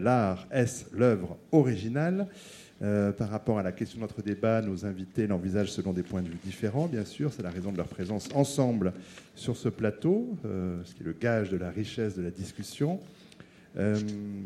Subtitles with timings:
[0.00, 2.26] L'art est l'œuvre originale?
[2.82, 6.22] Euh, par rapport à la question de notre débat, nos invités l'envisagent selon des points
[6.22, 7.30] de vue différents, bien sûr.
[7.30, 8.94] C'est la raison de leur présence ensemble
[9.34, 12.98] sur ce plateau, euh, ce qui est le gage de la richesse de la discussion.
[13.76, 13.96] Euh,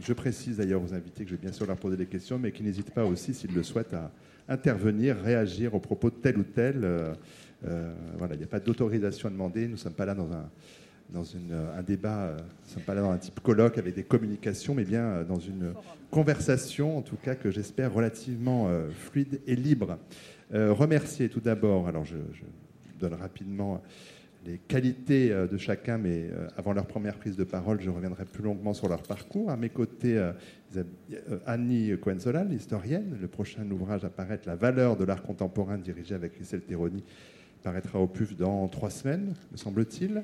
[0.01, 2.50] je précise d'ailleurs aux invités que je vais bien sûr leur poser des questions, mais
[2.50, 4.11] qu'ils n'hésitent pas aussi, s'ils le souhaitent, à
[4.48, 6.84] intervenir, réagir au propos de tel ou tel.
[8.18, 9.66] voilà, il n'y a pas d'autorisation à demander.
[9.66, 10.50] Nous ne sommes pas là dans un
[11.11, 11.25] dans
[11.77, 14.84] un débat, euh, ne sommes pas là dans un type colloque avec des communications, mais
[14.84, 15.73] bien euh, dans une
[16.11, 19.99] conversation, en tout cas que j'espère relativement euh, fluide et libre.
[20.53, 22.17] remercier tout d'abord, alors je,
[23.00, 23.82] donne rapidement
[24.46, 28.72] les qualités de chacun, mais avant leur première prise de parole, je reviendrai plus longuement
[28.72, 29.50] sur leur parcours.
[29.50, 30.22] À mes côtés,
[31.44, 33.16] Annie Cohen-Solal, historienne.
[33.20, 37.02] Le prochain ouvrage apparaître, La valeur de l'art contemporain, dirigé avec Christelle Teroni,
[37.64, 40.22] paraîtra au PUF dans trois semaines, me semble-t-il.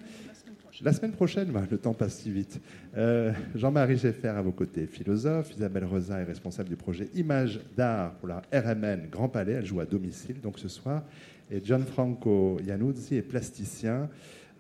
[0.83, 2.59] La semaine prochaine, le temps passe si vite.
[2.97, 5.51] Euh, Jean-Marie Geffer à vos côtés, philosophe.
[5.55, 9.53] Isabelle Rosa est responsable du projet Images d'art pour la RMN Grand Palais.
[9.53, 11.03] Elle joue à domicile donc ce soir.
[11.51, 14.09] Et Gianfranco Iannuzzi est plasticien,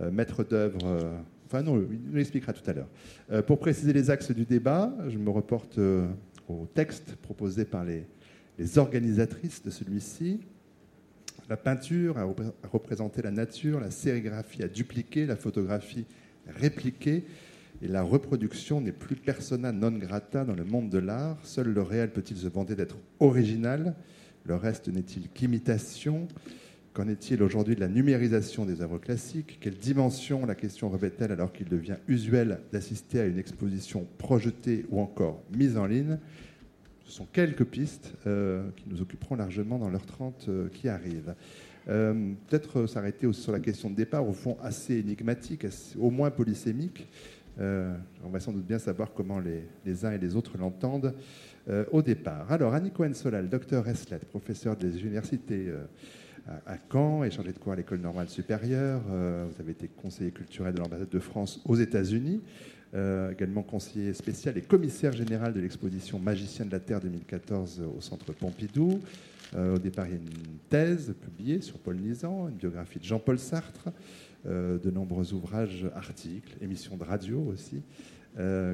[0.02, 0.84] euh, maître d'œuvre.
[0.84, 3.44] Euh, enfin non, il nous l'expliquera tout à l'heure.
[3.44, 8.04] pour préciser les axes du débat, je me reporte au texte proposé par les
[8.76, 10.41] organisatrices de celui-ci.
[11.50, 12.32] La peinture a
[12.72, 16.06] représenté la nature, la sérigraphie a dupliqué, la photographie
[16.46, 17.24] répliqué,
[17.82, 21.38] et la reproduction n'est plus persona non grata dans le monde de l'art.
[21.42, 23.96] Seul le réel peut-il se vanter d'être original?
[24.44, 26.28] Le reste n'est-il qu'imitation?
[26.92, 29.58] Qu'en est-il aujourd'hui de la numérisation des œuvres classiques?
[29.60, 35.00] Quelle dimension la question revêt-elle alors qu'il devient usuel d'assister à une exposition projetée ou
[35.00, 36.18] encore mise en ligne?
[37.11, 41.34] Ce sont quelques pistes euh, qui nous occuperont largement dans l'heure 30 euh, qui arrive.
[41.89, 45.66] Euh, peut-être s'arrêter sur la question de départ, au fond assez énigmatique,
[45.98, 47.08] au moins polysémique.
[47.58, 51.14] on va sans doute bien savoir comment les, uns et les autres l'entendent
[51.91, 52.50] au départ.
[52.53, 55.72] Alors, Annie Cohen-Solal, docteur Eslet, professeur des universités
[56.66, 59.03] à, Caen et chargé de cours à l'École normale supérieure.
[59.03, 62.41] vous avez été conseiller culturel de l'ambassade de France aux États-Unis.
[62.92, 68.00] Euh, également conseiller spécial et commissaire général de l'exposition Magicien de la Terre 2014 au
[68.00, 68.98] Centre Pompidou.
[69.54, 73.04] Euh, au départ, il y a une thèse publiée sur Paul Nizan, une biographie de
[73.04, 73.90] Jean-Paul Sartre,
[74.44, 77.82] euh, de nombreux ouvrages, articles, émissions de radio aussi,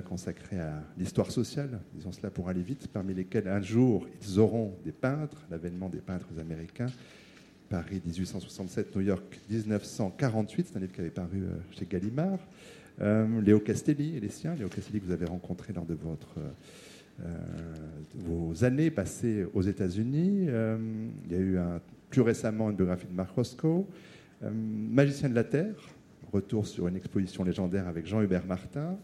[0.07, 4.75] consacrés à l'histoire sociale, disons cela pour aller vite, parmi lesquels un jour ils auront
[4.85, 6.91] des peintres, l'avènement des peintres américains.
[7.71, 12.39] Paris 1867, New York 1948, c'est un livre qui avait paru chez Gallimard.
[13.01, 16.39] Euh, Léo Castelli et les siens, Léo Castelli que vous avez rencontré lors de votre,
[17.21, 17.25] euh,
[18.15, 20.47] vos années passées aux États-Unis.
[20.49, 20.79] Euh,
[21.27, 21.59] il y a eu
[22.11, 23.87] plus récemment une biographie de Marc Roscoe.
[24.43, 25.75] Magicien de la Terre,
[26.33, 28.99] retour sur une exposition légendaire avec Jean-Hubert Martin.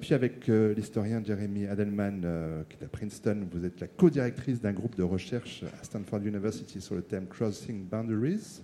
[0.00, 2.20] puis avec l'historien Jeremy Adelman,
[2.68, 6.80] qui est à Princeton, vous êtes la co-directrice d'un groupe de recherche à Stanford University
[6.80, 8.62] sur le thème Crossing Boundaries.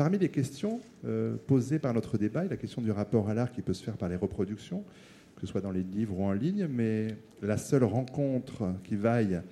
[0.00, 3.28] Parmi les questions euh, posées par notre débat, il y a la question du rapport
[3.28, 4.82] à l'art qui peut se faire par les reproductions,
[5.34, 7.08] que ce soit dans les livres ou en ligne, mais
[7.42, 9.42] la seule rencontre qui vaille,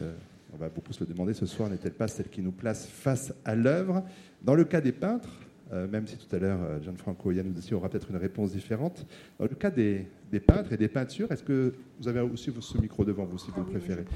[0.00, 0.14] euh,
[0.54, 3.34] on va beaucoup se le demander ce soir, n'est-elle pas celle qui nous place face
[3.44, 4.02] à l'œuvre?
[4.42, 5.28] Dans le cas des peintres,
[5.74, 9.04] euh, même si tout à l'heure Gianfranco Iannuzzi aura peut-être une réponse différente,
[9.38, 10.06] dans le cas des,
[10.46, 13.62] peintres et des peintures, est-ce que vous avez aussi ce micro devant vous si vous
[13.62, 14.06] préférez?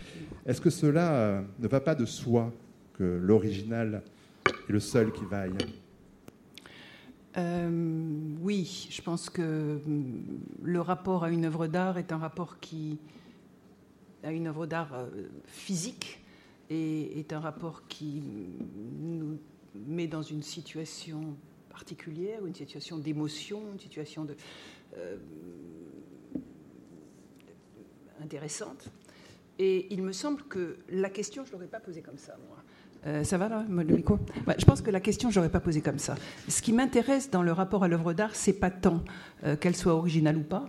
[0.47, 2.50] Est-ce que cela ne va pas de soi
[2.94, 4.00] que l'original
[4.69, 5.56] est le seul qui vaille
[7.37, 12.60] euh, Oui, je pense que hum, le rapport à une œuvre d'art est un rapport
[12.60, 12.99] qui
[14.22, 15.06] à une œuvre d'art euh,
[15.47, 16.21] physique
[16.69, 18.22] et est un rapport qui
[19.00, 19.38] nous
[19.87, 21.37] met dans une situation
[21.71, 24.27] particulière, une situation d'émotion, une situation
[24.97, 25.16] euh,
[28.21, 28.91] intéressante.
[29.59, 32.59] Et il me semble que la question, je ne l'aurais pas posée comme ça, moi.
[33.06, 34.02] Euh, ça va là, le
[34.46, 36.16] bah, Je pense que la question, je n'aurais pas posé comme ça.
[36.48, 39.02] Ce qui m'intéresse dans le rapport à l'œuvre d'art, c'est pas tant
[39.44, 40.68] euh, qu'elle soit originale ou pas.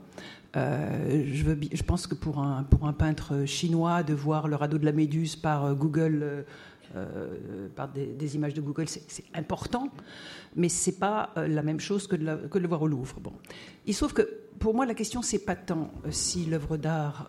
[0.55, 4.85] Euh, je, pense que pour un, pour un peintre chinois, de voir le radeau de
[4.85, 6.45] la Méduse par Google,
[7.75, 9.89] par des, images de Google, c'est important,
[10.55, 13.19] mais c'est pas la même chose que de, que de, le voir au Louvre.
[13.19, 13.33] Bon.
[13.85, 17.27] Il se trouve que pour moi, la question, c'est pas tant si l'œuvre d'art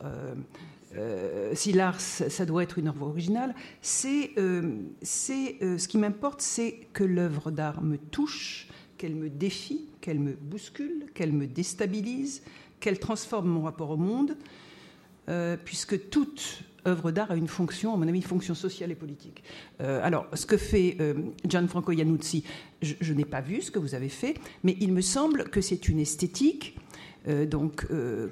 [0.96, 4.62] euh, si l'art, ça doit être une œuvre originale, c'est, euh,
[5.30, 10.32] euh, ce qui m'importe, c'est que l'œuvre d'art me touche, qu'elle me défie, qu'elle me
[10.32, 12.42] bouscule, qu'elle me déstabilise,
[12.80, 14.36] qu'elle transforme mon rapport au monde,
[15.66, 19.42] puisque toute œuvre d'art a une fonction, à mon avis, une fonction sociale et politique.
[19.78, 20.96] alors, ce que fait
[21.46, 22.44] Gianfranco Iannuzzi,
[22.80, 25.90] je n'ai pas vu ce que vous avez fait, mais il me semble que c'est
[25.90, 26.78] une esthétique
[27.28, 27.86] donc,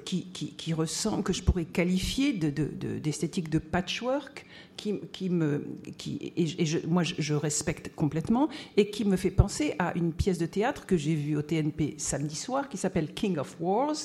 [0.05, 4.45] qui, qui, ressent, que je pourrais qualifier d'esthétique de, patchwork,
[4.75, 5.65] qui, qui me,
[5.97, 8.47] qui, et, je, moi je, respecte complètement,
[8.77, 11.95] et qui me fait penser à une pièce de théâtre que j'ai vue au TNP
[11.97, 13.95] samedi soir, qui s'appelle King of Wars,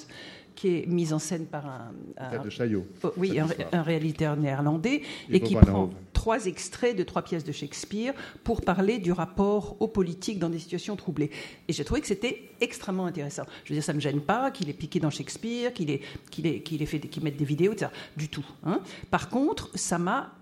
[0.54, 5.40] qui est mise en scène par un, un de oh, oui, un, réalisateur néerlandais, et,
[5.40, 8.14] qui prend trois extraits de trois pièces de Shakespeare
[8.44, 11.31] pour parler du rapport aux politiques dans des situations troublées.
[11.69, 13.44] Et j'ai trouvé que c'était extrêmement intéressant.
[13.64, 16.00] Je veux dire, ça me gêne pas qu'il ait piqué dans Shakespeare, qu'il ait,
[16.31, 17.90] qu'il ait, qu'il ait fait, qu'il mette des vidéos, etc.
[18.16, 18.44] Du tout.
[18.64, 18.81] Hein.
[19.10, 20.32] Par contre, ça m'a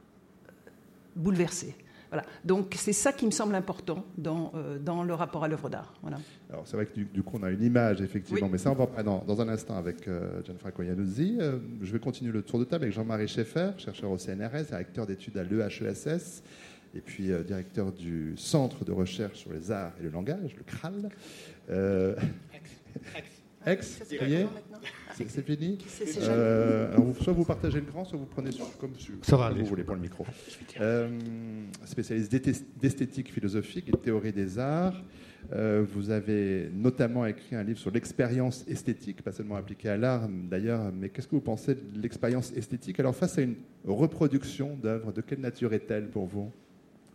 [1.16, 1.74] bouleversé.
[2.10, 2.24] Voilà.
[2.44, 5.94] Donc c'est ça qui me semble important dans, euh, dans le rapport à l'œuvre d'art.
[6.02, 6.18] Voilà.
[6.50, 8.86] Alors c'est vrai que du, coup on a une image effectivement, mais ça on va
[8.86, 11.38] pas dans, dans un instant avec euh, Gianfranco Iannuzzi.
[11.40, 15.06] Euh, je vais continuer le tour de table avec Jean-Marie Schaeffer, chercheur au CNRS, directeur
[15.06, 16.42] d'études à l'EHESS
[16.92, 21.08] et puis directeur du Centre de recherche sur les arts et le langage, le CRAL.
[23.66, 24.46] Ex, ça y est
[25.28, 25.78] C'est fini
[26.20, 30.00] euh, Soit vous partagez le grand, soit vous prenez sur, comme, vous voulez pour le
[30.00, 30.26] micro.
[30.80, 31.08] Euh,
[31.84, 32.32] spécialiste
[32.80, 35.02] d'esthétique philosophique et de théorie des arts.
[35.52, 40.28] Euh, vous avez notamment écrit un livre sur l'expérience esthétique, pas seulement appliquée à l'art
[40.28, 43.00] d'ailleurs, mais qu'est-ce que vous pensez de l'expérience esthétique?
[43.00, 43.56] Alors face à une
[43.86, 46.50] reproduction d'œuvres, de quelle nature est-elle pour vous?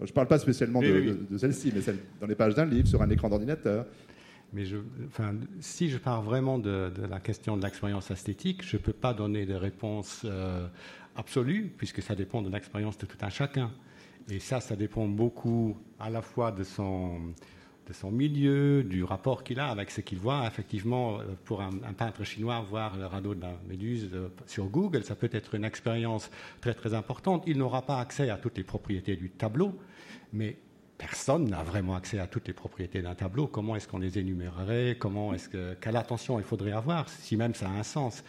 [0.02, 2.88] Je ne parle pas spécialement de, de celle-ci, mais celle dans les pages d'un livre,
[2.88, 3.86] sur un écran d'ordinateur,
[4.56, 4.63] mais
[5.60, 9.46] si je pars vraiment de, la question de l'expérience esthétique, je ne peux pas donner
[9.46, 10.66] de réponse euh,
[11.18, 13.69] absolue, puisque ça dépend de l'expérience de tout un chacun.
[14.30, 17.34] Et ça, ça dépend beaucoup à la fois de son,
[18.10, 20.48] milieu, du rapport qu'il a avec ce qu'il voit.
[20.48, 25.04] Effectivement, euh, pour un, peintre chinois, voir le radeau de la méduse euh, sur Google,
[25.04, 26.31] ça peut être une expérience
[26.62, 27.44] très très importante.
[27.46, 29.78] Il n'aura pas accès à toutes les propriétés du tableau,
[30.31, 30.56] mais
[30.97, 33.47] personne n'a vraiment accès à toutes les propriétés d'un tableau.
[33.47, 34.97] Comment est-ce qu'on les énumérerait?
[35.00, 38.24] Comment est-ce que quelle attention il faudrait avoir, si même ça a un sens?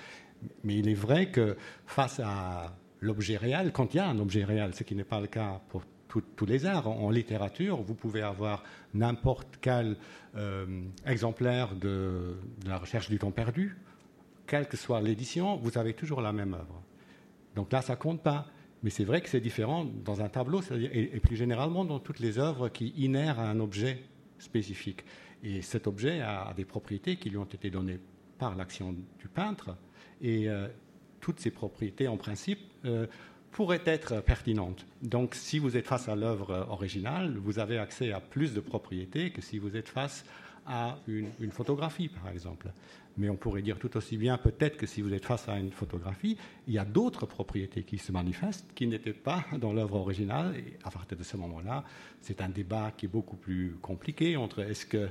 [0.65, 4.45] Mais il est vrai que face à l'objet réel, quand il y a un objet
[4.45, 8.23] réel, ce qui n'est pas le cas pour tous les arts, en, littérature, vous pouvez
[8.23, 8.63] avoir
[8.95, 9.97] n'importe quel
[10.37, 13.77] euh, exemplaire de, de la recherche du temps perdu,
[14.47, 16.83] quelle que soit l'édition, vous avez toujours la même œuvre.
[17.55, 18.47] Donc là, ça compte pas.
[18.83, 20.61] Mais c'est vrai que c'est différent dans un tableau,
[20.93, 24.03] et, plus généralement dans toutes les œuvres qui inhèrent à un objet
[24.39, 25.05] spécifique.
[25.43, 27.99] Et cet objet a, des propriétés qui lui ont été données
[28.39, 29.77] par l'action du peintre,
[30.21, 30.69] et euh,
[31.21, 33.07] toutes ces propriétés, en principe, euh,
[33.51, 34.87] pourraient être pertinentes.
[35.03, 39.31] Donc, si vous êtes face à l'œuvre originale, vous avez accès à plus de propriétés
[39.31, 40.25] que si vous êtes face
[40.67, 42.73] à une photographie, par exemple.
[43.19, 45.73] Mais on pourrait dire tout aussi bien peut-être que si vous êtes face à une
[45.73, 46.37] photographie,
[46.67, 50.55] il y a d'autres propriétés qui se manifestent qui n'étaient pas dans l'œuvre originale.
[50.57, 51.85] Et à partir de ce moment-là,
[52.21, 55.09] c'est un débat qui est beaucoup plus compliqué entre est-ce que,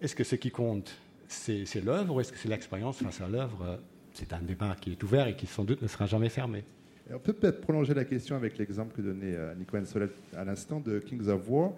[0.00, 0.96] est-ce que ce qui compte,
[1.28, 3.80] c'est, l'œuvre ou est-ce que c'est l'expérience face à l'œuvre
[4.12, 6.64] C'est un débat qui est ouvert et qui sans doute ne sera jamais fermé.
[7.12, 10.80] on peut peut-être prolonger la question avec l'exemple que donnait euh, Nico Solet à l'instant
[10.80, 11.72] de Kings of War.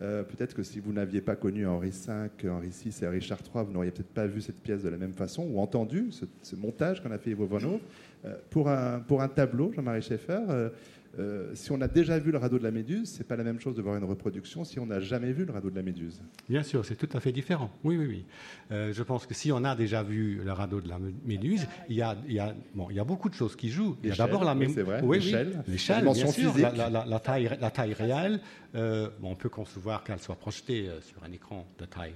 [0.00, 3.64] Euh, peut-être que si vous n'aviez pas connu Henri V, Henri VI et Richard III,
[3.64, 7.02] vous n'auriez peut-être pas vu cette pièce de la même façon ou entendu ce, montage
[7.02, 7.80] qu'on a fait Ivo Vanov.
[8.24, 10.70] Euh, pour, un, pour un tableau, Jean-Marie Schaeffer, euh,
[11.18, 13.60] euh, si on a déjà vu le radeau de la Méduse, c'est pas la même
[13.60, 16.20] chose de voir une reproduction si on n'a jamais vu le radeau de la Méduse.
[16.48, 17.70] Bien sûr, c'est tout à fait différent.
[17.82, 18.24] Oui, oui, oui.
[18.70, 21.96] Euh, je pense que si on a déjà vu le radeau de la Méduse, il
[21.96, 23.96] y a, il y a, bon, il y a beaucoup de choses qui jouent.
[24.02, 27.56] Il y a d'abord la oui, oui, l'échelle, l'échelle, bien sûr, la, la, la, taille,
[27.60, 28.40] la taille réelle.
[28.74, 32.14] Euh, bon, on peut concevoir qu'elle soit projetée sur un écran de taille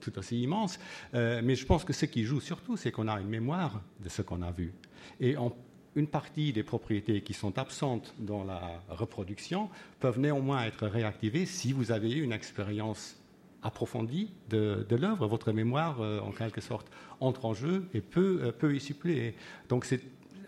[0.00, 0.78] tout aussi immense.
[1.12, 4.22] mais je pense que ce qui joue surtout, c'est qu'on a une mémoire de ce
[4.22, 4.72] qu'on a vu.
[5.20, 5.52] Et on
[5.96, 11.72] une partie des propriétés qui sont absentes dans la reproduction peuvent néanmoins être réactivées si
[11.72, 13.16] vous avez eu une expérience
[13.62, 15.26] approfondie de, l'œuvre.
[15.26, 16.88] Votre mémoire, euh, en quelque sorte,
[17.18, 19.34] entre en jeu et peut, euh, peut y suppléer.
[19.68, 19.86] Donc,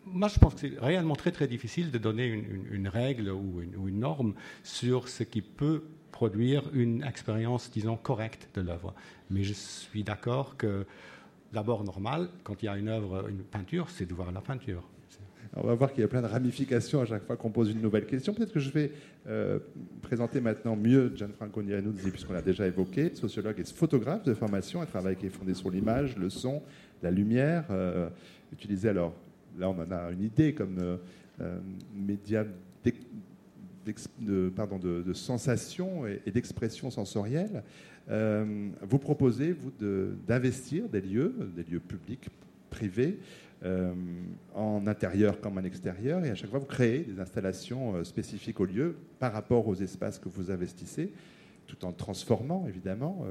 [0.05, 3.75] moi, je pense que c'est réellement très, très difficile de donner une, règle ou une,
[3.76, 8.95] ou une, norme sur ce qui peut produire une expérience, disons, correcte de l'œuvre.
[9.31, 10.87] Mais je suis d'accord que,
[11.52, 14.83] d'abord, normal, quand il y a une œuvre, une peinture, c'est de voir la peinture.
[15.57, 17.81] On va voir qu'il y a plein de ramifications à chaque fois qu'on pose une
[17.81, 18.35] nouvelle question.
[18.35, 18.93] Peut-être que je vais
[19.26, 19.59] euh,
[20.02, 24.87] présenter maintenant mieux Gianfranco Nianuzzi, puisqu'on l'a déjà évoqué, sociologue et photographe de formation, un
[24.87, 26.62] travail qui est fondé sur l'image, le son,
[27.02, 27.64] la lumière.
[27.71, 28.09] Euh,
[28.52, 29.14] utilisé alors,
[29.59, 30.97] là on en a une idée comme euh,
[31.40, 31.59] euh
[31.95, 32.45] média
[34.21, 34.78] de, pardon,
[36.26, 37.62] et d'expression sensorielle.
[38.09, 39.73] vous proposez, vous,
[40.26, 42.28] d'investir des lieux, des lieux publics,
[42.69, 43.19] privés,
[43.64, 43.92] euh,
[44.54, 48.60] en intérieur comme en extérieur, et à chaque fois vous créez des installations euh, spécifiques
[48.60, 51.12] au lieu par rapport aux espaces que vous investissez,
[51.66, 53.26] tout en transformant évidemment.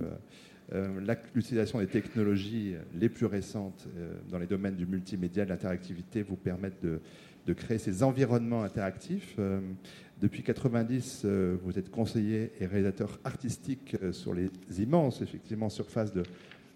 [1.34, 3.88] l'utilisation des technologies les plus récentes
[4.30, 7.00] dans les domaines du multimédia, de l'interactivité, vous permettent de,
[7.46, 9.38] de, créer ces environnements interactifs.
[10.22, 11.26] Depuis 90,
[11.64, 16.24] vous êtes conseiller et réalisateur artistique sur les immenses, effectivement, surfaces de,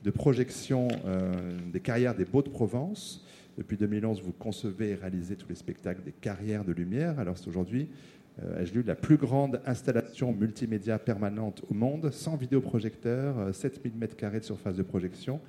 [0.03, 0.87] de projection
[1.71, 3.25] des carrières des Beaux de Provence.
[3.57, 7.19] Depuis 2011, vous concevez et réalisez tous les spectacles des carrières de lumière.
[7.19, 7.89] Alors c'est aujourd'hui,
[8.41, 14.39] euh, ai-je lu, la plus grande installation multimédia permanente au monde, sans vidéoprojecteur, 7000 m2
[14.39, 15.41] de surface de projection.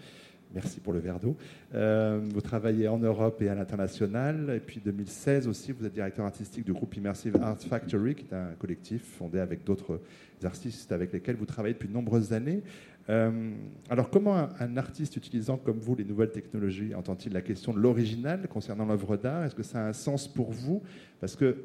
[0.55, 1.37] Merci pour le verre d'eau.
[1.75, 4.53] Euh, vous travaillez en Europe et à l'international.
[4.55, 8.35] Et puis 2016 aussi, vous êtes directeur artistique du groupe Immersive Art Factory, qui est
[8.35, 10.01] un collectif fondé avec d'autres
[10.45, 12.63] artistes avec lesquels vous travaillez depuis de nombreuses années.
[13.09, 13.53] Euh,
[13.91, 18.47] alors, comment un, artiste utilisant comme vous les nouvelles technologies entend-il la question de l'original
[18.49, 19.45] concernant l'œuvre d'art?
[19.45, 20.83] Est-ce que ça a un sens pour vous?
[21.21, 21.57] Parce que,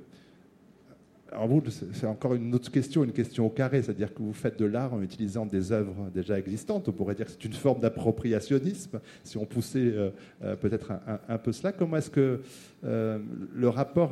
[1.31, 4.57] alors vous, c'est encore une autre question, une question au carré, c'est-à-dire que vous faites
[4.57, 6.87] de l'art en utilisant des œuvres déjà existantes.
[6.87, 10.09] On pourrait dire que c'est une forme d'appropriationnisme, si on poussait euh,
[10.43, 10.93] euh, peut-être
[11.27, 11.71] un, peu cela.
[11.71, 12.41] Comment est-ce que
[12.83, 14.11] le rapport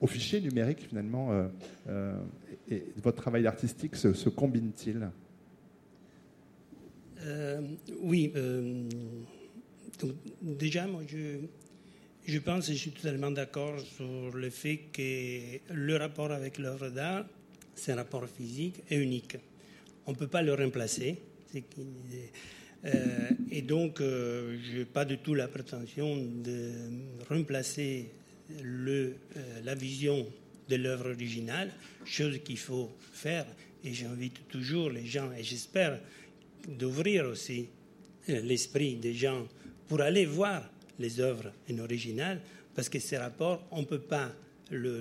[0.00, 1.30] au fichier numérique, finalement,
[2.68, 5.08] et votre travail artistique se combine-t-il?
[7.24, 7.60] Euh,
[8.00, 8.88] oui, euh,
[10.42, 11.38] déjà, moi, je,
[12.26, 16.90] je pense et je suis totalement d'accord sur le fait que le rapport avec l'œuvre
[16.90, 17.26] d'art,
[17.74, 19.36] c'est un rapport physique et unique.
[20.06, 21.18] On ne peut pas le remplacer.
[22.84, 26.72] Euh, et donc, je n'ai pas du tout la prétention de
[27.28, 28.10] remplacer
[28.62, 29.14] le,
[29.64, 30.26] la vision
[30.68, 31.70] de l'œuvre originale,
[32.04, 33.46] chose qu'il faut faire.
[33.84, 35.98] Et j'invite toujours les gens, et j'espère
[36.68, 37.68] d'ouvrir aussi
[38.28, 39.46] euh, l'esprit des gens
[39.88, 42.40] pour aller voir les œuvres en original,
[42.74, 44.32] parce que ces rapports, on ne peut pas
[44.70, 44.94] le,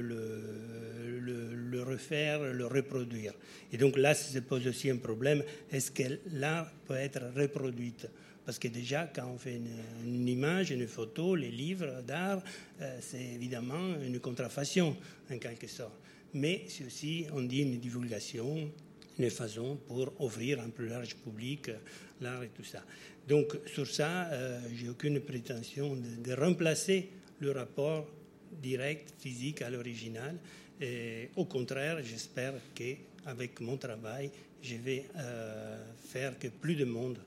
[1.86, 3.34] refaire, le reproduire.
[3.72, 8.08] Et donc là, ça se pose aussi un problème, est-ce que l'art peut être reproduite?
[8.46, 9.62] Parce que déjà, quand on fait
[10.06, 12.44] une, image, une photo, les livres d'art,
[12.82, 14.98] euh, c'est évidemment une contrafaction,
[15.32, 15.98] en quelque sorte.
[16.34, 18.70] Mais c'est aussi, on dit, une divulgation,
[19.20, 21.78] une façon pour offrir un plus large public euh,
[22.22, 22.84] l'art et tout ça.
[23.28, 28.08] Donc sur ça, euh, j'ai aucune prétention de, remplacer le rapport
[28.62, 30.38] direct, physique à l'original.
[31.38, 34.30] Au contraire, j'espère qu'avec mon travail,
[34.62, 35.78] je vais euh,
[36.10, 37.18] faire que plus de monde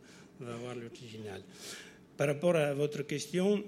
[0.40, 1.40] va voir l'original.
[2.16, 3.64] Par rapport à votre question,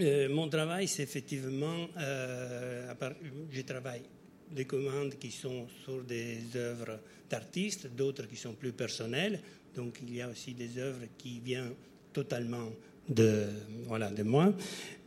[0.00, 4.02] mon travail, c'est effectivement, je travaille
[4.50, 9.40] des commandes qui sont sur des œuvres d'artistes, d'autres qui sont plus personnelles.
[9.74, 11.74] Donc il y a aussi des œuvres qui viennent
[12.12, 12.70] totalement
[13.08, 13.46] de,
[13.86, 14.52] voilà, de moi.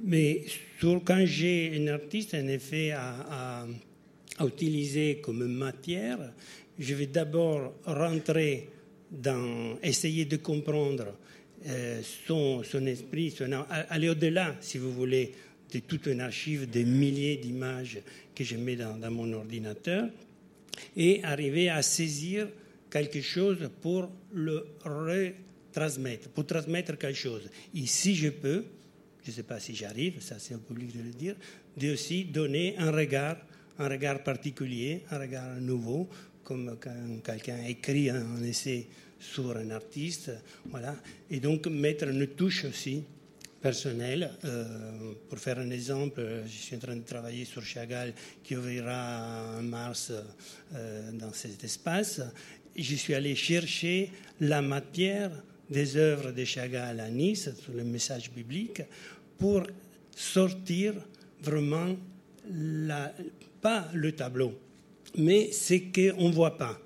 [0.04, 0.44] Mais
[0.80, 3.66] sur, quand j'ai un artiste, en effet, à,
[4.44, 6.18] utiliser comme matière,
[6.80, 8.70] je vais d'abord rentrer
[9.12, 11.16] dans, essayer de comprendre
[11.68, 15.32] euh, son, son, esprit, son, aller au-delà, si vous voulez,
[15.72, 18.00] de toute une archive de milliers d'images
[18.36, 20.10] que je mets dans, mon ordinateur
[20.96, 22.48] et arriver à saisir
[22.90, 27.50] quelque chose pour le retransmettre, pour transmettre quelque chose.
[27.74, 28.66] Et si je peux,
[29.24, 31.36] je ne sais pas si j'arrive, ça c'est au public de le dire,
[31.78, 33.38] de aussi donner un regard,
[33.80, 36.10] un regard particulier, un regard nouveau,
[36.44, 38.88] comme quand quelqu'un écrit un essai
[39.20, 40.32] sur un artiste,
[40.66, 40.96] voilà,
[41.30, 43.04] et donc mettre une touche aussi
[43.62, 44.32] personnel.
[44.44, 48.14] Euh, pour faire un exemple, je suis en train de travailler sur Chagall
[48.44, 50.12] qui ouvrira en mars
[50.74, 52.22] euh, dans cet espace.
[52.76, 55.32] Je suis allé chercher la matière
[55.70, 58.82] des œuvres de Chagall à Nice, sur le message biblique,
[59.38, 59.64] pour
[60.16, 60.94] sortir
[61.42, 61.96] vraiment
[63.62, 64.54] pas le tableau,
[65.18, 66.80] mais ce qu'on ne voit pas.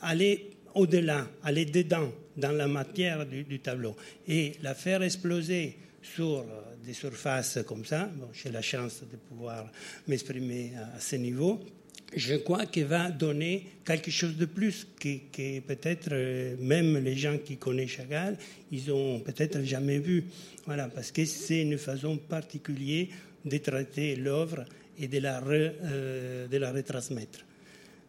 [0.00, 3.96] Aller au-delà, aller dedans, dans la matière du, tableau,
[4.28, 5.76] et la faire exploser
[6.14, 6.44] sur
[6.84, 9.70] des surfaces comme ça, j'ai la chance de pouvoir
[10.06, 11.60] m'exprimer à ce niveau,
[12.14, 17.36] je crois qu'il va donner quelque chose de plus que, peut-être euh, même les gens
[17.38, 18.36] qui connaissent Chagall,
[18.70, 20.24] ils ont peut-être jamais vu.
[20.66, 23.06] Voilà, parce que c'est une façon particulière
[23.44, 24.64] de traiter l'œuvre
[24.98, 27.45] et de la, euh, de la retransmettre.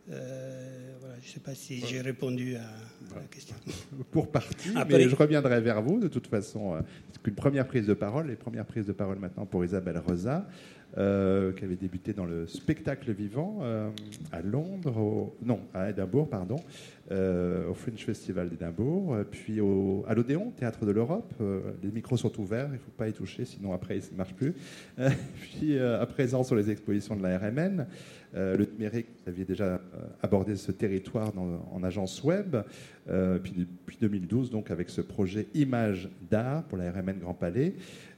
[0.10, 0.78] Euh,
[1.22, 3.56] je ne sais pas si j'ai répondu à, la question.
[4.12, 6.76] Pour partie, mais je reviendrai vers vous de toute façon.
[6.76, 6.82] Euh,
[7.26, 10.48] une première prise de parole, les premières prises de parole maintenant pour Isabelle Rosa.
[10.98, 13.90] euh, qui avait débuté dans le spectacle vivant euh,
[14.32, 16.56] à Londres, non, à Édimbourg, pardon,
[17.12, 21.34] au Fringe Festival d'Édimbourg, puis au, à l'Odéon, Théâtre de l'Europe.
[21.84, 24.34] les micros sont ouverts, il ne faut pas y toucher, sinon après, ça ne marche
[24.34, 24.54] plus.
[25.42, 27.86] puis à présent sur les expositions de la RMN.
[28.34, 29.82] Le numérique, vous aviez déjà
[30.22, 32.58] abordé ce territoire en agence web.
[33.06, 37.76] puis depuis 2012, donc avec ce projet Image d'art pour la RMN Grand Palais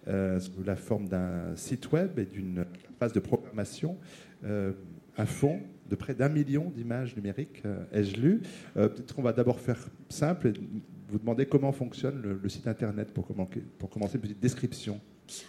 [0.08, 2.66] euh, sous la forme d'un site web et d'une
[3.00, 3.98] phase de programmation,
[4.44, 4.72] euh,
[5.18, 8.42] un fonds de près d'un million d'images numériques, euh, ai-je lu.
[8.74, 10.54] Peut-être qu'on va d'abord faire simple et
[11.10, 15.00] vous demander comment fonctionne le, site internet pour commencer une petite description.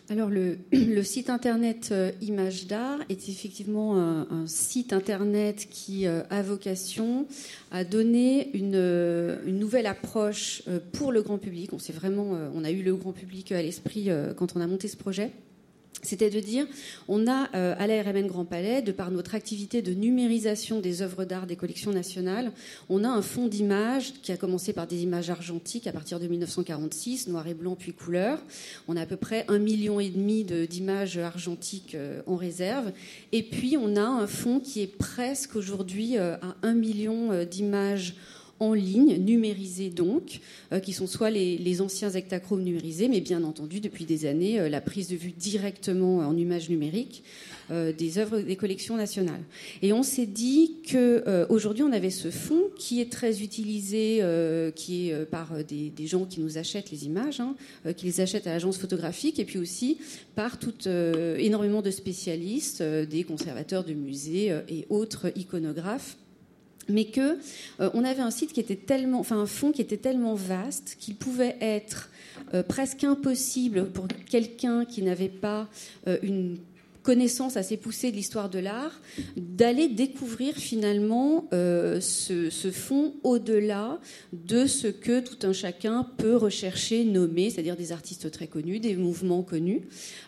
[0.08, 0.28] Alors
[0.72, 7.26] le, site internet euh, Image d'art est effectivement un, site internet qui euh, a vocation
[7.70, 11.72] à donner une, euh, nouvelle approche pour le grand public.
[11.72, 14.96] On vraiment, on a eu le grand public à l'esprit quand on a monté ce
[14.96, 15.32] projet.
[16.02, 16.66] C'était de dire,
[17.08, 21.02] on a euh, à la RMN Grand Palais, de par notre activité de numérisation des
[21.02, 22.52] œuvres d'art des collections nationales,
[22.88, 26.26] on a un fonds d'images qui a commencé par des images argentiques à partir de
[26.26, 28.38] 1946, noir et blanc puis couleur.
[28.88, 32.92] On a à peu près un million et demi d'images argentiques euh, en réserve.
[33.32, 38.14] Et puis on a un fonds qui est presque aujourd'hui euh, à un million d'images
[38.60, 40.40] en ligne, numérisés donc,
[40.72, 44.68] euh, qui sont soit les, anciens hectachromes numérisés, mais bien entendu depuis des années euh,
[44.68, 47.24] la prise de vue directement en image numérique
[47.70, 49.40] euh, des œuvres des collections nationales.
[49.80, 54.22] Et on s'est dit que aujourd'hui on avait ce fonds qui est très utilisé,
[54.74, 57.54] qui est par des, gens qui nous achètent les images, hein,
[57.96, 59.98] qui les achètent à l'agence photographique, et puis aussi
[60.34, 66.16] par tout, énormément de spécialistes, des conservateurs de musées et autres iconographes
[66.90, 67.38] mais que
[67.80, 70.96] euh, on avait un site qui était tellement, enfin un fond qui était tellement vaste
[70.98, 72.10] qu'il pouvait être
[72.54, 75.68] euh, presque impossible pour quelqu'un qui n'avait pas
[76.06, 76.58] euh, une
[77.02, 79.00] connaissance assez poussée de l'histoire de l'art,
[79.36, 84.00] d'aller découvrir finalement euh, ce, fond au-delà
[84.32, 88.96] de ce que tout un chacun peut rechercher, nommer, c'est-à-dire des artistes très connus, des
[88.96, 89.82] mouvements connus.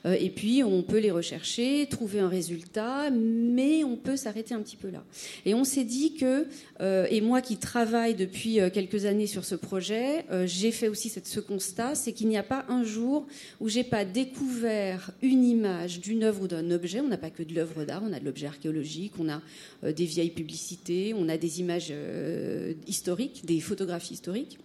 [0.07, 4.61] Euh, et puis on peut les rechercher, trouver un résultat, mais on peut s'arrêter un
[4.61, 5.05] petit peu là.
[5.45, 6.47] Et on s'est dit que,
[6.81, 11.41] euh, et moi qui travaille depuis quelques années sur ce projet, j'ai fait aussi ce
[11.41, 13.27] constat, c'est qu'il n'y a pas un jour
[13.61, 17.01] où j'ai pas découvert une image d'une œuvre ou d'un objet.
[17.01, 19.41] On n'a pas que de l'œuvre d'art, on a de l'objet archéologique, on a
[19.85, 24.59] euh, des vieilles publicités, on a des images euh, historiques, des photographies historiques.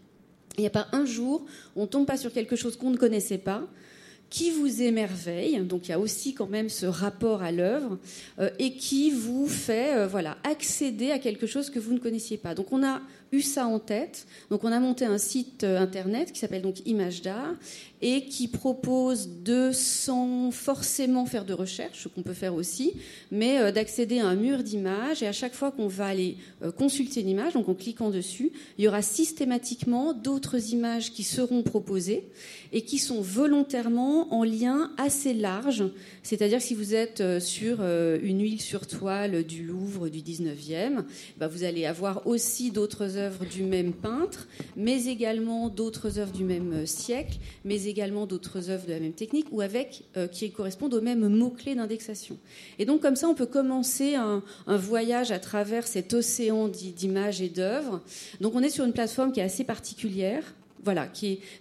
[0.57, 3.37] Il n'y a pas un jour on tombe pas sur quelque chose qu'on ne connaissait
[3.37, 3.67] pas,
[4.29, 7.97] qui vous émerveille, donc il y a aussi quand même ce rapport à l'œuvre,
[8.39, 12.55] euh, et qui vous fait voilà, accéder à quelque chose que vous ne connaissiez pas.
[12.55, 14.25] Donc on a eu ça en tête.
[14.49, 17.55] Donc on a monté un site euh, internet qui s'appelle donc Image d'art
[18.01, 22.93] et qui propose de sans forcément faire de recherche, ce qu'on peut faire aussi,
[23.31, 26.71] mais euh, d'accéder à un mur d'images et à chaque fois qu'on va aller euh,
[26.71, 31.63] consulter une image, donc en cliquant dessus, il y aura systématiquement d'autres images qui seront
[31.63, 32.27] proposées
[32.71, 35.83] et qui sont volontairement en lien assez large,
[36.21, 41.03] c'est-à-dire si vous êtes sur une huile sur toile du Louvre du 19e,
[41.37, 46.43] bah, vous allez avoir aussi d'autres œuvres du même peintre, mais également d'autres œuvres du
[46.43, 50.49] même euh, siècle, mais également d'autres œuvres de la même technique, ou avec euh, qui
[50.51, 52.37] correspondent aux mêmes mots-clés d'indexation.
[52.79, 57.49] Et donc comme ça, on peut commencer un, voyage à travers cet océan d'images et
[57.49, 58.01] d'œuvres.
[58.41, 60.43] Donc on est sur une plateforme qui est assez particulière.
[60.83, 61.09] Voilà,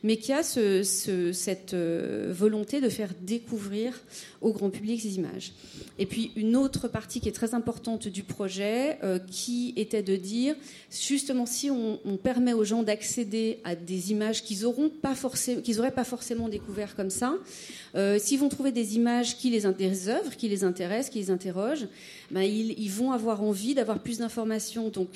[0.02, 3.92] mais qui a cette euh, volonté de faire découvrir
[4.40, 5.52] au grand public ces images.
[5.98, 10.16] Et puis une autre partie qui est très importante du projet, euh, qui était de
[10.16, 10.54] dire,
[10.90, 15.14] justement, si on, permet aux gens d'accéder à des images qu'ils n'auraient pas,
[15.90, 17.34] pas forcément découvert comme ça,
[17.94, 21.30] euh, s'ils vont trouver des images qui les des œuvres qui les intéressent, qui les
[21.30, 21.86] interrogent,
[22.30, 24.88] ben, ils, ils vont avoir envie d'avoir plus d'informations.
[24.88, 25.08] Donc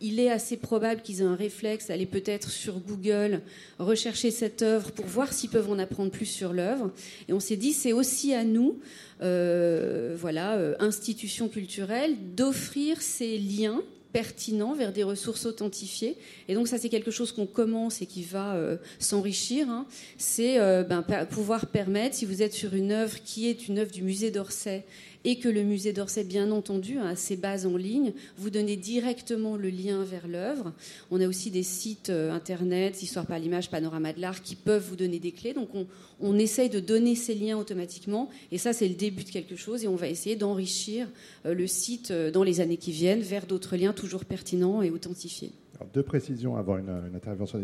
[0.00, 3.40] il est assez probable qu'ils aient un réflexe d'aller peut-être sur Google
[3.78, 6.90] rechercher cette œuvre pour voir s'ils peuvent en apprendre plus sur l'œuvre.
[7.28, 8.78] Et on s'est dit, c'est aussi à nous
[9.22, 16.16] euh, voilà, euh, institutions culturelles, d'offrir ces liens pertinents vers des ressources authentifiées.
[16.48, 19.68] Et donc ça, c'est quelque chose qu'on commence et qui va euh, s'enrichir.
[19.68, 19.86] Hein.
[20.18, 24.02] C'est ben, pouvoir permettre, si vous êtes sur une œuvre qui est une œuvre du
[24.02, 24.84] musée d'Orsay
[25.24, 29.56] et que le musée d'Orsay, bien entendu, a ses bases en ligne, vous donnez directement
[29.56, 30.72] le lien vers l'œuvre.
[31.10, 34.84] On a aussi des sites euh, internet, Histoire par l'image, Panorama de l'art, qui peuvent
[34.86, 35.54] vous donner des clés.
[35.54, 35.86] Donc on,
[36.20, 39.84] on essaye de donner ces liens automatiquement, et ça c'est le début de quelque chose,
[39.84, 41.08] et on va essayer d'enrichir
[41.46, 44.90] euh, le site euh, dans les années qui viennent vers d'autres liens toujours pertinents et
[44.90, 45.52] authentifiés
[45.92, 47.60] deux précisions avant une, intervention,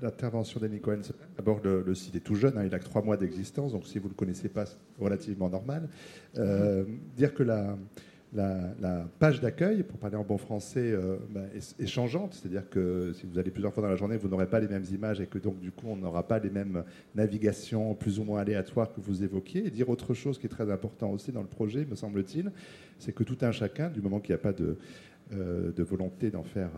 [0.00, 1.00] d'intervention d'Annie Cohen.
[1.36, 3.98] D'abord, le, site est tout jeune, hein, il a que trois mois d'existence, donc si
[3.98, 5.88] vous ne le connaissez pas, c'est relativement normal.
[6.38, 6.84] Euh,
[7.16, 7.76] dire que la,
[9.18, 12.34] page d'accueil, pour parler en bon français, euh, bah, est, changeante.
[12.34, 14.84] C'est-à-dire que si vous allez plusieurs fois dans la journée, vous n'aurez pas les mêmes
[14.92, 18.40] images et que donc du coup on n'aura pas les mêmes navigations plus ou moins
[18.40, 19.66] aléatoires que vous évoquiez.
[19.66, 22.52] Et dire autre chose qui est très important aussi dans le projet, me semble-t-il,
[22.98, 24.76] c'est que tout un chacun, du moment qu'il n'y a pas de,
[25.32, 26.70] euh, volonté d'en faire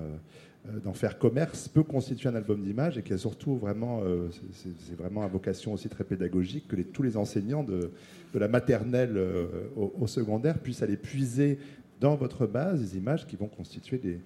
[0.85, 4.97] d'en faire commerce peut constituer un album d'images et qui a surtout vraiment, euh, c'est
[4.97, 7.91] vraiment à vocation aussi très pédagogique que tous les enseignants de,
[8.33, 11.59] de la maternelle euh, au, secondaire puissent aller puiser
[12.01, 14.19] dans votre base des images qui vont constituer des,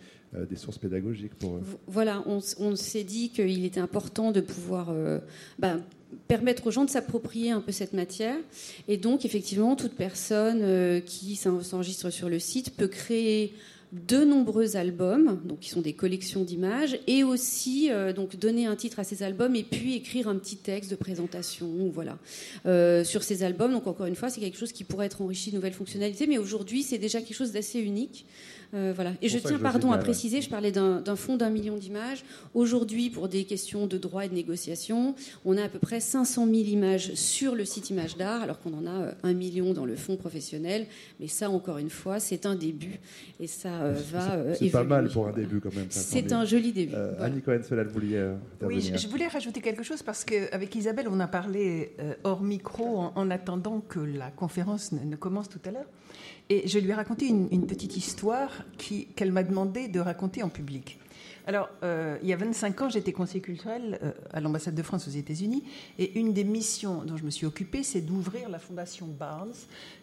[0.46, 1.62] des sources pédagogiques pour eux.
[1.86, 2.40] Voilà, on,
[2.76, 4.94] s'est dit qu'il était important de pouvoir
[5.58, 5.76] bah,
[6.26, 8.36] permettre aux gens de s'approprier un peu cette matière.
[8.88, 13.52] Et donc, effectivement, toute personne qui s'enregistre sur le site peut créer
[13.92, 18.76] de nombreux albums, donc qui sont des collections d'images, et aussi euh, donc donner un
[18.76, 22.18] titre à ces albums et puis écrire un petit texte de présentation, voilà,
[22.66, 23.72] euh, sur ces albums.
[23.72, 26.38] Donc encore une fois, c'est quelque chose qui pourrait être enrichi de nouvelles fonctionnalités, mais
[26.38, 28.26] aujourd'hui, c'est déjà quelque chose d'assez unique.
[28.74, 29.12] Euh, voilà.
[29.22, 32.24] Et je tiens, pardon, à préciser, je parlais d'un fonds d'un million d'images.
[32.54, 36.46] Aujourd'hui, pour des questions de droit et de négociation, on a à peu près 500
[36.46, 39.84] 000 images sur le site Image d'Art, alors qu'on en a euh, un million dans
[39.84, 40.86] le fonds professionnel.
[41.20, 42.98] Mais ça, encore une fois, c'est un début
[43.40, 45.86] et ça euh, va C'est pas mal pour un début quand même.
[45.90, 46.94] C'est un joli début.
[47.20, 51.20] Annie Cohen, cela vous vouliez Oui, je, voulais rajouter quelque chose parce qu'avec Isabelle, on
[51.20, 51.92] a parlé
[52.24, 55.86] hors micro en, attendant que la conférence ne commence tout à l'heure.
[56.48, 58.50] Et je lui ai raconté une, petite histoire
[59.16, 60.98] qu'elle m'a demandé de raconter en public.
[61.48, 65.06] Alors, euh, il y a 25 ans, j'étais conseiller culturel euh, à l'ambassade de France
[65.06, 65.62] aux États-Unis,
[65.98, 69.54] et une des missions dont je me suis occupée, c'est d'ouvrir la fondation Barnes,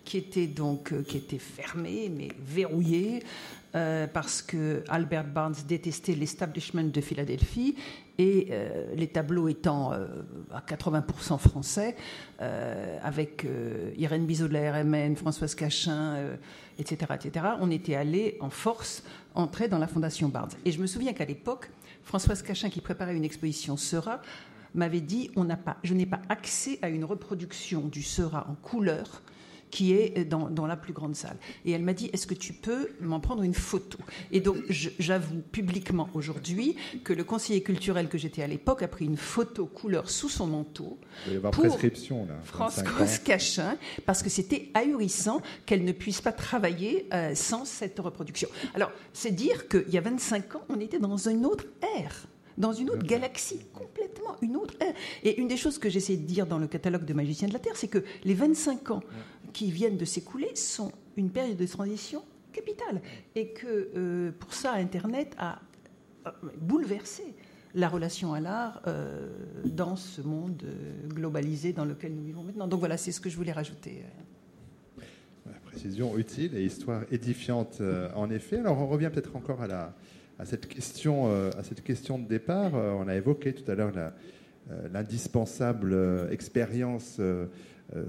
[0.05, 3.23] qui était euh, qui était fermée mais verrouillée
[3.73, 7.75] parce que Albert Barnes détestait l'establishment de Philadelphie
[8.17, 10.05] et euh, les tableaux étant euh,
[10.51, 11.95] à 80% français,
[12.41, 13.45] euh, avec
[13.97, 16.17] Irène Bizolet, RMN, Françoise Cachin,
[16.77, 19.03] etc., etc., on était allé en force
[19.35, 20.51] entrer dans la Fondation Barnes.
[20.65, 21.71] Et je me souviens qu'à l'époque,
[22.03, 24.21] Françoise Cachin, qui préparait une exposition Sera,
[24.75, 29.21] m'avait dit on pas, je n'ai pas accès à une reproduction du Sera en couleur
[29.73, 31.35] qui est dans, la plus grande salle.
[31.65, 33.97] Et elle m'a dit, est-ce que tu peux m'en prendre une photo?
[34.31, 39.05] Et donc, j'avoue publiquement aujourd'hui que le conseiller culturel que j'étais à l'époque a pris
[39.05, 40.99] une photo couleur sous son manteau.
[41.25, 42.35] Il y avoir prescription, là.
[43.25, 48.49] Cachin, parce que c'était ahurissant qu'elle ne puisse pas travailler euh, sans cette reproduction.
[48.75, 51.65] Alors, c'est dire qu'il y a 25 ans, on était dans une autre
[51.97, 54.93] ère dans une autre galaxie, complètement une autre ère.
[55.23, 57.59] Et une des choses que j'essaie de dire dans le catalogue de Magiciens de la
[57.59, 59.03] Terre, c'est que les 25 ans
[59.53, 63.01] qui viennent de s'écouler sont une période de transition capitale.
[63.35, 65.59] Et que euh, pour ça, Internet a
[66.59, 67.23] bouleversé
[67.75, 69.27] la relation à l'art euh,
[69.65, 72.67] dans ce monde euh, globalisé dans lequel nous vivons maintenant.
[72.67, 74.03] Donc voilà, c'est ce que je voulais rajouter.
[75.65, 77.81] précision utile et histoire édifiante,
[78.15, 78.57] en effet.
[78.57, 79.95] Alors on revient peut-être encore à, la,
[80.37, 82.73] à, cette question, à cette question de départ.
[82.73, 83.91] on a évoqué tout à l'heure
[84.91, 87.47] l'indispensable expérience euh,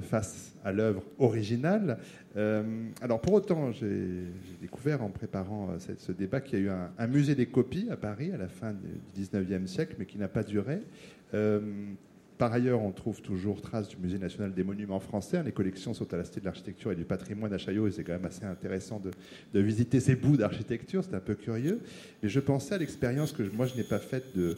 [0.02, 1.98] face à l'œuvre originale.
[2.37, 2.62] Euh,
[3.00, 4.24] alors pour autant, j'ai
[4.60, 7.96] découvert en préparant euh, ce débat qu'il y a eu un, musée des copies à
[7.96, 10.80] Paris à la fin du 19e siècle, mais qui n'a pas duré.
[12.37, 15.40] Par ailleurs, on trouve toujours trace du Musée national des monuments français.
[15.44, 18.02] Les collections sont à la Cité de l'Architecture et du Patrimoine à Chaillot, et c'est
[18.02, 19.12] quand même assez intéressant de,
[19.52, 21.04] de visiter ces bouts d'architecture.
[21.04, 21.80] C'est un peu curieux.
[22.24, 24.56] Et je pensais à l'expérience que moi je n'ai pas faite de,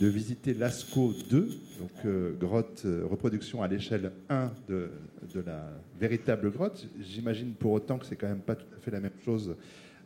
[0.00, 1.48] de visiter Lascaux 2,
[1.80, 4.90] donc euh, grotte, euh, reproduction à l'échelle 1 de,
[5.34, 6.86] de, la véritable grotte.
[7.00, 9.56] J'imagine pour autant que c'est quand même pas tout à fait la même chose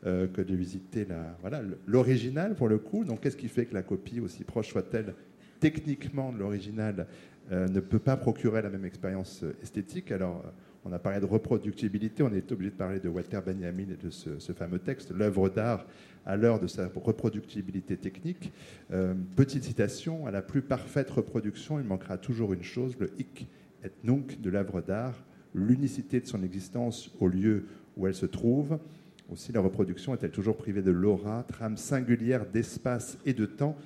[0.06, 3.04] euh, que de visiter la, voilà, l'original pour le coup.
[3.04, 5.14] Donc qu'est-ce qui fait que la copie, aussi proche soit-elle
[5.58, 7.06] techniquement de l'original,
[7.50, 10.10] ne peut pas procurer la même expérience esthétique?
[10.12, 10.42] Alors
[10.84, 14.08] on a parlé de reproductibilité, on est obligé de parler de Walter Benjamin et de
[14.08, 15.84] ce, ce fameux texte, l'œuvre d'art
[16.26, 18.52] à l'heure de sa reproductibilité technique.
[18.92, 23.48] Euh, petite citation, à la plus parfaite reproduction, il manquera toujours une chose, le hic
[23.84, 25.14] et nunc de l'œuvre d'art,
[25.54, 28.78] l'unicité de son existence au lieu où elle se trouve.
[29.30, 33.76] Aussi, la reproduction est-elle toujours privée de l'aura, trame singulière d'espace et de temps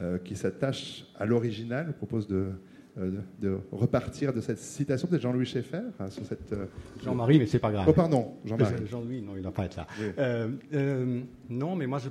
[0.00, 1.92] euh, qui s'attache à l'original.
[1.94, 2.50] Propose de
[2.98, 6.52] euh, de repartir de cette citation de Jean-Louis Schaeffer hein, sur cette.
[6.52, 6.66] Euh,
[7.02, 7.86] Jean-Marie, mais c'est pas grave.
[7.88, 8.86] Oh, pardon, Jean-Marie.
[8.86, 9.86] Jean-Louis, non, il ne doit pas être là.
[10.18, 12.10] Euh, non, mais moi, je,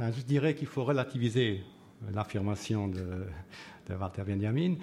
[0.00, 1.60] je, dirais qu'il faut relativiser
[2.12, 3.26] l'affirmation de,
[3.88, 4.74] de, Walter Benjamin.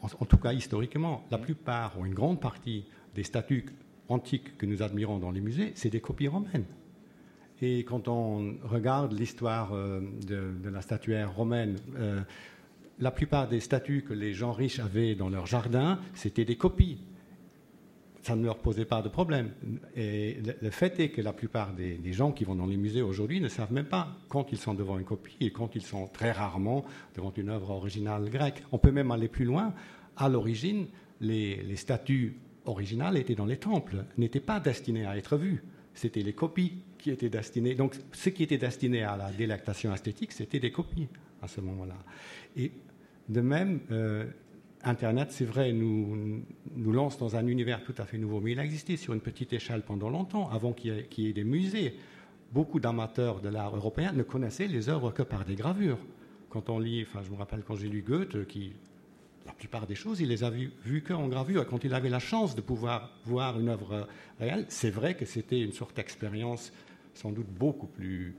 [0.00, 3.66] En, en, tout cas, historiquement, la plupart ou une grande partie des statues
[4.08, 6.66] antiques que nous admirons dans les musées, c'est des copies romaines.
[7.62, 12.20] Et quand on regarde l'histoire euh, de, la statuaire romaine, euh,
[13.02, 16.98] la plupart des statues que les gens riches avaient dans leur jardin, c'était des copies.
[18.22, 19.50] Ça ne leur posait pas de problème.
[19.96, 23.40] Et le, fait est que la plupart des, gens qui vont dans les musées aujourd'hui
[23.40, 26.30] ne savent même pas quand ils sont devant une copie et quand ils sont très
[26.30, 26.84] rarement
[27.16, 28.62] devant une œuvre originale grecque.
[28.70, 29.74] On peut même aller plus loin.
[30.16, 30.86] À l'origine,
[31.20, 32.36] les, statues
[32.66, 35.64] originales étaient dans les temples, n'étaient pas destinées à être vues.
[35.92, 37.74] C'était les copies qui étaient destinées.
[37.74, 41.08] Donc, ce qui était destiné à la délectation esthétique, c'était des copies
[41.42, 41.98] à ce moment-là.
[42.56, 42.70] Et
[43.28, 44.24] de même, euh,
[44.84, 46.44] Internet, c'est vrai, nous,
[46.76, 49.52] lance dans un univers tout à fait nouveau, mais il a existé sur une petite
[49.52, 51.94] échelle pendant longtemps, avant qu'il y, ait des musées.
[52.52, 55.98] Beaucoup d'amateurs de l'art européen ne connaissaient les œuvres que par des gravures.
[56.50, 58.72] Quand on lit, enfin, je me rappelle quand j'ai lu Goethe, qui,
[59.46, 61.66] la plupart des choses, il les a vues vu qu'en gravure.
[61.66, 64.08] Quand il avait la chance de pouvoir voir une œuvre
[64.38, 66.72] réelle, c'est vrai que c'était une sorte d'expérience
[67.14, 68.36] sans doute beaucoup plus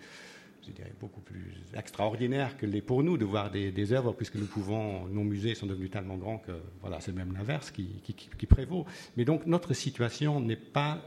[0.68, 5.06] je dirais, beaucoup plus extraordinaire que pour nous de voir des, œuvres, puisque nous pouvons,
[5.08, 8.86] nos musées sont devenus tellement grands que voilà, c'est même l'inverse qui, prévaut.
[9.18, 11.02] Mais donc notre situation n'est pas,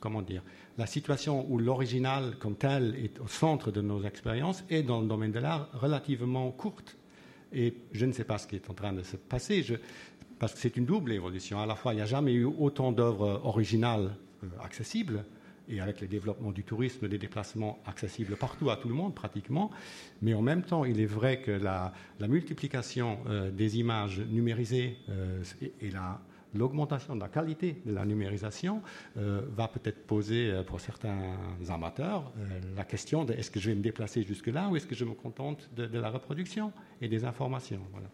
[0.00, 0.42] comment dire,
[0.78, 5.06] la situation où l'original comme tel est au centre de nos expériences est dans le
[5.06, 6.96] domaine de l'art relativement courte.
[7.52, 9.64] Et je ne sais pas ce qui est en train de se passer,
[10.38, 11.60] parce que c'est une double évolution.
[11.60, 15.24] À la fois, il n'y a jamais eu autant d'œuvres originales euh, accessibles,
[15.68, 19.70] et avec le développement du tourisme, des déplacements accessibles partout à tout le monde pratiquement.
[20.22, 21.92] Mais en même temps, il est vrai que la,
[22.28, 25.42] multiplication euh, des images numérisées euh,
[25.80, 25.90] et,
[26.52, 28.82] l'augmentation de la qualité de la numérisation
[29.16, 31.36] euh, va peut-être poser pour certains
[31.68, 32.32] amateurs
[32.76, 35.14] la question de est-ce que je vais me déplacer jusque-là ou est-ce que je me
[35.14, 38.08] contente de, la reproduction et des informations voilà.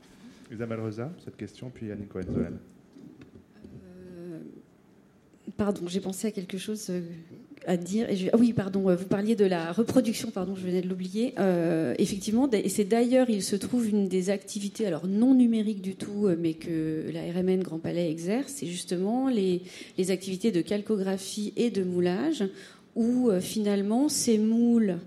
[0.53, 2.59] Isabelle Rosa, cette question, puis Yannick cohen
[5.57, 6.91] Pardon, j'ai pensé à quelque chose
[7.67, 8.07] à dire.
[8.33, 11.35] Ah oui, pardon, euh, vous parliez de la reproduction, pardon, je venais de l'oublier.
[11.39, 15.97] Euh, effectivement, et c'est d'ailleurs, il se trouve une des activités, alors non numériques du
[15.97, 19.63] tout, euh, mais que la RMN Grand Palais exerce, c'est justement les
[20.11, 22.45] activités de calcographie et de moulage
[22.97, 24.99] où finalement ces moules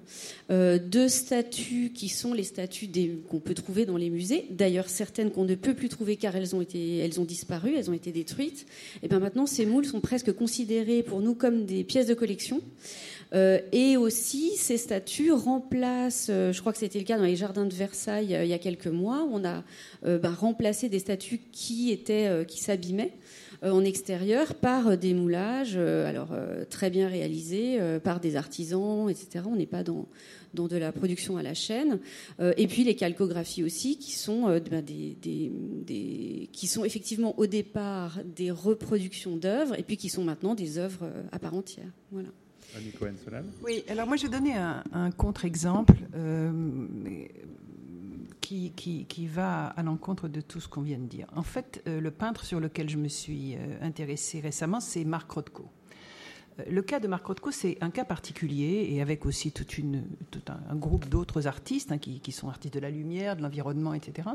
[0.49, 2.89] de statues qui sont les statues
[3.27, 6.55] qu'on peut trouver dans les musées, d'ailleurs certaines qu'on ne peut plus trouver car elles
[6.55, 8.65] ont, été, elles ont disparu, elles ont été détruites,
[9.03, 12.61] et bien maintenant ces moules sont presque considérés pour nous comme des pièces de collection.
[13.33, 17.73] et aussi, ces statues remplacent, je crois que c'était le cas dans les jardins de
[17.73, 19.63] Versailles il y a quelques mois, on a
[20.03, 25.73] ben, remplacé des statues qui étaient, qui s'abîmaient euh, en extérieur par euh, des moulages,
[25.75, 26.29] euh, alors
[26.69, 29.45] très bien réalisés par des artisans, etc.
[29.47, 30.07] On n'est pas dans
[30.55, 31.99] dans de la production à la chaîne,
[32.39, 38.19] et puis les calcographies aussi, qui sont, ben, des, des, qui sont effectivement au départ
[38.35, 41.91] des reproductions d'œuvres, et puis qui sont maintenant des œuvres à part entière.
[42.11, 42.29] Voilà.
[43.63, 45.93] Oui, alors moi je vais donner un, un contre-exemple
[48.49, 51.27] qui, va à l'encontre de tout ce qu'on vient de dire.
[51.35, 55.29] En fait, euh, le peintre sur lequel je me suis euh, intéressée récemment, c'est Marc
[55.31, 55.69] Rothko.
[56.59, 59.65] Euh, le cas de Marc Rothko, c'est un cas particulier et avec aussi tout
[60.47, 64.29] un, groupe d'autres artistes hein, qui, sont artistes de la lumière, de l'environnement, etc.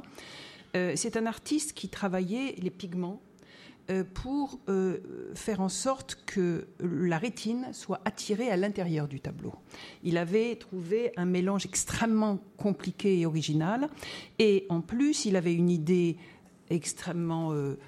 [0.96, 3.20] c'est un artiste qui travaillait les pigments
[4.14, 4.99] pour euh,
[5.35, 9.53] faire en sorte que la rétine soit attirée à l'intérieur du tableau.
[10.03, 13.88] Il avait trouvé un mélange extrêmement compliqué et original,
[14.38, 16.16] et en plus, il avait une idée
[16.70, 17.79] extrêmement euh,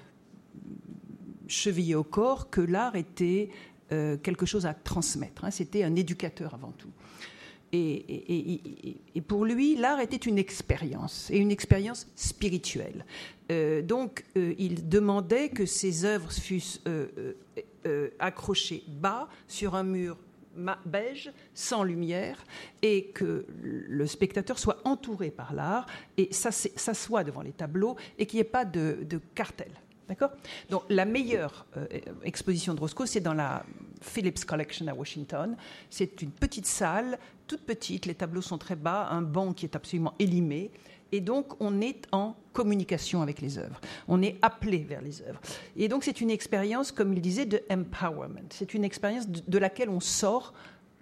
[1.47, 3.49] chevillée au corps que l'art était
[3.89, 5.45] quelque chose à transmettre.
[5.45, 5.49] Hein.
[5.49, 6.91] C'était un éducateur avant tout.
[7.73, 13.05] Et, pour lui, l'art était une expérience, et une expérience spirituelle.
[13.51, 20.17] Euh, donc, euh, il demandait que ses œuvres fussent euh, accrochées bas sur un mur
[20.85, 22.43] beige, sans lumière,
[22.81, 25.85] et que le spectateur soit entouré par l'art
[26.17, 29.69] et s'assoit devant les tableaux et qu'il n'y ait pas de, de cartel.
[30.07, 30.31] D'accord?
[30.69, 31.67] Donc, la meilleure
[32.23, 33.65] exposition de Roscoe, c'est dans la
[34.01, 35.55] Phillips Collection à Washington.
[35.89, 39.75] C'est une petite salle, toute petite, les tableaux sont très bas, un banc qui est
[39.75, 40.71] absolument élimé.
[41.11, 43.79] Et donc, on est en communication avec les œuvres.
[44.07, 45.39] On est appelé vers les œuvres.
[45.75, 48.47] Et donc, c'est une expérience, comme il disait, de empowerment.
[48.49, 50.53] C'est une expérience de, laquelle on sort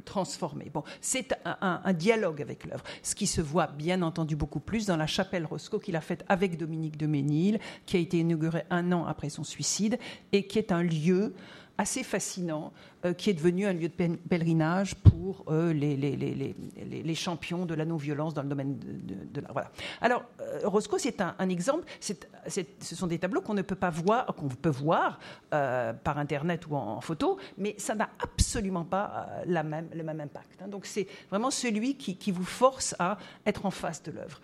[0.04, 0.70] transformé.
[0.72, 4.98] Bon, c'est un, dialogue avec l'œuvre, ce qui se voit bien entendu beaucoup plus dans
[4.98, 8.92] la chapelle Roscoe qu'il a faite avec Dominique de Ménil, qui a été inaugurée un
[8.92, 9.98] an après son suicide
[10.32, 11.34] et qui est un lieu
[11.78, 12.72] assez fascinant
[13.06, 16.56] euh, qui est devenu un lieu de pèlerinage pour euh, les, les, les,
[17.04, 19.52] les, champions de la non-violence dans le domaine de, l'art.
[19.54, 19.72] Voilà.
[20.02, 21.86] Alors, euh, Roscoe, c'est un, exemple.
[22.00, 26.76] ce sont des tableaux qu'on ne peut pas voir, qu'on peut voir par Internet ou
[26.76, 30.62] en, photo, mais ça n'a absolument pas la même, le même impact.
[30.62, 30.68] Hein.
[30.68, 34.40] Donc, c'est vraiment celui qui, qui, vous force à être en face de l'œuvre.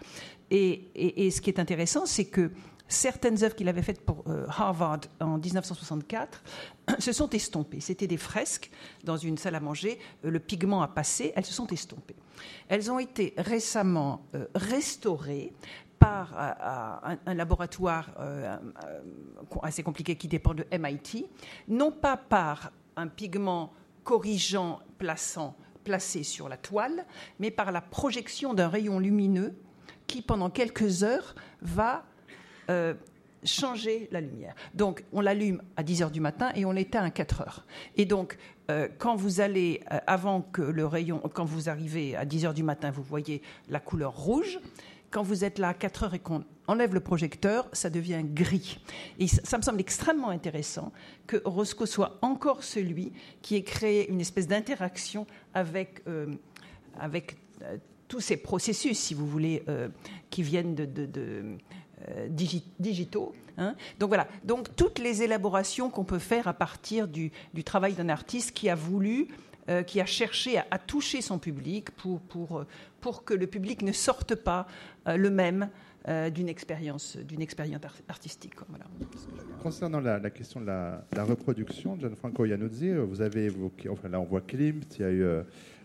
[0.49, 2.51] Et, et, et, ce qui est intéressant, c'est que
[2.91, 6.43] certaines œuvres qu'il avait faites pour euh, Harvard en 1964
[6.99, 7.80] se sont estompées.
[7.80, 8.69] C'était des fresques
[9.04, 9.99] dans une salle à manger.
[10.25, 12.15] Euh, le pigment a passé, elles se sont estompées.
[12.67, 15.54] Elles ont été récemment euh, restaurées
[15.99, 16.36] par
[17.27, 18.10] un, laboratoire
[19.62, 21.27] assez compliqué qui dépend de MIT,
[21.67, 23.71] non pas par un pigment
[24.04, 27.06] corrigeant, plaçant, placé sur la toile,
[27.38, 29.54] mais par la projection d'un rayon lumineux
[30.08, 32.04] qui, pendant quelques heures, va
[32.71, 32.93] euh,
[33.43, 34.53] changer la lumière.
[34.75, 37.65] Donc, on l'allume à 10 heures du matin et on l'éteint à 4 heures.
[37.97, 38.38] Et donc,
[38.69, 42.53] euh, quand vous allez, euh, avant que le rayon, quand vous arrivez à 10 heures
[42.53, 44.60] du matin, vous voyez la couleur rouge.
[45.10, 48.79] Quand vous êtes là à 4 heures et qu'on enlève le projecteur, ça devient gris.
[49.17, 50.91] Et ça, me semble extrêmement intéressant
[51.25, 56.03] que Roscoe soit encore celui qui ait créé une espèce d'interaction avec,
[56.99, 57.38] avec
[58.07, 59.63] tous ces processus, si vous voulez,
[60.29, 61.57] qui viennent de
[62.09, 62.27] euh,
[62.79, 63.33] digitaux.
[63.57, 63.75] Hein.
[63.99, 67.31] Donc voilà, donc toutes les élaborations qu'on peut faire à partir du,
[67.63, 69.27] travail d'un artiste qui a voulu,
[69.69, 72.65] euh, qui a cherché à, toucher son public pour, pour,
[73.01, 74.67] pour, que le public ne sorte pas
[75.07, 75.69] euh, le même
[76.33, 78.55] d'une expérience, expérience artistique.
[79.61, 84.41] Concernant la, question de la, reproduction, Gianfranco Iannuzzi, vous avez évoqué, enfin là on voit
[84.41, 85.43] Klimt, il y a eu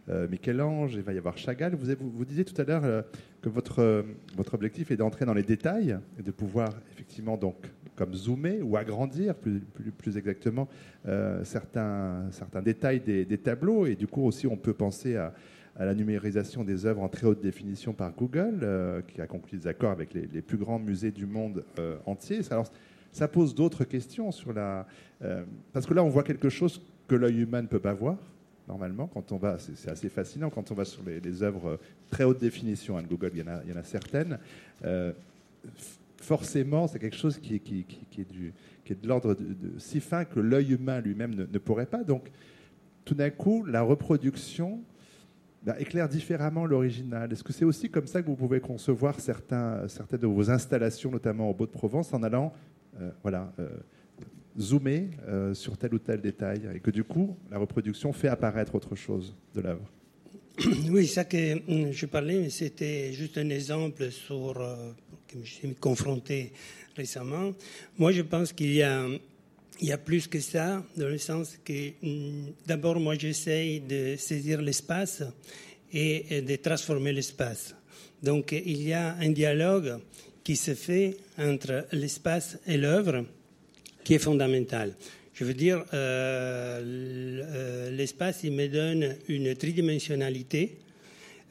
[0.08, 1.74] Michel-Ange, il va y avoir Chagall.
[1.74, 3.02] Vous, vous, disiez tout à l'heure euh,
[3.42, 4.02] que votre, euh,
[4.36, 7.56] votre objectif est d'entrer dans les détails et de pouvoir effectivement donc
[7.96, 9.60] comme zoomer ou agrandir plus,
[9.96, 10.68] plus, exactement
[11.44, 13.86] certains, certains détails des, tableaux.
[13.86, 15.32] Et du coup aussi on peut penser à,
[15.78, 19.92] la numérisation des œuvres en très haute définition par Google, qui a conclu des accords
[19.92, 21.64] avec les, plus grands musées du monde
[22.04, 22.40] entier.
[23.12, 24.86] Ça pose d'autres questions sur la...
[25.72, 28.18] parce que là, on voit quelque chose que l'œil humain ne peut pas voir
[28.68, 29.06] normalement.
[29.06, 31.76] Quand on va, c'est assez fascinant quand on va sur les, œuvres euh,
[32.10, 32.98] très haute définition.
[32.98, 34.38] Hein, Google, il y, en a, certaines.
[34.84, 35.12] Euh,
[36.18, 41.34] forcément, c'est quelque chose qui est, de l'ordre de, si fin que l'œil humain lui-même
[41.34, 42.04] ne, pourrait pas.
[42.04, 42.30] Donc,
[43.04, 44.80] tout d'un coup, la reproduction
[45.62, 47.32] bah, éclaire différemment l'original.
[47.32, 49.88] Est-ce que c'est aussi comme ça que vous pouvez concevoir certaines
[50.20, 52.52] de vos installations, notamment au Beau-de-Provence, en allant
[53.00, 53.52] euh, voilà,
[54.58, 58.74] zoomer euh, sur tel ou tel détail et que du coup, la reproduction fait apparaître
[58.74, 59.90] autre chose de l'œuvre.
[60.90, 64.92] Oui, ça que hum, je parlais, c'était juste un exemple sur euh,
[65.28, 66.52] que je suis confronté
[66.96, 67.52] récemment.
[67.98, 69.06] Moi, je pense qu'il y a,
[69.80, 74.16] il y a plus que ça, dans le sens que hum, d'abord, moi, j'essaye de
[74.16, 75.22] saisir l'espace
[75.92, 77.74] et de transformer l'espace.
[78.22, 79.98] Donc, il y a un dialogue
[80.42, 83.24] qui se fait entre l'espace et l'œuvre
[84.06, 84.94] qui est fondamental.
[85.34, 90.78] Je veux dire, euh, euh, l'espace, il me donne une tridimensionnalité.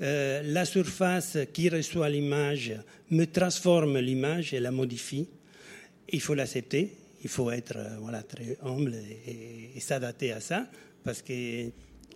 [0.01, 2.71] Euh, la surface qui reçoit l'image
[3.11, 5.27] me transforme l'image et la modifie.
[6.07, 8.95] Il faut l'accepter, il faut être voilà, très humble
[9.27, 10.65] et, s'adapter à ça,
[11.03, 11.21] parce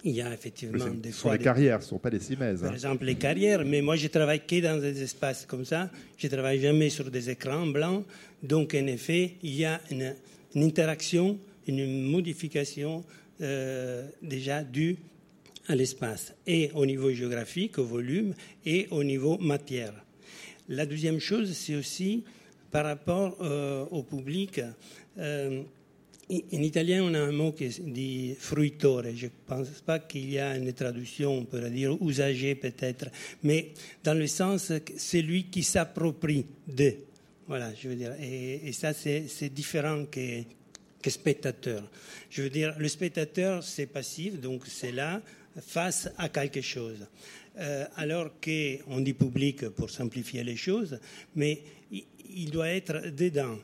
[0.01, 1.37] qu'il y a effectivement des fois.
[1.37, 2.61] les carrières, ce ne sont pas des cimaises.
[2.61, 2.73] Par hein.
[2.73, 5.89] exemple, les carrières, mais moi je travaille que dans des espaces comme ça.
[6.17, 8.05] Je ne travaille jamais sur des écrans blancs.
[8.41, 10.15] Donc, en effet, il y a une,
[10.55, 13.03] interaction, une modification
[13.41, 14.97] euh, déjà due
[15.67, 18.33] à l'espace, et au niveau géographique, au volume,
[18.65, 19.93] et au niveau matière.
[20.67, 22.23] La deuxième chose, c'est aussi
[22.71, 24.61] par rapport euh, au public.
[25.17, 25.61] Euh,
[26.31, 29.03] en italien, on a un mot qui dit fruitore.
[29.15, 33.07] Je ne pense pas qu'il y a une traduction, on pourrait dire usager peut-être,
[33.43, 36.93] mais dans le sens, c'est lui qui s'approprie de.
[37.47, 38.13] Voilà, je veux dire.
[38.21, 40.43] Et, ça, c'est différent que,
[41.01, 41.83] que spectateur.
[42.29, 45.21] Je veux dire, le spectateur, c'est passif, donc c'est là
[45.59, 47.07] face à quelque chose.
[47.57, 50.99] Euh, alors qu'on dit public pour simplifier les choses,
[51.35, 51.61] mais
[51.91, 53.57] il, doit être dedans,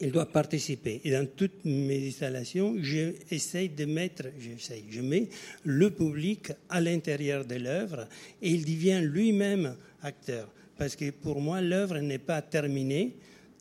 [0.00, 1.00] il doit participer.
[1.04, 5.28] Et dans toutes mes installations, j'essaye de mettre, j'essaye, je mets
[5.64, 8.06] le public à l'intérieur de l'œuvre
[8.42, 10.48] et il devient lui-même acteur.
[10.76, 13.16] Parce que pour moi, l'œuvre n'est pas terminée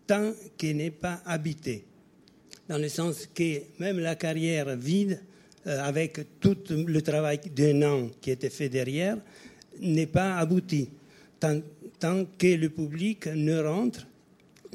[0.05, 1.85] tant qu'elle n'est pas habitée.
[2.67, 5.21] Dans le sens que même la carrière vide,
[5.67, 9.17] euh, avec tout le travail d'un an qui était fait derrière,
[9.79, 10.89] n'est pas abouti.
[11.39, 11.61] Tant,
[12.37, 14.05] que le public ne rentre,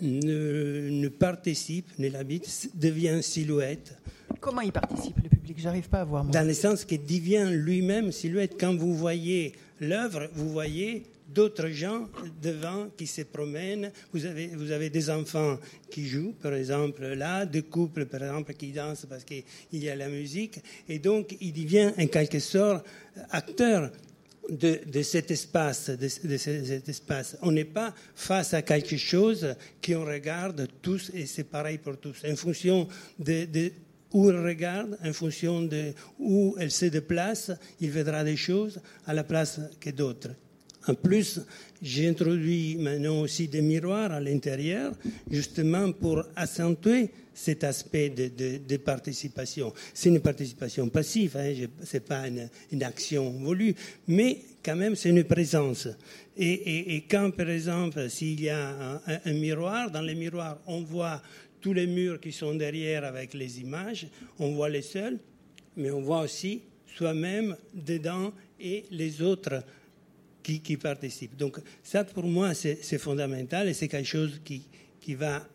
[0.00, 3.96] ne, participe, ne l'habite, devient silhouette,
[4.40, 5.58] Comment il participe, le public?
[5.60, 6.24] J'arrive pas à voir.
[6.24, 6.32] Moi.
[6.32, 8.54] Dans le sens qu'il devient lui-même silhouette.
[8.58, 12.08] Quand vous voyez l'œuvre, vous voyez d'autres gens
[12.40, 13.92] devant qui se promènent.
[14.12, 15.58] Vous avez, vous avez des enfants
[15.90, 19.96] qui jouent, par exemple, là, des couples, par exemple, qui dansent parce qu'il y a
[19.96, 20.60] la musique.
[20.88, 22.86] Et donc, il devient en quelque sorte
[23.30, 23.90] acteur
[24.50, 27.22] de, de, cet espace, de, de.
[27.42, 32.22] On n'est pas face à quelque chose qu'on regarde tous et c'est pareil pour tous.
[32.28, 32.88] En fonction
[33.18, 33.72] de,
[34.12, 39.14] où elle regarde, en fonction de où elle se déplace, il verra des choses à
[39.14, 40.30] la place que d'autres.
[40.86, 41.40] En plus,
[41.82, 44.92] j'ai introduit maintenant aussi des miroirs à l'intérieur,
[45.30, 49.72] justement pour accentuer cet aspect de, participation.
[49.94, 53.74] C'est une participation passive, hein, ce n'est pas une, action voulue,
[54.08, 55.88] mais quand même c'est une présence.
[56.36, 61.22] Et, quand, par exemple, s'il y a un, un, miroir, dans les miroirs, on voit
[61.60, 64.06] tous les murs qui sont derrière avec les images,
[64.38, 65.18] on voit les seuls,
[65.76, 66.62] mais on voit aussi
[66.94, 69.62] soi-même dedans et les autres
[70.42, 71.36] qui, qui participent.
[71.36, 74.66] Donc ça, pour moi, c'est fondamental et c'est quelque chose qui,
[75.00, 75.46] qui va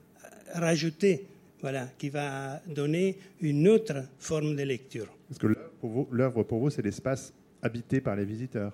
[0.53, 1.25] rajouter,
[1.61, 5.07] voilà, qui va donner une autre forme de lecture.
[5.27, 5.47] Parce que
[6.11, 8.73] l'œuvre pour vous, c'est l'espace habité par les visiteurs,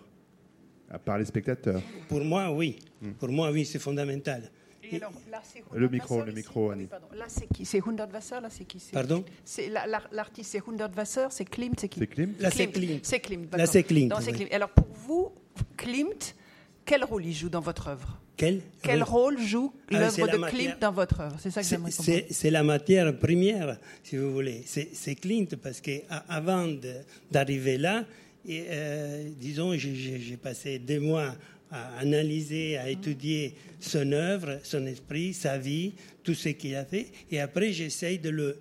[1.05, 1.81] par les spectateurs.
[2.07, 2.77] Pour moi, oui.
[3.01, 3.11] Hmm.
[3.11, 4.49] Pour moi, oui, c'est fondamental.
[4.91, 5.41] Et alors, là,
[5.73, 6.87] le micro, le micro, Annie.
[7.15, 9.23] Là, c'est qui C'est Hundertwasser Là, c'est qui Pardon
[10.11, 11.99] L'artiste, c'est Hundertwasser, c'est Klimt, c'est qui?
[11.99, 12.33] C'est Klimt?
[12.39, 12.99] Là, c'est Klimt.
[13.03, 13.47] C'est Klimt.
[13.55, 14.11] Là, c'est Klimt.
[14.51, 15.31] Alors, pour vous,
[15.77, 16.35] Klimt,
[16.85, 18.17] quel rôle il joue dans votre œuvre?
[18.37, 19.39] Quel, quel rôle?
[19.39, 21.35] joue l'œuvre de Klimt dans votre œuvre?
[21.39, 22.23] C'est ça que j'aimerais comprendre.
[22.31, 24.63] C'est la matière première, si vous voulez.
[24.65, 26.67] C'est Klimt parce qu'avant
[27.29, 28.05] d'arriver là,
[28.47, 31.35] et, euh, disons, j'ai passé des mois
[31.71, 35.93] à analyser, à étudier son œuvre, son esprit, sa vie,
[36.23, 37.07] tout ce qu'il a fait.
[37.31, 38.57] Et après, j'essaye de le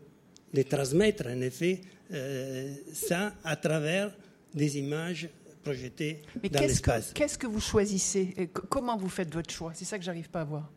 [0.53, 1.81] de transmettre, en effet,
[2.13, 4.11] euh, ça à travers
[4.53, 5.29] des images
[5.63, 7.13] projetées dans l'espace.
[7.13, 9.73] Qu'est-ce que vous choisissez Comment vous faites votre choix?
[9.75, 10.71] C'est ça que j'arrive pas à voir.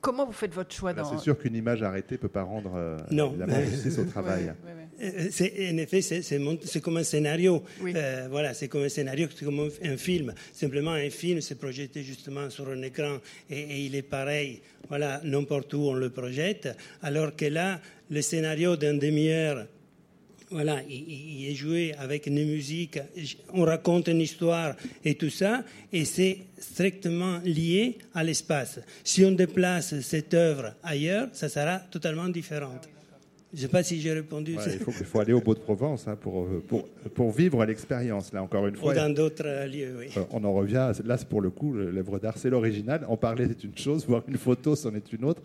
[0.00, 1.04] Comment vous faites votre choix dans...
[1.04, 3.30] C'est sûr qu'une image arrêtée ne peut pas rendre euh, non.
[3.30, 4.52] évidemment justice au travail.
[4.66, 7.62] Euh, en effet, c'est comme un scénario.
[7.84, 10.34] Euh, voilà, c'est comme un scénario, c'est comme un, film.
[10.52, 13.18] Simplement, un film, c'est projeté justement sur un écran
[13.48, 14.60] et, et il est pareil.
[14.88, 16.76] Voilà, n'importe où on le projette.
[17.02, 17.80] Alors que là,
[18.10, 19.66] le scénario d'une demi-heure
[20.50, 22.98] voilà, il, est joué avec une musique,
[23.52, 28.80] on raconte une histoire et tout ça, et c'est strictement lié à l'espace.
[29.04, 32.80] Si on déplace cette œuvre ailleurs, ça sera totalement différent.
[33.52, 34.56] Je ne sais pas si j'ai répondu.
[34.56, 38.42] Ouais, il, faut, il, faut, aller au Beau-de-Provence hein, pour, pour, pour, vivre l'expérience, là,
[38.42, 38.92] encore une fois.
[38.92, 40.06] Ou dans d'autres lieux, oui.
[40.16, 43.06] Euh, on en revient, là, pour le coup, l'œuvre d'art, c'est l'original.
[43.08, 45.42] En parler, c'est une chose, voir une photo, c'en est une autre.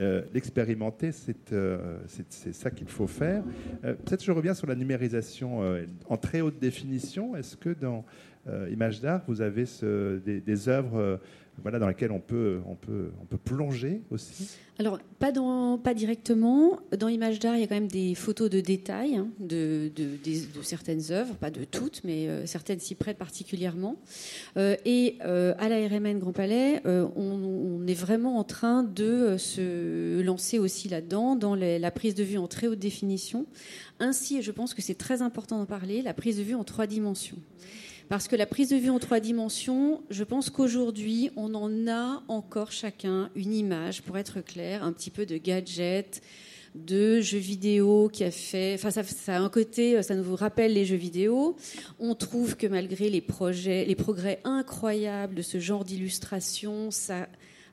[0.00, 1.10] Euh, l'expérimenter,
[1.52, 3.42] euh, c'est ça qu'il faut faire.
[3.84, 5.60] Euh, peut-être je reviens sur la numérisation
[6.08, 7.34] en très haute définition.
[7.34, 8.04] Est-ce que dans
[8.70, 9.64] Image d'art, vous avez
[10.24, 11.20] des, des, œuvres
[11.62, 15.32] voilà, dans lesquelles on peut, on, peut, on peut plonger aussi alors, pas,
[15.82, 16.78] pas directement.
[16.96, 20.62] Dans Image d'art, il y a quand même des photos de détails hein, de, de,
[20.62, 23.96] certaines œuvres, pas de toutes, mais euh, certaines s'y prêtent particulièrement.
[24.56, 30.20] Euh, et euh, à la RMN Grand Palais, on, est vraiment en train de se
[30.20, 33.46] lancer aussi là-dedans, dans la prise de vue en très haute définition.
[33.98, 36.62] Ainsi, et je pense que c'est très important d'en parler, la prise de vue en
[36.62, 37.38] trois dimensions.
[38.08, 42.22] Parce que la prise de vue en trois dimensions, je pense qu'aujourd'hui, on en a
[42.28, 46.22] encore chacun une image, pour être clair, un petit peu de gadget,
[46.74, 48.74] de jeux vidéo qui a fait.
[48.74, 51.56] Enfin, ça, ça, a un côté, ça nous rappelle les jeux vidéo.
[51.98, 57.28] On trouve que malgré les projets, les progrès incroyables de ce genre d'illustration, ça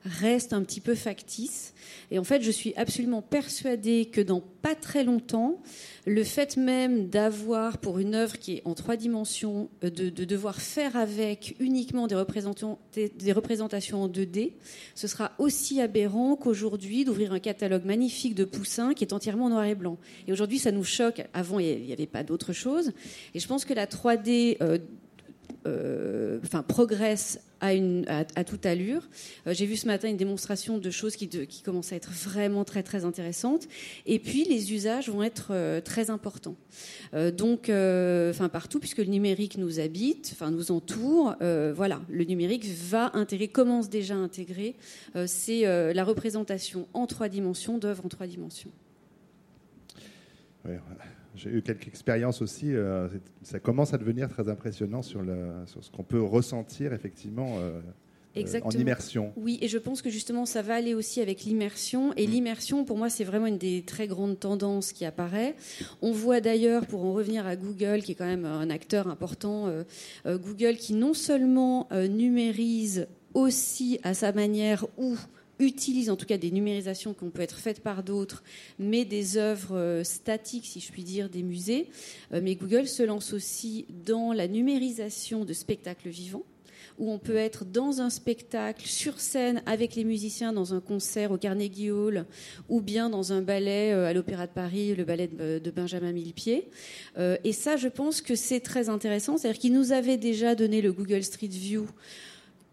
[0.06, 1.74] reste un petit peu factice.
[2.10, 5.62] Et en fait, je suis absolument persuadée que dans pas très longtemps,
[6.06, 10.60] le fait même d'avoir, pour une œuvre qui est en trois dimensions, euh, de, devoir
[10.60, 14.54] faire avec uniquement des représentations, des représentations en 2D,
[14.94, 19.64] ce sera aussi aberrant qu'aujourd'hui d'ouvrir un catalogue magnifique de Poussin qui est entièrement noir
[19.64, 19.98] et blanc.
[20.26, 21.24] Et aujourd'hui, ça nous choque.
[21.32, 22.92] Avant, il n'y avait pas d'autre chose.
[23.34, 24.78] Et je pense que la 3D euh,
[26.44, 29.02] enfin, progresse à, toute allure.
[29.46, 31.28] Euh, j'ai vu ce matin une démonstration de choses qui,
[31.64, 33.66] commencent à être vraiment très très intéressantes.
[34.04, 36.56] Et puis les usages vont être euh, très importants.
[37.36, 41.36] donc, enfin partout, puisque le numérique nous habite, enfin nous entoure.
[41.74, 44.76] voilà, le numérique va intégrer, commence déjà à intégrer.
[45.26, 45.62] c'est
[45.94, 48.70] la représentation en trois dimensions d'œuvres en trois dimensions.
[50.64, 50.74] Oui,
[51.36, 52.74] j'ai eu quelques expériences aussi.
[52.74, 53.08] Euh,
[53.42, 57.80] ça commence à devenir très impressionnant sur, le, sur ce qu'on peut ressentir effectivement euh,
[58.62, 59.32] en immersion.
[59.36, 62.12] Oui, et je pense que justement ça va aller aussi avec l'immersion.
[62.16, 62.30] Et mm.
[62.30, 65.54] l'immersion, pour moi, c'est vraiment une des très grandes tendances qui apparaît.
[66.02, 69.70] On voit d'ailleurs, pour en revenir à Google, qui est quand même un acteur important,
[70.26, 75.16] Google qui non seulement numérise aussi à sa manière ou
[75.58, 78.42] utilise en tout cas des numérisations qui peut être faites par d'autres,
[78.78, 81.88] mais des œuvres euh, statiques, si je puis dire, des musées.
[82.32, 86.44] Euh, mais Google se lance aussi dans la numérisation de spectacles vivants
[86.98, 91.30] où on peut être dans un spectacle sur scène avec les musiciens dans un concert
[91.30, 92.24] au Carnegie Hall
[92.70, 96.68] ou bien dans un ballet euh, à l'Opéra de Paris, le ballet de Benjamin Millepied.
[97.44, 99.36] Et ça, je pense que c'est très intéressant.
[99.36, 101.86] C'est-à-dire qu'il nous avait déjà donné le Google Street View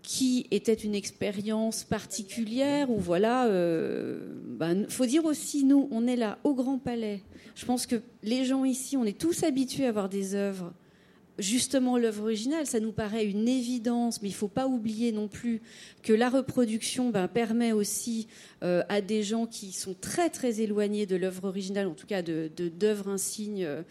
[0.03, 6.17] qui était une expérience particulière où voilà, euh, ben, faut dire aussi nous, on est
[6.17, 7.21] là au Grand Palais.
[7.55, 10.73] Je pense que les gens ici, on est tous habitués à voir des œuvres.
[11.39, 15.27] Justement, l'œuvre originale, ça nous paraît une évidence, mais il ne faut pas oublier non
[15.27, 15.61] plus
[16.03, 18.27] que la reproduction ben, permet aussi
[18.63, 22.21] euh, à des gens qui sont très très éloignés de l'œuvre originale, en tout cas
[22.21, 23.63] de d'œuvres insignes.
[23.63, 23.81] Euh,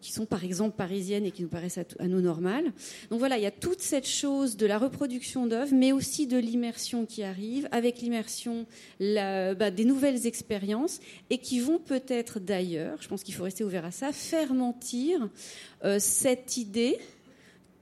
[0.00, 2.72] qui sont par exemple parisiennes et qui nous paraissent à, nous normales.
[3.10, 6.38] Donc voilà, il y a toute cette chose de la reproduction d'œuvres, mais aussi de
[6.38, 8.66] l'immersion qui arrive, avec l'immersion
[9.00, 11.00] bah, des nouvelles expériences
[11.30, 15.28] et qui vont peut-être d'ailleurs, je pense qu'il faut rester ouvert à ça, faire mentir
[15.84, 16.98] euh, cette idée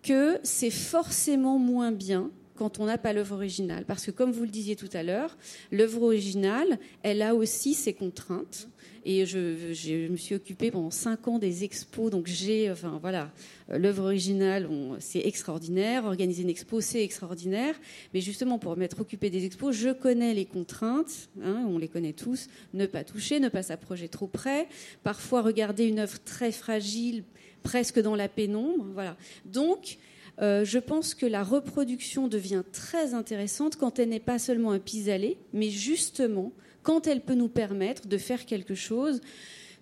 [0.02, 3.84] que c'est forcément moins bien quand on n'a pas l'œuvre originale.
[3.86, 5.36] Parce que comme vous le disiez tout à l'heure,
[5.70, 8.68] l'œuvre originale, elle a aussi ses contraintes.
[9.04, 13.30] Et je, me suis occupée pendant cinq ans des expos, donc j'ai, enfin voilà,
[13.70, 14.68] euh, l'œuvre originale,
[14.98, 16.04] c'est extraordinaire.
[16.04, 17.74] Organiser une expo, c'est extraordinaire.
[18.14, 22.12] Mais justement, pour m'être occupée des expos, je connais les contraintes, hein, on les connaît
[22.12, 22.48] tous.
[22.74, 24.68] Ne pas toucher, ne pas s'approcher trop près.
[25.02, 27.24] Parfois, regarder une œuvre très fragile,
[27.62, 28.86] presque dans la pénombre.
[28.94, 29.16] Voilà.
[29.44, 29.98] Donc,
[30.40, 34.78] euh, je pense que la reproduction devient très intéressante quand elle n'est pas seulement un
[34.78, 36.52] pis-aller, mais justement
[36.88, 39.20] quand elle peut nous permettre de faire quelque chose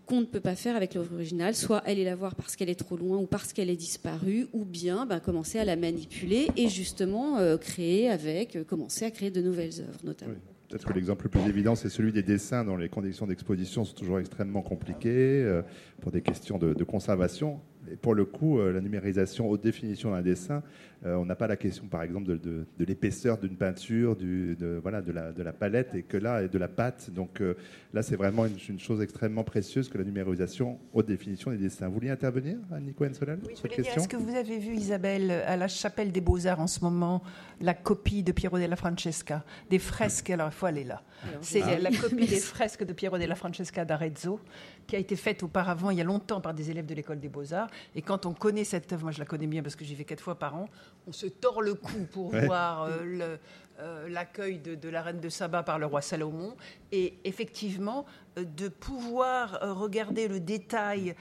[0.06, 2.74] qu'on ne peut pas faire avec l'œuvre originale, soit est la voir parce qu'elle est
[2.74, 6.68] trop loin ou parce qu'elle est disparue, ou bien ben, commencer à la manipuler et
[6.68, 10.34] justement euh, créer avec, euh, commencer à créer de nouvelles œuvres notamment.
[10.68, 13.94] Peut-être que l'exemple le plus évident, c'est celui des dessins dont les conditions d'exposition sont
[13.94, 15.62] toujours extrêmement compliquées euh,
[16.00, 17.60] pour des questions de conservation.
[17.90, 20.62] Et pour le coup, la numérisation haute définition d'un dessin,
[21.04, 25.12] euh, on n'a pas la question, par exemple, de, l'épaisseur d'une peinture, de, voilà, de,
[25.12, 27.10] la, palette, et que là, et de la pâte.
[27.10, 27.54] Donc euh,
[27.92, 31.86] là, c'est vraiment une, chose extrêmement précieuse que la numérisation haute définition des dessins.
[31.88, 35.68] Vous vouliez intervenir, Nico Ensolal Oui, je est-ce que vous avez vu, Isabelle, à la
[35.68, 37.22] chapelle des Beaux-Arts en ce moment,
[37.60, 41.02] la copie de Piero della Francesca, des fresques Alors, il faut aller là.
[41.40, 44.40] C'est la copie des fresques de Piero della Francesca d'Arezzo,
[44.86, 47.28] qui a été faite auparavant, il y a longtemps, par des élèves de l'école des
[47.28, 47.68] Beaux-Arts.
[47.94, 50.04] Et quand on connaît cette œuvre, moi je la connais bien parce que j'y vais
[50.04, 50.68] quatre fois par an,
[51.06, 53.36] on se tord le cou pour voir euh,
[53.80, 56.56] euh, l'accueil de, la reine de Saba par le roi Salomon.
[56.92, 58.06] Et effectivement,
[58.38, 61.14] euh, de pouvoir regarder le détail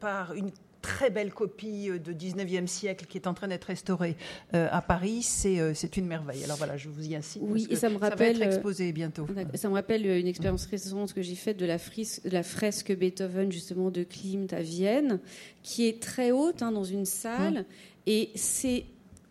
[0.00, 0.52] par une
[0.86, 4.16] très belle copie de 19e siècle qui est en train d'être restaurée
[4.52, 6.44] à Paris, c'est une merveille.
[6.44, 7.42] Alors voilà, je vous y incite.
[7.44, 8.36] Oui, et ça me rappelle.
[8.36, 9.26] Ça va être exposé bientôt.
[9.54, 11.78] Ça me rappelle une expérience récente que j'ai faite de la,
[12.24, 15.20] la, fresque Beethoven, justement, de Klimt à Vienne,
[15.62, 17.58] qui est très haute hein, dans une salle.
[17.58, 17.64] Hum.
[18.06, 18.84] Et c'est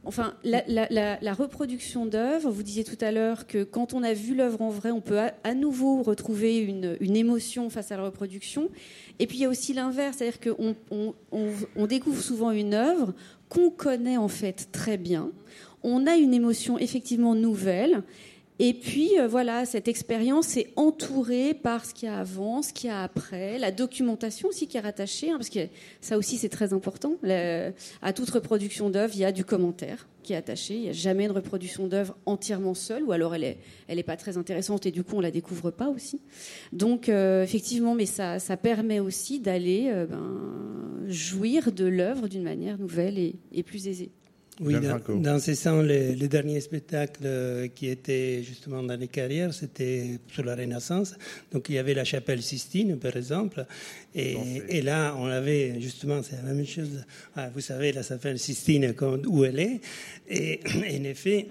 [0.06, 4.62] Enfin, la, reproduction d'œuvres, vous disiez tout à l'heure que quand on a vu l'œuvre
[4.62, 8.70] en vrai, on peut à, nouveau retrouver une, émotion face à la reproduction.
[9.18, 10.76] Et puis il y a aussi l'inverse, c'est-à-dire qu'on
[11.32, 13.14] on, découvre souvent une œuvre
[13.50, 15.32] qu'on connaît en fait très bien.
[15.84, 18.04] On a une émotion effectivement nouvelle.
[18.60, 22.72] Et puis euh, voilà, cette expérience est entourée par ce qu'il y a avant, ce
[22.72, 25.68] qu'il y a après, la documentation aussi qui est rattachée, hein, parce que
[26.00, 27.18] ça aussi c'est très important.
[28.02, 30.76] à toute reproduction d'œuvre, il y a du commentaire qui est attaché.
[30.76, 34.18] Il n'y a jamais une reproduction d'œuvre entièrement seule, ou alors elle est, elle pas
[34.18, 36.22] très intéressante et du coup on la découvre pas aussi.
[36.72, 42.44] Donc euh, effectivement, mais ça, ça permet aussi d'aller euh, ben, jouir de l'œuvre d'une
[42.44, 44.12] manière nouvelle et plus aisée.
[44.62, 44.74] Oui,
[45.10, 50.46] dans, ce sens, les, derniers spectacles euh, qui étaient justement dans les carrières, c'était sur
[50.46, 51.16] la Renaissance.
[51.52, 53.66] Donc il y avait la chapelle Sistine, par exemple.
[54.14, 57.04] Et, là, on avait justement, c'est la même chose.
[57.36, 58.94] Ah, vous savez, la chapelle Sistine,
[59.28, 59.82] où elle est.
[60.30, 61.48] Et en effet,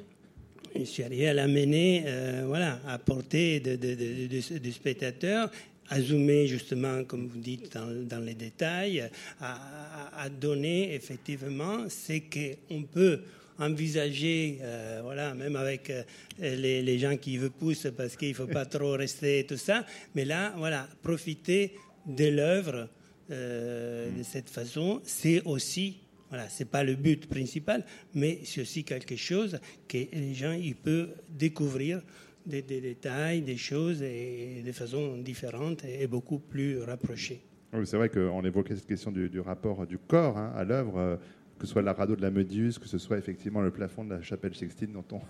[0.74, 5.50] je suis arrivé à l'amener, euh, voilà, à portée de, de spectateurs
[5.90, 9.08] à zoomer justement, comme vous dites, dans, les détails,
[9.40, 13.20] à, donner effectivement ce qu'on peut
[13.58, 16.02] envisager, euh, voilà, même avec euh,
[16.40, 20.24] les, gens qui vous poussent parce qu'il ne faut pas trop rester tout ça, mais
[20.24, 21.74] là, voilà, profiter
[22.06, 22.88] de l'œuvre
[23.30, 25.98] euh, de cette façon, c'est aussi
[26.30, 30.74] Voilà, c'est pas le but principal, mais c'est aussi quelque chose que les gens ils
[30.74, 32.02] peuvent découvrir
[32.46, 37.42] des, détails, des choses et de façon différente et beaucoup plus rapprochée.
[37.72, 41.16] Oui, c'est vrai qu'on évoquait cette question du, rapport du corps hein, à l'œuvre, euh,
[41.58, 44.10] que ce soit la radeau de la Méduse, que ce soit effectivement le plafond de
[44.10, 45.20] la chapelle Sixtine dont on,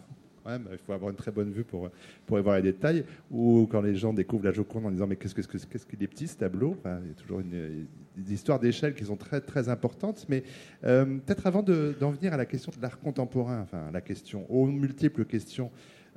[0.72, 1.90] il faut avoir une très bonne vue pour,
[2.26, 3.04] pour voir les détails.
[3.30, 6.06] Ou quand les gens découvrent la Joconde en disant Mais qu'est-ce qu'il qu'est-ce qu'il est
[6.06, 7.86] petit ce tableau Il y a toujours une,
[8.16, 10.26] des histoires d'échelle qui sont très, très importantes.
[10.28, 10.42] Mais
[10.84, 14.66] euh, peut-être avant d'en venir à la question de l'art contemporain, enfin, la question, aux
[14.66, 15.70] multiples questions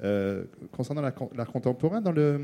[0.03, 2.39] euh, concernant l'art contemporain, dans le,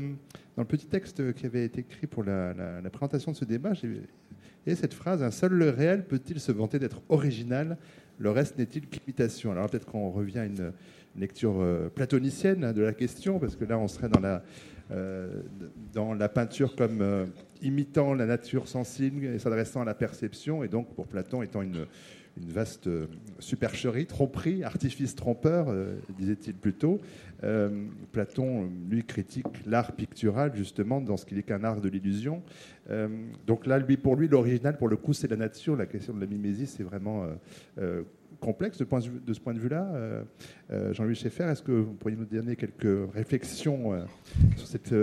[0.56, 2.54] dans le petit texte qui avait été écrit pour la,
[2.92, 7.02] présentation de ce débat, j'ai cette phrase Un seul le réel peut-il se vanter d'être
[7.08, 7.76] original?
[8.18, 9.52] Le reste n'est-il qu'imitation?
[9.52, 10.72] Alors peut-être qu'on revient à une
[11.16, 14.42] lecture euh, platonicienne de la question, parce que là, on serait dans la,
[14.90, 17.26] dans la peinture comme euh,
[17.62, 21.86] imitant la nature sensible et s'adressant à la perception, et donc pour Platon étant une,
[22.36, 22.88] vaste
[23.38, 25.72] supercherie, tromperie, artifice trompeur,
[26.18, 27.00] disait-il plutôt.
[28.10, 32.42] Platon, lui, critique l'art pictural, justement, dans ce qu'il est qu'un art de l'illusion.
[33.46, 35.76] donc là, lui, pour lui, l'original, pour le coup, c'est la nature.
[35.76, 37.24] La question de la mimésie, c'est vraiment
[38.44, 38.84] complexe de,
[39.32, 39.88] ce point de vue-là.
[39.94, 40.22] Euh,
[40.70, 44.04] euh, Jean-Louis Schaeffer, est-ce que vous pourriez nous donner quelques réflexions euh,
[44.56, 44.94] sur cette,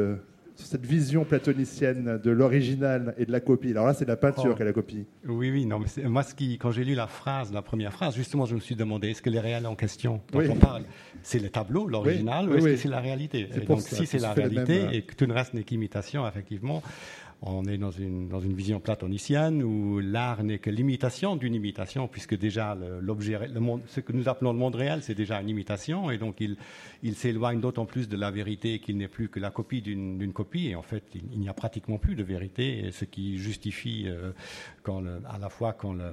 [0.56, 3.72] cette vision platonicienne de l'original et de la copie?
[3.72, 4.56] Alors là, c'est la peinture oh.
[4.56, 5.06] qui est la copie.
[5.28, 8.16] Oui, oui, non, mais moi, ce qui, quand j'ai lu la phrase, la première phrase,
[8.16, 10.84] justement, je me suis demandé est-ce que les réels en question dont on parle,
[11.24, 13.50] c'est le tableau, l'original, ou est-ce que c'est la réalité?
[13.68, 16.84] Donc, si c'est la réalité et que tout le reste n'est qu'imitation, effectivement,
[17.44, 22.08] on est dans une, dans une vision platonicienne où l'art n'est que l'imitation d'une imitation,
[22.08, 22.78] puisque déjà
[23.88, 27.60] ce que nous appelons le monde réel, c'est déjà une imitation, et donc il, s'éloigne
[27.60, 30.84] d'autant plus de la vérité qu'il n'est plus que la copie d'une copie, et en
[30.84, 34.32] fait il, n'y a pratiquement plus de vérité, ce qui justifie euh,
[35.28, 36.12] à la fois qu'on le,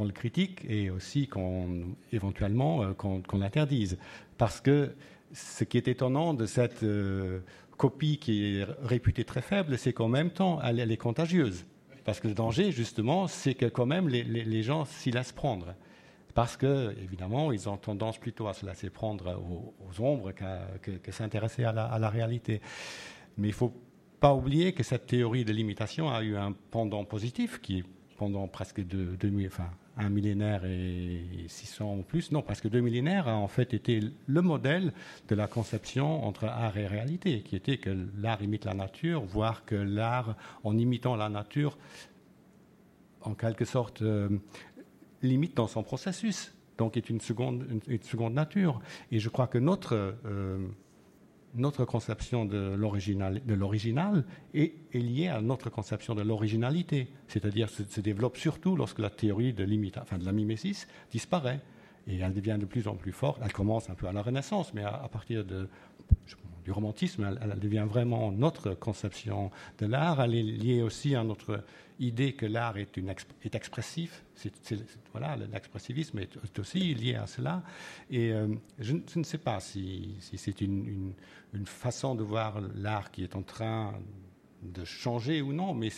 [0.00, 3.98] le critique et aussi qu'on éventuellement euh, qu'on l'interdise.
[4.38, 4.90] Parce que
[5.32, 7.40] ce qui est étonnant de cette euh,
[7.82, 11.66] copie qui est réputée très faible, c'est qu'en même temps, elle, est contagieuse.
[12.04, 15.74] Parce que le danger, justement, c'est que quand même les, gens s'y laissent prendre.
[16.32, 21.10] Parce que, évidemment, ils ont tendance plutôt à se laisser prendre aux, ombres qu'à que,
[21.10, 22.60] s'intéresser à la, réalité.
[23.36, 23.74] Mais il ne faut
[24.20, 27.82] pas oublier que cette théorie de l'imitation a eu un pendant positif qui,
[28.16, 32.80] pendant presque deux, deux, enfin, un millénaire et 600 ou plus, non, parce que deux
[32.80, 34.92] millénaires a en fait été le modèle
[35.28, 39.64] de la conception entre art et réalité, qui était que l'art imite la nature, voire
[39.64, 41.76] que l'art, en imitant la nature,
[43.20, 44.28] en quelque sorte, euh,
[45.22, 48.80] limite dans son processus, donc est une seconde, une, seconde nature.
[49.10, 50.66] Et je crois que notre euh,
[51.54, 54.24] notre conception de l'original
[54.54, 59.10] est, est, liée à notre conception de l'originalité, c'est-à-dire se, se, développe surtout lorsque la
[59.10, 61.60] théorie de, la mimésis disparaît
[62.06, 63.40] et elle devient de plus en plus forte.
[63.44, 68.32] Elle commence un peu à la Renaissance, mais à, partir du romantisme, elle, devient vraiment
[68.32, 70.20] notre conception de l'art.
[70.22, 71.62] Elle est liée aussi à notre
[72.02, 72.98] idée que l'art est,
[73.54, 74.24] expressif.
[75.12, 77.62] voilà, l'expressivisme est, aussi lié à cela.
[78.10, 78.48] Et euh,
[78.78, 81.14] je, ne sais pas si, c'est une,
[81.64, 83.94] façon de voir l'art qui est en train
[84.62, 85.88] de changer ou non, mais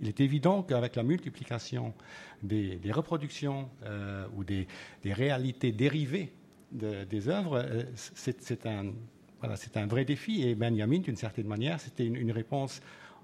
[0.00, 1.94] il est évident qu'avec la multiplication
[2.42, 4.66] des, reproductions euh, ou des,
[5.04, 6.32] réalités dérivées
[6.72, 10.42] des œuvres, euh, c'est un vrai défi.
[10.42, 12.80] Et Benjamin, d'une certaine manière, c'était une, réponse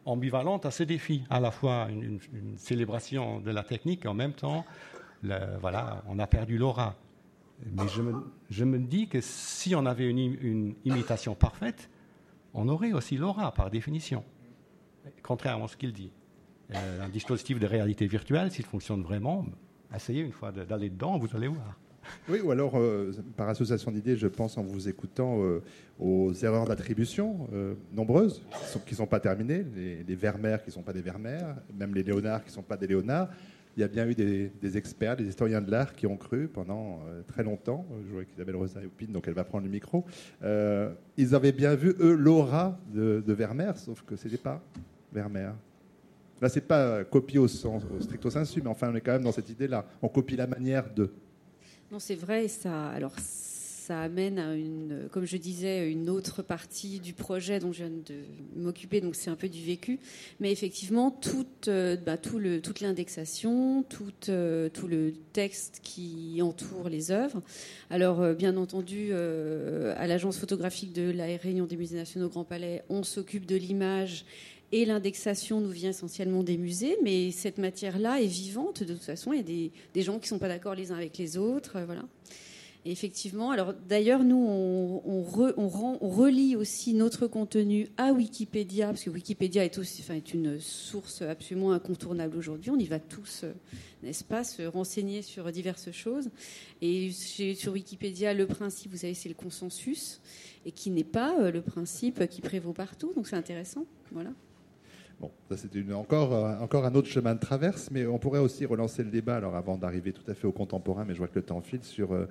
[0.08, 2.18] ambivalente à ce défi, à la fois une,
[2.56, 4.64] célébration de la technique et en même temps,
[5.22, 6.96] voilà, on a perdu l'aura.
[7.66, 7.88] Mais
[8.50, 11.90] je me, dis que si on avait une, imitation parfaite,
[12.54, 14.24] on aurait aussi l'aura par définition,
[15.22, 16.12] contrairement à ce qu'il dit.
[16.74, 19.46] Euh, un dispositif de réalité virtuelle, s'il fonctionne vraiment,
[19.94, 21.78] essayez une fois d'aller dedans, vous allez voir.
[22.28, 25.62] Oui, ou alors, euh, par association d'idées, je pense en vous écoutant euh,
[25.98, 28.42] aux erreurs d'attribution euh, nombreuses,
[28.86, 31.94] qui ne sont, pas terminées, les, les Vermeer qui ne sont pas des Vermeer, même
[31.94, 33.28] les Léonards qui ne sont pas des Léonards.
[33.76, 37.00] Il y a bien eu des, experts, des historiens de l'art qui ont cru pendant
[37.28, 37.86] très longtemps.
[38.08, 40.04] Je vois qu'Isabelle Rosa donc elle va prendre le micro.
[41.16, 44.60] ils avaient bien vu, eux, l'aura de, de Vermeer, sauf que ce n'était pas
[45.12, 45.52] Vermeer.
[46.40, 49.24] Là, c'est pas copier au, sens, au stricto sensu, mais enfin, on est quand même
[49.24, 49.84] dans cette idée-là.
[50.00, 51.10] On copie la manière de.
[51.90, 52.48] Non, c'est vrai.
[52.48, 57.72] Ça, alors, ça amène à une, comme je disais, une autre partie du projet dont
[57.72, 58.16] je viens de
[58.54, 59.00] m'occuper.
[59.00, 59.98] Donc, c'est un peu du vécu.
[60.40, 67.10] Mais effectivement, toute, euh, bah, tout l'indexation, tout, euh, tout le texte qui entoure les
[67.10, 67.40] œuvres.
[67.88, 72.84] Alors, euh, bien entendu, à l'agence photographique de la Réunion des Musées Nationaux Grand Palais,
[72.90, 74.26] on s'occupe de l'image
[74.70, 78.82] Et l'indexation nous vient essentiellement des musées, mais cette matière-là est vivante.
[78.82, 80.96] De toute façon, il y a des, gens qui ne sont pas d'accord les uns
[80.96, 81.78] avec les autres.
[81.86, 82.04] Voilà
[82.90, 85.02] effectivement, alors d'ailleurs, nous, on,
[85.56, 90.60] on, relie aussi notre contenu à Wikipédia, parce que Wikipédia est, aussi, enfin, est une
[90.60, 92.70] source absolument incontournable aujourd'hui.
[92.70, 93.52] On y va tous, euh,
[94.02, 96.30] n'est-ce pas, se renseigner sur diverses choses.
[96.80, 100.20] Et sur Wikipédia, le principe, vous savez, c'est le consensus,
[100.64, 103.12] et qui n'est pas euh, le principe qui prévaut partout.
[103.14, 103.86] Donc c'est intéressant.
[104.12, 104.30] Voilà.
[105.20, 108.64] Bon, ça c'était encore, euh, encore un autre chemin de traverse, mais on pourrait aussi
[108.64, 111.40] relancer le débat, alors avant d'arriver tout à fait au contemporain, mais je vois que
[111.40, 112.28] le temps file, sur, euh,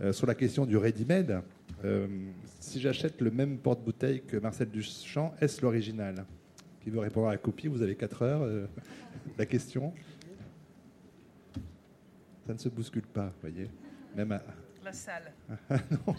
[0.00, 1.42] euh, sur la question du ready-made.
[2.58, 6.24] si j'achète le même porte-bouteille que Marcel Duchamp, est-ce l'original?
[6.80, 8.68] Qui veut répondre à la copie Vous avez 4 heures.
[9.38, 9.92] la question
[12.46, 13.70] Ça ne se bouscule pas, vous voyez
[14.16, 14.42] Même à...
[14.84, 15.32] La salle.
[15.70, 16.14] non.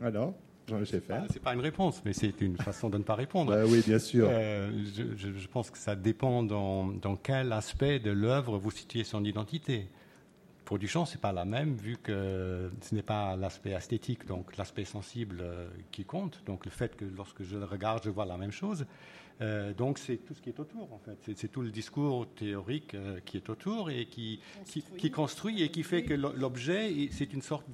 [0.00, 0.34] Alors?
[1.10, 3.52] Ah, c'est pas une réponse, mais c'est une façon de ne pas répondre.
[3.52, 4.28] Bah oui, bien sûr.
[4.30, 4.70] Euh,
[5.16, 9.86] je, pense que ça dépend dans, quel aspect de l'œuvre vous situez son identité.
[10.64, 14.84] Pour Duchamp, c'est pas la même, vu que ce n'est pas l'aspect esthétique, donc l'aspect
[14.84, 16.42] sensible euh, qui compte.
[16.44, 18.84] Donc le fait que lorsque je le regarde, je vois la même chose.
[19.40, 21.34] Euh, donc c'est tout ce qui est autour, en fait.
[21.36, 24.82] C'est tout le discours théorique euh, qui est autour et qui construit.
[24.98, 27.66] Qui, construit et qui fait que l'objet, c'est une sorte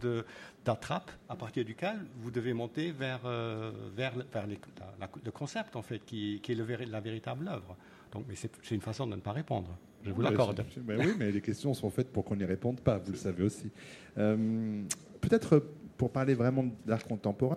[0.64, 6.00] d'attrape à partir duquel vous devez monter vers, euh, vers, vers le concept, en fait,
[6.00, 7.76] qui, qui est le, la véritable œuvre.
[8.12, 9.76] Donc, mais c'est une façon de ne pas répondre.
[10.04, 10.62] Je vous l'accorde.
[10.86, 13.70] oui, mais les questions sont faites pour qu'on n'y réponde pas, vous le savez aussi.
[14.14, 15.64] Peut-être
[15.96, 17.56] pour parler vraiment d'art contemporain,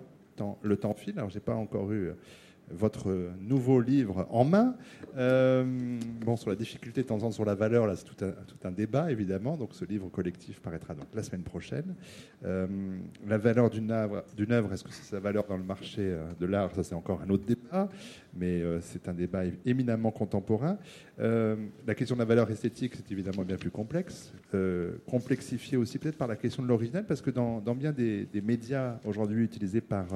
[0.62, 1.18] le temps file.
[1.18, 2.12] Alors, j'ai pas encore eu
[2.70, 4.74] votre nouveau livre en main.
[5.16, 8.24] Euh, bon, sur la difficulté de temps en temps sur la valeur, là, c'est tout
[8.24, 9.56] un, tout un, débat, évidemment.
[9.56, 11.94] Donc, ce livre collectif paraîtra donc la semaine prochaine.
[12.44, 12.66] Euh,
[13.26, 16.74] la valeur d'une œuvre, est-ce que c'est sa valeur dans le marché euh, de l'art?
[16.74, 17.88] Ça, c'est encore un autre débat,
[18.36, 20.78] mais c'est un débat éminemment contemporain.
[21.18, 24.32] la question de la valeur esthétique, c'est évidemment bien plus complexe.
[25.10, 29.42] complexifié aussi peut-être par la question de l'original, parce que dans, bien des médias aujourd'hui
[29.42, 30.06] utilisés par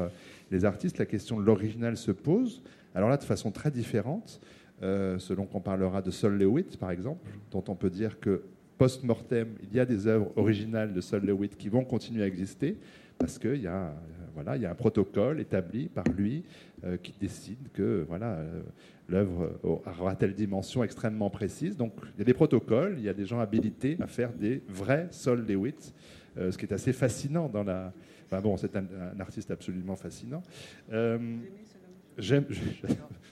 [0.53, 2.63] les artistes, la question de l'original se pose.
[2.95, 4.41] Alors là, de façon très différente,
[4.83, 8.43] euh, selon qu'on parlera de Sol Lewitt, par exemple, dont on peut dire que
[8.77, 12.77] post-mortem, il y a des œuvres originales de Sol Lewitt qui vont continuer à exister,
[13.19, 13.95] parce qu'il y, a, euh,
[14.35, 16.45] voilà, il y a un protocole établi par lui
[16.85, 18.41] euh, qui décide que voilà,
[19.09, 21.77] l'œuvre aura telle dimension extrêmement précise.
[21.77, 24.63] Donc il y a des protocoles, il y a des gens habilités à faire des
[24.69, 25.95] vrais Sol Lewitt,
[26.37, 27.93] ce qui est assez fascinant dans la,
[28.41, 28.85] bon, c'est un,
[29.21, 30.43] artiste absolument fascinant.
[30.93, 31.19] Euh,
[32.19, 32.45] j'aime.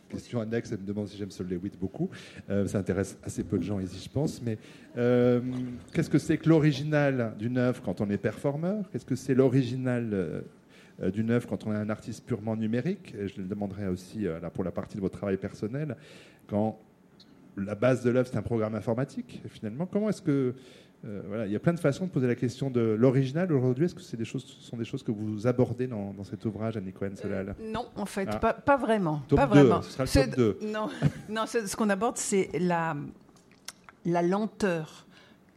[0.08, 2.10] Question annexe, elle me demande si j'aime Sol Lewitt beaucoup.
[2.48, 4.42] Euh, ça intéresse assez peu de gens ici, je pense.
[4.42, 4.58] Mais
[4.96, 5.40] euh,
[5.94, 8.90] qu'est-ce que c'est que l'original d'une œuvre quand on est performeur?
[8.90, 10.42] Qu'est-ce que c'est l'original
[11.00, 13.14] d'une œuvre quand on est un artiste purement numérique?
[13.16, 15.96] Et Je le demanderai aussi là, pour la partie de votre travail personnel.
[16.48, 16.80] Quand
[17.56, 20.54] la base de l'œuvre, c'est un programme informatique, finalement, comment est-ce que
[21.06, 23.86] euh, voilà, il y a plein de façons de poser la question de l'original aujourd'hui.
[23.86, 26.76] Est-ce que c'est des choses, ce sont des choses que vous abordez dans, cet ouvrage,
[26.76, 28.52] Annie Cohen-Solal euh, Non, en fait, ah.
[28.52, 29.22] pas, vraiment.
[29.28, 29.82] Top pas 2, vraiment.
[29.82, 30.58] Ce sera le top 2.
[30.72, 30.88] Non,
[31.30, 32.96] non ce qu'on aborde, c'est la,
[34.04, 35.06] la lenteur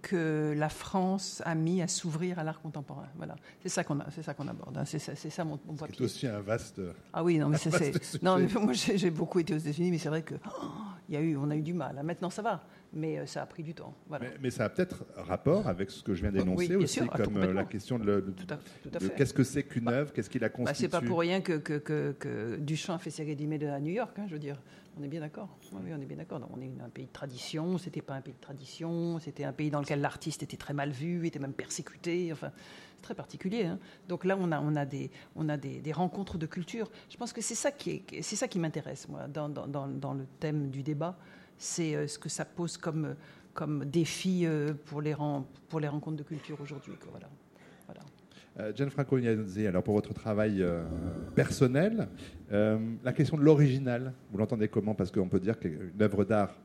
[0.03, 3.07] que la France a mis à s'ouvrir à l'art contemporain.
[3.15, 4.77] Voilà, c'est ça qu'on c'est ça qu'on aborde.
[4.77, 4.85] Hein.
[4.85, 6.79] C'est ça, c'est ça mon, mon C'est aussi un vaste.
[7.11, 10.21] Ah oui, non, mais c'est, non, moi j'ai, beaucoup été aux États-Unis, mais c'est vrai
[10.21, 10.65] que oh,
[11.09, 11.99] y a eu, on a eu du mal.
[12.03, 13.93] Maintenant ça va mais euh, ça a pris du temps.
[14.41, 17.53] Mais, ça a peut-être rapport avec ce que je viens d'énoncer aussi, ah, comme euh,
[17.53, 18.23] la question de,
[19.17, 20.71] qu'est-ce que c'est qu'une bah, œuvre, qu'est-ce qui la constitue.
[20.71, 21.77] Bah, c'est pas pour rien que, que,
[22.11, 24.57] que, Duchamp fait ses rédimés à New York, hein, je veux dire.
[24.97, 25.49] On est bien d'accord.
[25.73, 26.39] On est bien d'accord.
[26.55, 27.77] On est un pays de tradition.
[27.77, 29.19] C'était pas un pays de tradition.
[29.19, 32.31] C'était un pays dans lequel l'artiste était très mal vu, était même persécuté.
[32.31, 32.51] Enfin,
[32.97, 33.65] c'est très particulier.
[33.65, 33.79] Hein.
[34.07, 35.11] Donc là, on a, des,
[35.93, 36.91] rencontres de culture.
[37.09, 41.17] Je pense que c'est ça qui, m'intéresse moi dans, le thème du débat
[41.57, 43.15] c'est euh, ce que ça pose comme,
[43.85, 46.93] défi euh, pour les, rencontres de culture aujourd'hui.
[48.59, 50.63] Euh, Gianfranco Ignazzi, alors pour votre travail
[51.35, 52.07] personnel,
[52.51, 54.93] la question de l'original, vous l'entendez comment?
[54.93, 56.55] Parce qu'on peut dire qu'une œuvre d'art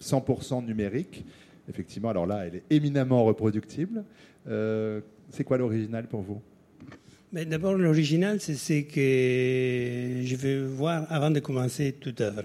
[0.00, 1.24] 100% numérique,
[1.68, 4.04] effectivement, alors là, elle est éminemment reproductible.
[4.44, 6.42] c'est quoi l'original pour vous?
[7.32, 12.44] D'abord, l'original, c'est ce que je veux voir avant de commencer toute œuvre.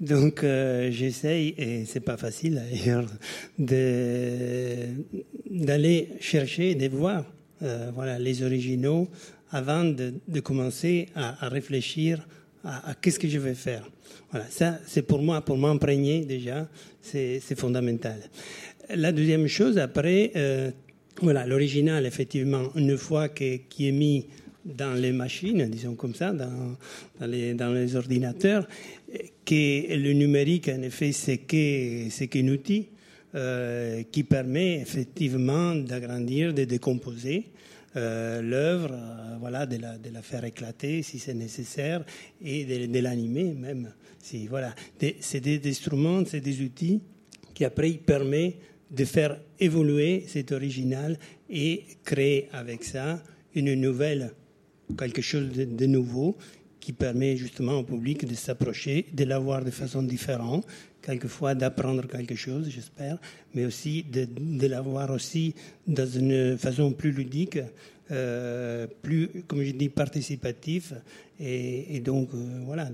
[0.00, 3.06] Donc euh, j'essaye, et c'est pas facile d'ailleurs,
[5.50, 7.24] d'aller chercher, de voir
[7.62, 9.08] euh, voilà, les originaux
[9.50, 12.26] avant de, commencer à, réfléchir
[12.64, 13.88] à, qu'est-ce que je vais faire.
[14.30, 16.68] Voilà, ça c'est pour moi, pour m'imprégner déjà,
[17.00, 18.18] c'est fondamental.
[18.94, 20.70] La deuxième chose, après, euh,
[21.22, 24.26] voilà, l'original, effectivement, une fois qui est mis
[24.64, 26.76] dans les machines, disons comme ça, dans,
[27.20, 28.66] dans, les, dans les, ordinateurs,
[29.44, 32.88] que le numérique, en effet, c'est qu'un outil
[33.34, 37.46] euh, qui permet effectivement d'agrandir, de décomposer
[37.96, 42.04] euh, l'œuvre, euh, voilà, de la, de faire éclater si c'est nécessaire
[42.42, 43.92] et de, de l'animer même.
[44.20, 44.74] Si, voilà.
[45.20, 47.00] C'est des instruments, c'est des outils
[47.52, 48.56] qui après permettent
[48.90, 51.18] de faire évoluer cet original
[51.48, 53.22] et créer avec ça
[53.54, 54.32] une nouvelle
[54.98, 56.36] quelque chose de, nouveau
[56.80, 60.66] qui permet justement au public de s'approcher, de l'avoir de façon différente,
[61.04, 63.18] quelquefois d'apprendre quelque chose, j'espère,
[63.54, 65.54] mais aussi de, l'avoir aussi
[65.86, 67.58] dans une façon plus ludique,
[68.10, 70.94] euh, plus, comme je dis, participatif,
[71.40, 72.88] et, donc euh, voilà,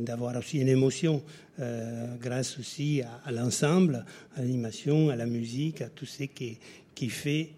[0.00, 1.22] d'avoir aussi une émotion
[1.60, 4.04] euh, grâce aussi à, l'ensemble,
[4.36, 6.58] à l'animation, à la musique, à tout ce qui,
[6.94, 7.50] qui fait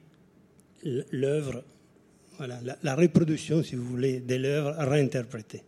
[1.12, 1.62] l'œuvre
[2.38, 5.62] voilà, la, reproduction, si vous voulez, de l'œuvre réinterprétée.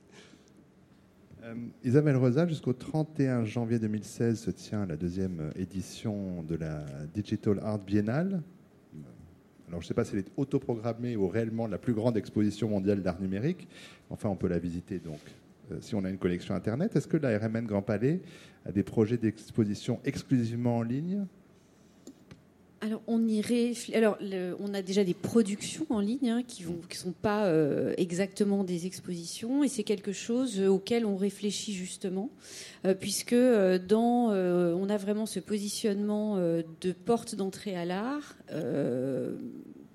[1.44, 7.58] Euh, Isabelle Rosa, jusqu'au 31 janvier 2016 se tient la deuxième édition de la Digital
[7.62, 8.42] Art Biennale.
[9.66, 12.68] Alors, je ne sais pas si elle est autoprogrammée ou réellement la plus grande exposition
[12.68, 13.66] mondiale d'art numérique.
[14.10, 15.18] Enfin, on peut la visiter donc
[15.72, 16.94] euh, si on a une collection Internet.
[16.94, 18.20] Est-ce que la RMN Grand Palais
[18.64, 21.26] a des projets d'exposition exclusivement en ligne?
[22.82, 27.94] Alors on on a déjà des productions en ligne hein, qui ne sont pas euh,
[27.96, 32.30] exactement des expositions et c'est quelque chose euh, auquel on réfléchit justement
[32.84, 38.36] euh, puisque dans on a vraiment ce positionnement de porte d'entrée à l'art.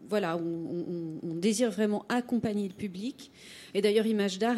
[0.09, 3.31] Voilà, on, désire vraiment accompagner le public
[3.77, 4.57] et d'ailleurs, Image d'art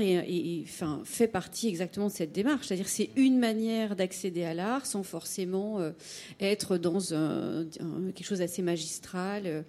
[0.64, 2.68] enfin, fait partie exactement de cette démarche.
[2.68, 5.92] C'est-à-dire c'est une manière d'accéder à l'art sans forcément euh,
[6.40, 7.66] être dans un,
[8.16, 9.44] quelque chose d'assez magistral.
[9.46, 9.62] Euh,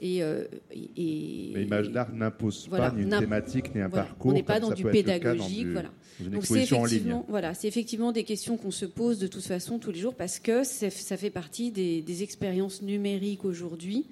[0.00, 4.32] et, euh, et, Mais Image d'art n'impose pas ni une thématique ni un parcours.
[4.32, 5.68] On n'est pas dans du pédagogique.
[5.68, 5.90] voilà.
[6.20, 9.92] Donc c'est effectivement, voilà, c'est effectivement des questions qu'on se pose de toute façon tous
[9.92, 14.06] les jours parce que ça fait partie des, des expériences numériques aujourd'hui.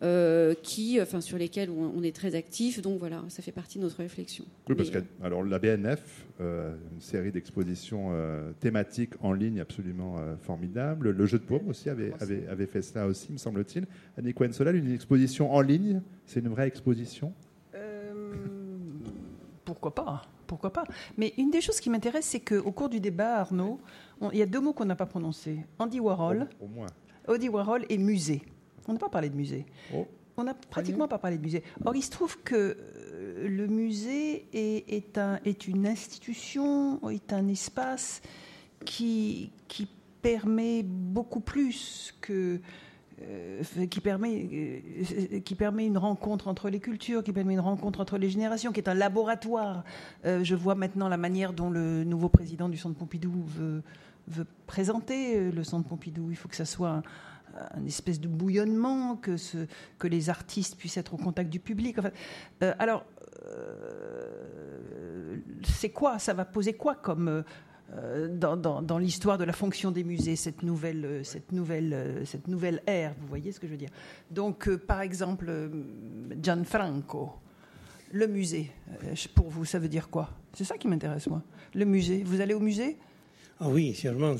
[0.00, 2.80] Euh, qui, enfin, sur lesquels on, est très actif.
[2.80, 4.44] Donc voilà, ça fait partie de notre réflexion.
[4.68, 10.16] Oui, parce que alors, la BNF, euh, une série d'expositions euh, thématiques en ligne absolument
[10.40, 11.10] formidable.
[11.10, 13.86] Le jeu de paume aussi avait, avait, avait, fait ça aussi, me semble-t-il.
[14.16, 17.32] Annie Cohen-Solal, une exposition en ligne, c'est une vraie exposition?
[19.64, 20.84] Pourquoi pas pourquoi pas
[21.18, 23.78] Mais une des choses qui m'intéresse, c'est qu'au cours du débat, Arnaud,
[24.32, 25.58] il y a deux mots qu'on n'a pas prononcés.
[25.78, 26.48] Andy Warhol.
[26.58, 26.86] Au, au moins.
[27.28, 28.40] Andy Warhol et musée.
[28.88, 29.66] On n'a pas parlé de musée.
[29.94, 30.06] Oh.
[30.38, 31.62] On n'a pratiquement pas parlé de musée.
[31.84, 37.48] Or, il se trouve que euh, le musée est, un, est une institution, est un
[37.48, 38.22] espace
[38.84, 39.88] qui, qui
[40.22, 42.60] permet beaucoup plus que.
[43.20, 48.00] Euh, qui, permet, euh, qui permet une rencontre entre les cultures, qui permet une rencontre
[48.00, 49.82] entre les générations, qui est un laboratoire.
[50.22, 53.82] je vois maintenant la manière dont le nouveau président du Centre Pompidou veut,
[54.28, 56.30] veut présenter le Centre Pompidou.
[56.30, 57.02] Il faut que ça soit un,
[57.74, 59.36] un espèce de bouillonnement, que,
[59.98, 61.96] que les artistes puissent être au contact du public.
[62.62, 63.04] Euh, alors,
[63.46, 67.44] euh, c'est quoi Ça va poser quoi comme
[67.94, 72.82] euh, dans, dans, l'histoire de la fonction des musées cette nouvelle, cette nouvelle, cette nouvelle
[72.86, 73.90] ère Vous voyez ce que je veux dire?
[74.30, 75.70] Donc, par exemple,
[76.42, 77.32] Gianfranco,
[78.12, 78.70] le musée.
[79.34, 80.30] pour vous, ça veut dire quoi?
[80.52, 81.42] C'est ça qui m'intéresse moi.
[81.74, 82.22] Le musée.
[82.24, 82.98] Vous allez au musée?
[83.60, 84.34] Ah oui, sûrement.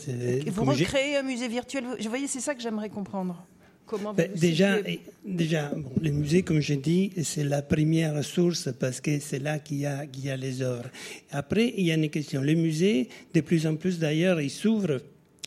[0.46, 1.84] Vous recréez un musée virtuel.
[2.00, 3.44] Vous voyez, c'est ça que j'aimerais comprendre.
[3.84, 4.76] Comment ben, déjà,
[5.24, 9.58] déjà bon, les musées, comme je dis, c'est la première source parce que c'est là
[9.58, 10.90] qu'il y, a, y a les œuvres.
[11.30, 12.42] Après, il y a une question.
[12.42, 15.00] Les musées, de plus en plus d'ailleurs, ils s'ouvrent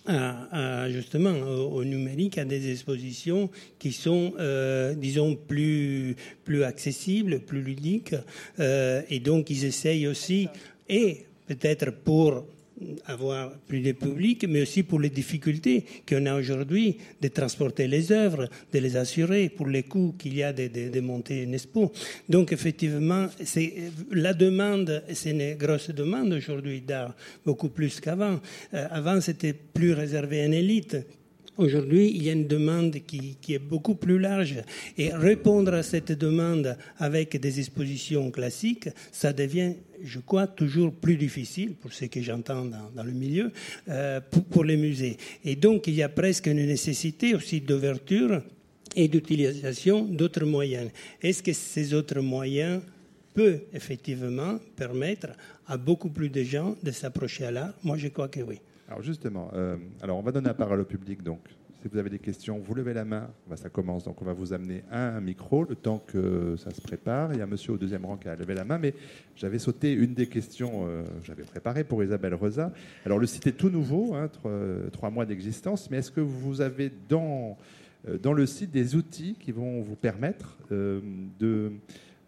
[0.07, 7.61] à, justement au, numérique, à des expositions qui sont, euh, disons, plus, plus accessibles, plus
[7.61, 8.15] ludiques.
[8.59, 10.49] Euh, et donc, ils essayent aussi,
[10.89, 12.43] et peut-être pour
[13.05, 18.11] avoir plus de public, mais aussi pour les difficultés qu'on a aujourd'hui de transporter les
[18.11, 21.91] œuvres, de les assurer, pour les coûts qu'il y a de, de, monter une expo.
[22.29, 23.73] Donc effectivement, c'est
[24.11, 27.15] la demande, c'est une grosse demande aujourd'hui d'art,
[27.45, 28.39] beaucoup plus qu'avant.
[28.73, 30.97] Euh, avant, c'était plus réservé à une élite
[31.61, 34.55] Aujourd'hui, il y a une demande qui, qui, est beaucoup plus large.
[34.97, 41.17] Et répondre à cette demande avec des expositions classiques, ça devient, je crois, toujours plus
[41.17, 43.51] difficile, pour ce que j'entends dans, le milieu,
[43.89, 45.17] euh, pour, pour, les musées.
[45.45, 48.41] Et donc, il y a presque une nécessité aussi d'ouverture
[48.95, 50.89] et d'utilisation d'autres moyens.
[51.21, 52.81] Est-ce que ces autres moyens
[53.35, 55.27] peuvent effectivement permettre
[55.67, 57.73] à beaucoup plus de gens de s'approcher à l'art?
[57.83, 58.57] Moi, je crois que oui.
[58.91, 61.39] Alors justement, euh, alors on va donner la parole au public, donc
[61.81, 63.29] Si vous avez des questions, vous levez la main.
[63.49, 66.81] Bah, ça commence, donc on va vous amener un micro le temps que ça se
[66.81, 67.31] prépare.
[67.31, 68.93] Il y a un monsieur au deuxième rang qui a levé la main, mais
[69.37, 72.73] j'avais sauté une des questions euh, j'avais préparées pour Isabelle Rosa.
[73.05, 74.29] Alors le site est tout nouveau, hein,
[74.91, 77.57] trois, mois d'existence, mais est-ce que vous avez dans,
[78.09, 81.71] euh, le site des outils qui vont vous permettre de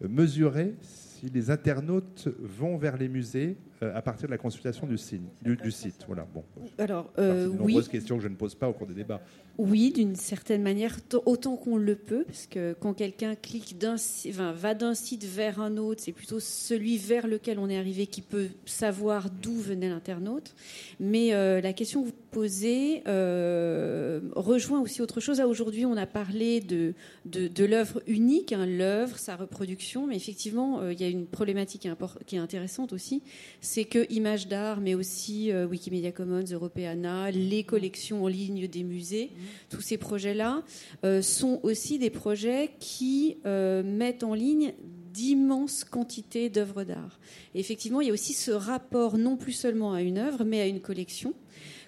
[0.00, 5.22] mesurer si les internautes vont vers les musées à partir de la consultation du, site.
[5.42, 6.04] Du, site.
[6.06, 6.26] Voilà.
[6.32, 6.44] Bon.
[6.78, 9.20] Alors, euh, de nombreuses questions que je ne pose pas au cours des débats.
[9.56, 10.96] Oui, d'une certaine manière,
[11.26, 13.94] autant qu'on le peut, parce que quand quelqu'un clique d'un,
[14.28, 18.08] enfin, va d'un site vers un autre, c'est plutôt celui vers lequel on est arrivé
[18.08, 20.54] qui peut savoir d'où venait l'internaute.
[20.98, 25.40] Mais euh, la question que vous posez euh, rejoint aussi autre chose.
[25.40, 26.94] Aujourd'hui, on a parlé de,
[27.26, 31.88] de, l'œuvre unique, hein, l'œuvre, sa reproduction, mais effectivement, euh, il y a une problématique
[32.26, 33.22] qui est intéressante aussi,
[33.60, 39.30] c'est que Images d'art, mais aussi Wikimedia Commons, Europeana, les collections en ligne des musées,
[39.70, 40.62] tous ces projets-là
[41.04, 44.74] euh, sont aussi des projets qui euh, mettent en ligne
[45.12, 47.20] d'immenses quantités d'œuvres d'art.
[47.54, 50.66] effectivement, il y a aussi ce rapport non plus seulement à une œuvre, mais à
[50.66, 51.34] une collection.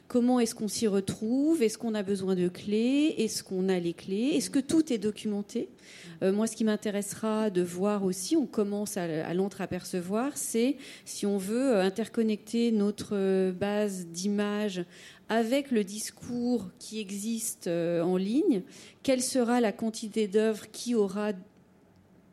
[0.09, 1.63] Comment est-ce qu'on s'y retrouve?
[1.63, 3.15] Est-ce qu'on a besoin de clés?
[3.19, 4.35] Est-ce qu'on a les clés?
[4.37, 5.69] Est-ce que tout est documenté?
[6.23, 11.27] Euh, Moi, ce qui m'intéressera de voir aussi, on commence à, à l'entreapercevoir, c'est si
[11.27, 14.85] on veut interconnecter notre base d'images
[15.29, 18.63] avec le discours qui existe euh, en ligne,
[19.03, 21.33] quelle sera la quantité d'œuvres qui aura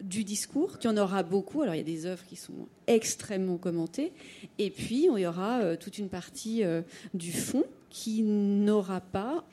[0.03, 1.61] du discours, qui en aura beaucoup.
[1.61, 4.11] Alors il y a des œuvres qui sont extrêmement commentées,
[4.59, 6.81] et puis il y aura euh, toute une partie euh,
[7.13, 9.43] du fond qui n'aura pas,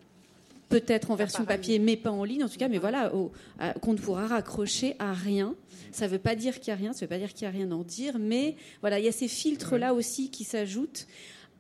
[0.68, 3.12] peut-être en version papier, mais pas en ligne en tout cas, mais voilà,
[3.82, 5.55] qu'on ne pourra raccrocher à rien.
[5.92, 7.48] Ça ne veut pas dire qu'il n'y a rien, ça ne veut pas dire qu'il
[7.48, 10.44] n'y a rien à en dire, mais voilà, il y a ces filtres-là aussi qui
[10.44, 11.07] s'ajoutent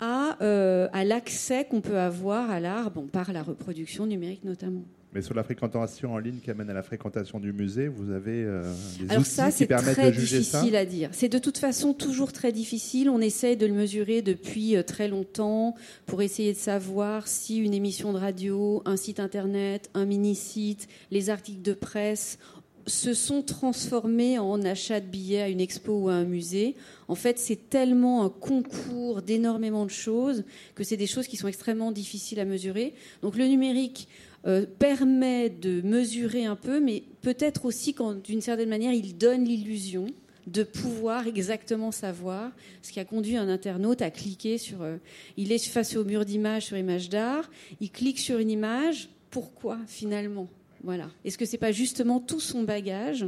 [0.00, 4.84] à, euh, à l'accès qu'on peut avoir à l'art, bon, par la reproduction numérique notamment.
[5.12, 8.44] Mais sur la fréquentation en ligne qui amène à la fréquentation du musée, vous avez
[8.44, 8.62] euh,
[9.00, 11.10] des Alors outils ça, qui permettent très de juger difficile à dire.
[11.12, 13.10] C'est de toute façon toujours très difficile.
[13.10, 15.74] On essaye de le mesurer depuis euh, très longtemps
[16.06, 21.28] pour essayer de savoir si une émission de radio, un site internet, un mini-site, les
[21.28, 22.38] articles de presse
[22.86, 26.76] se sont transformés en achat de billets à une expo ou à un musée.
[27.08, 30.44] En fait, c'est tellement un concours d'énormément de choses
[30.74, 32.94] que c'est des choses qui sont extrêmement difficiles à mesurer.
[33.22, 34.08] Donc le numérique
[34.46, 39.44] euh, permet de mesurer un peu, mais peut-être aussi quand, d'une certaine manière, il donne
[39.44, 40.06] l'illusion
[40.46, 42.50] de pouvoir exactement savoir
[42.82, 44.82] ce qui a conduit un internaute à cliquer sur.
[44.82, 44.96] Euh,
[45.36, 49.10] il est face au mur d'image sur Image d'art, il clique sur une image.
[49.30, 50.48] Pourquoi finalement?
[50.82, 51.10] Voilà.
[51.24, 53.26] Est-ce que c'est pas justement tout son bagage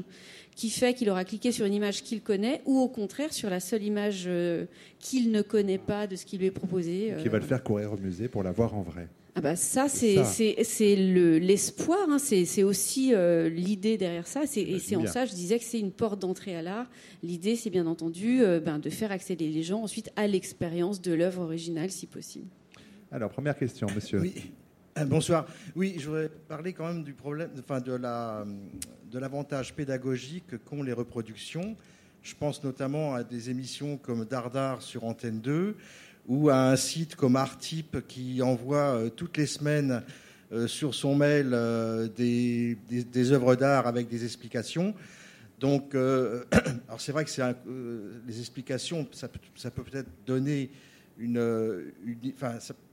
[0.57, 3.61] qui fait qu'il aura cliqué sur une image qu'il connaît ou au contraire sur la
[3.61, 4.65] seule image euh,
[4.99, 7.93] qu'il ne connaît pas de ce qui lui est proposé Qui va le faire courir
[7.93, 9.09] au musée pour la voir en vrai?
[9.35, 12.19] Ah bah ça c'est l'espoir, hein.
[12.19, 14.43] c'est aussi euh, l'idée derrière ça.
[14.57, 16.87] Et c'est en ça je disais que c'est une porte d'entrée à l'art.
[17.23, 21.43] L'idée c'est bien entendu ben, de faire accéder les gens ensuite à l'expérience de l'œuvre
[21.43, 22.49] originale si possible.
[23.11, 24.21] Alors première question, monsieur.
[24.21, 24.53] Oui.
[24.99, 25.47] Euh, bonsoir.
[25.75, 28.45] Oui, je voudrais parler quand même du problème, enfin de la,
[29.11, 31.77] de l'avantage pédagogique qu'ont les reproductions.
[32.23, 35.77] Je pense notamment à des émissions comme Dardar sur Antenne 2
[36.27, 40.03] ou à un site comme Artip qui envoie euh, toutes les semaines
[40.53, 41.51] euh, sur son mail
[42.17, 44.95] des, des, œuvres d'art avec des explications.
[45.59, 47.31] Donc, alors c'est vrai que
[48.27, 50.71] les explications, ça, peut peut-être donner
[51.19, 51.39] une,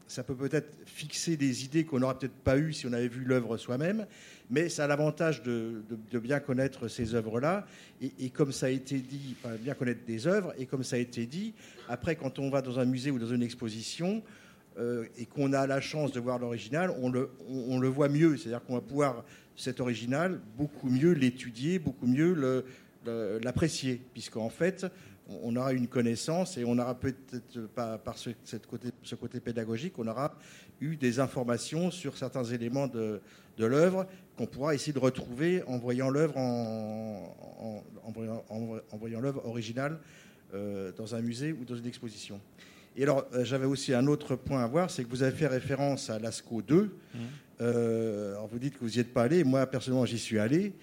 [0.10, 3.24] ça peut peut-être fixer des idées qu'on n'aurait peut-être pas eues si on avait vu
[3.24, 4.08] l'œuvre soi-même,
[4.50, 5.84] mais ça a l'avantage de,
[6.14, 7.68] bien connaître ces œuvres-là,
[8.02, 11.28] et, comme ça a été dit, bien connaître des œuvres, et comme ça a été
[11.28, 11.54] dit,
[11.88, 14.24] après quand on va dans un musée ou dans une exposition,
[14.80, 18.36] euh, et qu'on a la chance de voir l'original, on le, on, le, voit mieux,
[18.36, 19.24] c'est-à-dire qu'on va pouvoir,
[19.56, 22.64] cet original, beaucoup mieux l'étudier, beaucoup mieux
[23.44, 24.88] l'apprécier, puisqu'en fait,
[25.44, 28.32] on aura une connaissance et on aura peut-être, par, ce,
[28.70, 30.36] côté, ce, côté, pédagogique, on aura
[30.82, 33.22] eu des informations sur certains éléments de,
[33.58, 34.08] l'œuvre
[34.38, 37.36] qu'on pourra essayer de retrouver en voyant l'œuvre en,
[38.06, 40.00] en, voyant l'œuvre originale
[40.54, 42.40] euh, dans un musée ou dans une exposition.
[42.98, 45.46] Et alors, euh, j'avais aussi un autre point à voir, c'est que vous avez fait
[45.46, 46.82] référence à l'ASCO 2.
[46.84, 47.18] Mmh.
[47.62, 49.44] Euh, alors vous dites que vous n'y êtes pas allé.
[49.44, 50.74] Moi, personnellement, j'y suis allé.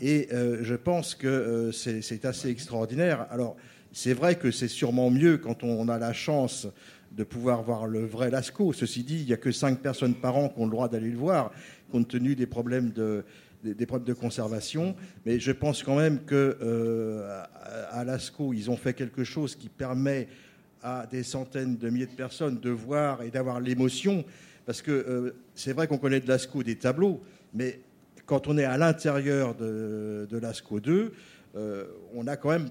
[0.00, 3.26] Et je pense que c'est assez extraordinaire.
[3.30, 3.56] Alors,
[3.92, 6.68] c'est vrai que c'est sûrement mieux quand on a la chance
[7.12, 8.72] de pouvoir voir le vrai Lascaux.
[8.72, 11.10] Ceci dit, il n'y a que 5 personnes par an qui ont le droit d'aller
[11.10, 11.50] le voir,
[11.90, 13.24] compte tenu des problèmes de,
[13.64, 14.94] des, problèmes de conservation.
[15.26, 17.42] Mais je pense quand même qu'à euh,
[17.90, 20.28] à Lascaux, ils ont fait quelque chose qui permet
[20.82, 24.24] à des centaines de milliers de personnes de voir et d'avoir l'émotion.
[24.66, 27.20] Parce que euh, c'est vrai qu'on connaît de Lascaux des tableaux,
[27.52, 27.80] mais
[28.24, 31.12] quand on est à l'intérieur de, de Lascaux 2,
[31.56, 31.84] euh,
[32.14, 32.68] on a quand même,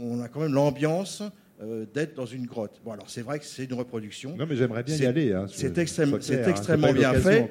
[0.00, 1.22] on a quand même l'ambiance
[1.62, 2.80] euh, d'être dans une grotte.
[2.84, 4.36] Bon, alors c'est vrai que c'est une reproduction.
[4.36, 5.32] Non, mais j'aimerais bien y aller.
[5.32, 7.48] Hein, c'est extrême, c'est extrêmement bien fait.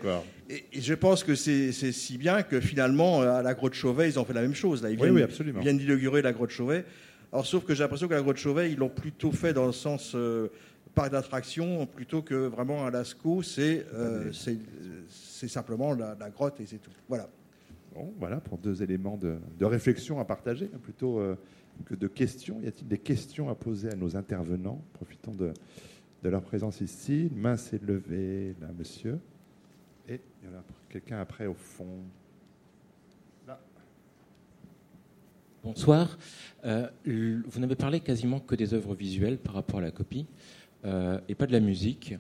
[0.49, 4.25] Et, je pense que c'est si bien que finalement, à la grotte Chauvet, ils ont
[4.25, 4.83] fait la même chose.
[4.83, 4.89] Là.
[4.89, 5.61] Ils viennent, oui, absolument.
[5.61, 6.83] Ils viennent d'inaugurer la grotte Chauvet.
[7.31, 9.71] Alors, sauf que j'ai l'impression que la grotte Chauvet, ils l'ont plutôt fait dans le
[9.71, 10.49] sens euh,
[10.93, 13.41] parc d'attraction plutôt que vraiment un Lascaux.
[13.41, 14.33] C'est euh,
[15.09, 16.91] simplement la, grotte et c'est tout.
[17.07, 17.29] Voilà.
[17.95, 21.21] Bon, voilà pour deux éléments de, de réflexion à partager, hein, plutôt
[21.85, 22.59] que de questions.
[22.61, 25.53] Y a-t-il des questions à poser à nos intervenants Profitons de,
[26.23, 27.29] leur présence ici?
[27.31, 29.19] Une main s'est levée, là, monsieur.
[30.07, 32.03] Et il y en a quelqu'un après au fond.
[35.63, 36.17] Bonsoir.
[36.65, 40.25] Euh, vous n'avez parlé quasiment que des œuvres visuelles par rapport à la copie
[40.83, 42.15] euh, et pas de la musique.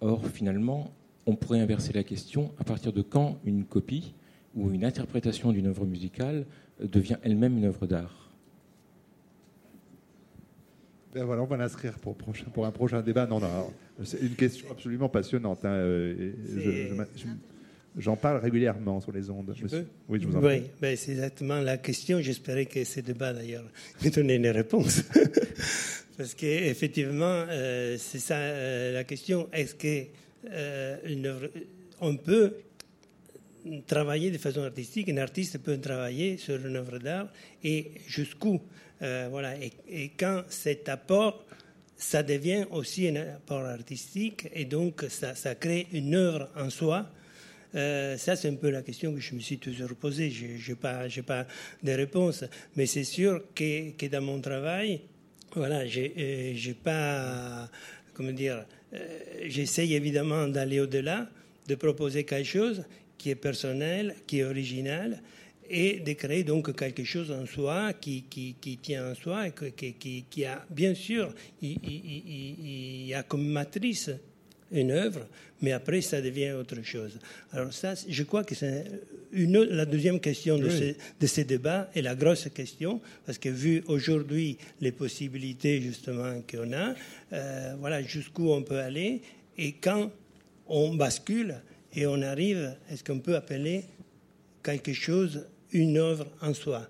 [0.00, 0.90] Or, finalement,
[1.26, 4.14] on pourrait inverser la question à partir de quand une copie
[4.54, 6.46] ou une interprétation d'une œuvre musicale
[6.80, 8.27] devient elle-même une œuvre d'art?
[11.18, 13.26] Ben voilà, on va l'inscrire pour, pour, un prochain débat.
[13.26, 13.48] Non, non,
[14.04, 15.64] c'est une question absolument passionnante.
[15.64, 16.32] Hein, euh,
[17.96, 19.52] J'en parle régulièrement sur les ondes.
[20.08, 22.20] oui, je vous en Oui, ben, c'est exactement la question.
[22.20, 23.64] J'espérais que ce débat, d'ailleurs,
[24.04, 25.02] me donnait une réponse.
[26.16, 29.48] Parce qu'effectivement, euh, c'est ça euh, la question.
[29.52, 30.08] Est-ce qu'on
[30.52, 32.54] euh, peut
[33.88, 37.28] travailler de façon artistique, un artiste peut travailler sur une œuvre d'art
[37.64, 38.60] et jusqu'où?
[39.00, 39.54] Voilà.
[39.88, 41.44] Et, quand cet apport,
[41.96, 47.10] ça devient aussi un apport artistique et donc ça, crée une œuvre en soi
[47.74, 50.30] euh, ça, c'est un peu la question que je me suis toujours posée.
[50.30, 51.46] Je n'ai pas, pas
[51.82, 52.44] de réponse.
[52.76, 55.02] Mais c'est sûr que, dans mon travail,
[55.54, 57.68] voilà, j'ai euh, pas.
[58.14, 61.28] Comment dire euh, J'essaye évidemment d'aller au-delà,
[61.66, 62.84] de proposer quelque chose
[63.16, 65.20] qui est personnel, qui est original
[65.68, 69.52] et de créer donc quelque chose en soi qui, qui, qui tient en soi et
[69.52, 74.10] qui, qui a, bien sûr, il, il, il, a comme matrice
[74.70, 75.26] une œuvre,
[75.62, 77.18] mais après ça devient autre chose.
[77.52, 78.84] Alors ça, je crois que c'est
[79.32, 83.48] une, la deuxième question de, ce, de ces débats est la grosse question, parce que
[83.48, 86.94] vu aujourd'hui les possibilités justement qu'on a,
[87.32, 89.22] euh, voilà jusqu'où on peut aller,
[89.56, 90.10] et quand
[90.66, 91.56] on bascule
[91.94, 93.84] et on arrive, est-ce qu'on peut appeler
[94.62, 96.88] quelque chose une œuvre en soi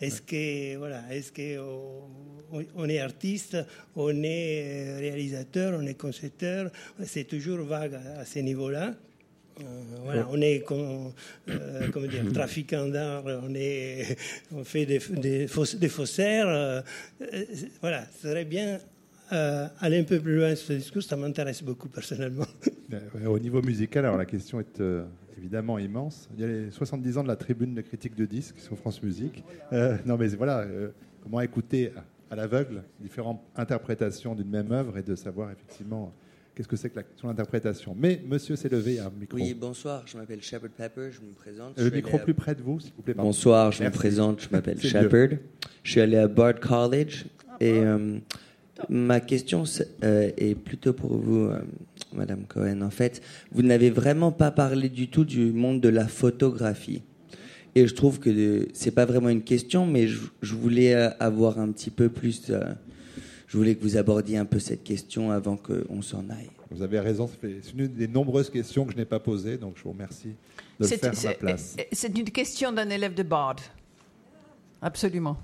[0.00, 1.58] est-ce que voilà, est-ce que
[2.76, 3.56] on est artiste,
[3.96, 6.70] on est réalisateur, on est concepteur
[7.04, 8.94] C'est toujours vague à, ce niveau-là.
[9.60, 9.64] Euh,
[10.04, 11.12] voilà, on est comme,
[11.48, 14.16] euh, dire, trafiquant d'art, on, est,
[14.52, 15.48] on fait des, des,
[15.88, 16.46] faussaires.
[16.48, 16.80] Euh,
[17.80, 18.78] voilà, ce serait bien
[19.30, 22.46] aller un peu plus loin sur ce discours, ça m'intéresse beaucoup personnellement.
[23.26, 24.80] Au niveau musical, alors la question est
[25.38, 26.28] évidemment immense.
[26.34, 29.02] Il y a les 70 ans de la tribune de critique de disques sur France
[29.02, 29.44] Musique.
[29.72, 30.88] Euh, non, mais voilà, euh,
[31.22, 31.92] comment écouter
[32.30, 36.12] à l'aveugle différentes interprétations d'une même œuvre et de savoir effectivement
[36.54, 37.94] qu'est-ce que c'est que la, son interprétation.
[37.96, 39.38] Mais monsieur s'est levé à un micro.
[39.38, 41.78] Oui, bonsoir, je m'appelle Shepard Pepper, je me présente.
[41.78, 43.14] Le micro plus près de vous, s'il vous plaît.
[43.14, 45.38] Bonsoir, je me présente, je m'appelle Shepard.
[45.82, 47.26] Je suis allé à Bard College
[47.60, 48.18] et euh,
[48.88, 49.64] ma question
[50.02, 51.50] est plutôt pour vous,
[52.12, 52.82] Madame Cohen.
[52.82, 53.22] En fait,
[53.52, 57.02] vous n'avez vraiment pas parlé du tout du monde de la photographie.
[57.74, 61.90] Et je trouve que c'est pas vraiment une question, mais je, voulais avoir un petit
[61.90, 62.50] peu plus.
[62.50, 62.60] Euh,
[63.46, 66.50] je voulais que vous abordiez un peu cette question avant qu'on s'en aille.
[66.70, 69.84] Vous avez raison, c'est une des nombreuses questions que je n'ai pas posées, donc je
[69.84, 70.34] vous remercie
[70.80, 71.76] de le faire à ma place.
[71.92, 73.56] C'est une question d'un élève de Bard.
[74.80, 75.36] Absolument.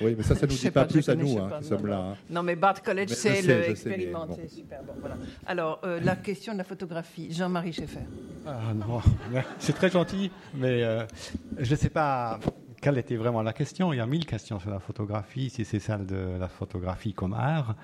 [0.00, 1.98] Oui, mais ça, ça ne nous dit pas, plus à nous hein, qui sommes là.
[1.98, 2.16] Hein.
[2.30, 4.48] Non, mais Bart College, c'est l'expérimenté.
[4.48, 5.16] Super bon, voilà.
[5.46, 8.00] Alors, euh, la question de la photographie, Jean-Marie Schaeffer.
[8.46, 9.00] Ah non,
[9.58, 11.04] c'est très gentil, mais euh,
[11.58, 12.38] je ne sais pas
[12.80, 13.92] quelle était vraiment la question.
[13.92, 17.32] Il y a mille questions sur la photographie, si c'est celle de la photographie comme
[17.32, 17.74] art.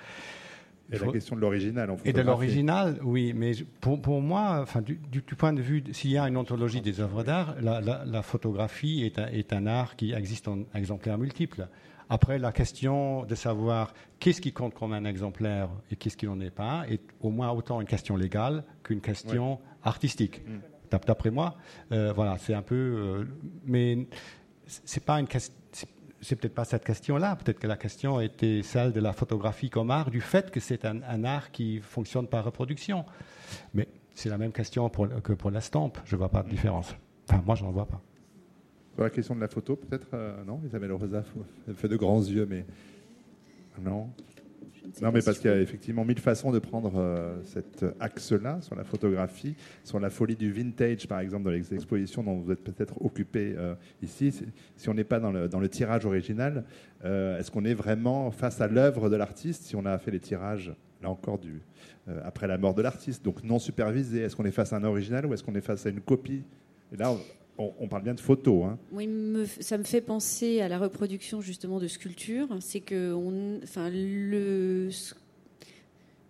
[0.91, 4.81] Et la question de l'original en Et de l'original, oui, mais pour, pour moi, enfin,
[4.81, 8.21] du, du, point de vue, s'il y a une ontologie des œuvres d'art, la, la,
[8.21, 11.67] photographie est un, est un, art qui existe en exemplaires multiples.
[12.09, 16.41] Après, la question de savoir qu'est-ce qui compte comme un exemplaire et qu'est-ce qui n'en
[16.41, 20.41] est pas est au moins autant une question légale qu'une question artistique.
[20.45, 20.97] Mm.
[21.07, 21.55] D'après moi,
[21.93, 22.75] euh, voilà, c'est un peu.
[22.75, 23.23] Euh,
[23.65, 24.07] mais
[24.67, 25.55] c'est pas une question
[26.21, 27.35] c'est peut-être pas cette question-là.
[27.35, 30.85] Peut-être que la question était celle de la photographie comme art, du fait que c'est
[30.85, 33.05] un, art qui fonctionne par reproduction.
[33.73, 35.97] Mais c'est la même question que pour la stampe.
[36.05, 36.95] Je ne vois pas de différence.
[37.27, 38.01] Enfin, moi, je n'en vois pas.
[38.93, 41.23] Sur la question de la photo, peut-être euh, Non Isabelle Rosa
[41.67, 42.65] elle fait de grands yeux, mais.
[43.81, 44.09] Non
[45.01, 48.75] non, mais parce qu'il y a effectivement mille façons de prendre euh, cet axe-là sur
[48.75, 52.63] la photographie, sur la folie du vintage, par exemple, dans les expositions dont vous êtes
[52.63, 54.33] peut-être occupé euh, ici.
[54.75, 56.65] Si on n'est pas dans le, dans le, tirage original,
[57.05, 60.19] euh, est-ce qu'on est vraiment face à l'œuvre de l'artiste si on a fait les
[60.19, 61.61] tirages, là encore, du,
[62.23, 64.21] après la mort de l'artiste, donc non supervisé.
[64.21, 66.43] Est-ce qu'on est face à un original ou est-ce qu'on est face à une copie?
[66.91, 67.19] Et là, on,
[67.89, 68.65] parle bien de photos.
[68.65, 68.77] Hein.
[69.59, 72.47] Ça me fait penser à la reproduction justement de sculptures.
[72.51, 73.59] On,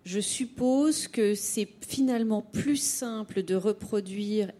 [0.04, 4.50] je suppose que c'est finalement plus simple de reproduire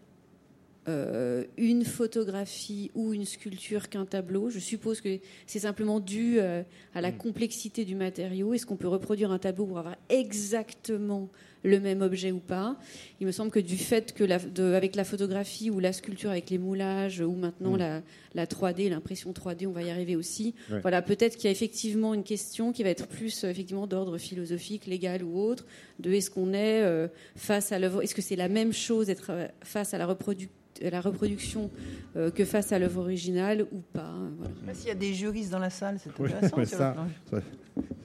[0.89, 4.49] euh, une photographie ou une sculpture qu'un tableau.
[4.49, 6.61] Je suppose que c'est simplement dû euh,
[6.93, 7.17] à la mm.
[7.17, 8.53] complexité du matériau.
[8.53, 11.29] Est-ce qu'on peut reproduire un tableau pour avoir exactement
[11.63, 12.77] le même objet ou pas?
[13.21, 14.39] Il me semble que du fait que la,
[14.75, 18.01] avec la photographie ou la sculpture avec les moulages ou maintenant mm.
[18.33, 20.53] la, 3D, l'impression 3D, on va y arriver aussi.
[20.81, 24.85] Voilà, peut-être qu'il y a effectivement une question qui va être plus effectivement d'ordre philosophique,
[24.85, 25.65] légal ou autre,
[25.99, 27.07] de est-ce qu'on est euh,
[27.37, 30.62] face à l'œuvre, est-ce que c'est la même chose d'être euh, face à la reproduction
[30.81, 34.13] euh, que face à l'œuvre originale ou pas.
[34.37, 34.73] Voilà.
[34.73, 36.65] S'il y a des juristes dans la salle, c'est intéressant.
[36.65, 36.95] ça,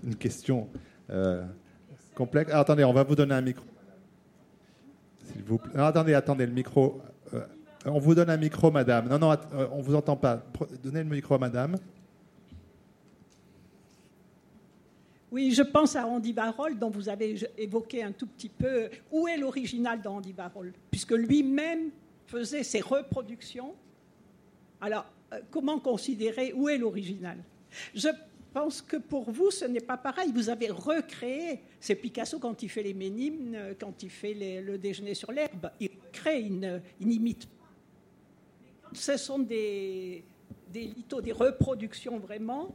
[0.04, 0.68] une question
[2.18, 2.50] complexe.
[2.52, 3.64] Ah, attendez, on va vous donner un micro.
[5.24, 5.80] S'il vous plaît.
[5.80, 7.00] attendez, attendez, le micro.
[7.32, 7.40] Euh,
[7.84, 9.08] on vous donne un micro, madame.
[9.08, 10.42] Non, non, euh, on ne vous entend pas.
[10.82, 11.76] Donnez le micro à madame.
[15.30, 18.88] Oui, je pense à Andy Warhol, dont vous avez évoqué un tout petit peu.
[19.12, 20.72] Où est l'original d'Andy Warhol?
[20.90, 21.90] Puisque lui-même
[22.28, 23.74] faisait ses reproductions.
[24.80, 27.38] Alors, euh, comment considérer où est l'original?
[27.94, 28.08] Je
[28.52, 30.30] pense que pour vous, ce n'est pas pareil.
[30.32, 31.60] Vous avez recréé.
[31.80, 35.70] C'est Picasso quand il fait les ménimes, quand il fait le déjeuner sur l'herbe.
[35.80, 37.48] Il crée, il imite.
[38.92, 40.24] Ce sont des,
[40.72, 42.74] des lithos, des reproductions vraiment.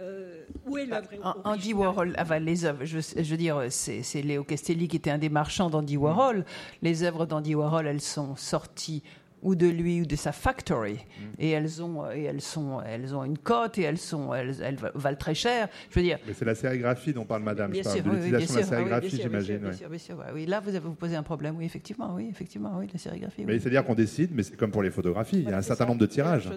[0.00, 4.22] Euh, où est l'œuvre ah, Andy Warhol, ah, les œuvres, je, je, veux dire, c'est
[4.22, 6.44] Léo Castelli qui était un des marchands d'Andy Warhol.
[6.82, 9.02] Les œuvres d'Andy Warhol, elles sont sorties
[9.42, 10.94] ou de lui ou de sa factory.
[10.94, 11.22] Mm.
[11.38, 14.78] Et elles ont, et elles sont, elles ont une cote et elles sont, elles, elles
[14.94, 15.68] valent très cher.
[15.90, 16.18] Je veux dire.
[16.26, 17.70] Mais c'est la sérigraphie dont parle Madame.
[17.70, 19.58] Bien sûr, l'utilisation de la sérigraphie, j'imagine.
[19.58, 20.24] Bien sûr, bien sûr.
[20.34, 21.56] Oui, là, vous avez vous posez un problème.
[21.56, 23.44] Oui, effectivement, oui, effectivement, oui, la sérigraphie.
[23.44, 25.38] Mais c'est-à-dire qu'on décide, mais c'est comme pour les photographies.
[25.38, 26.48] Il y a un certain nombre de tirages.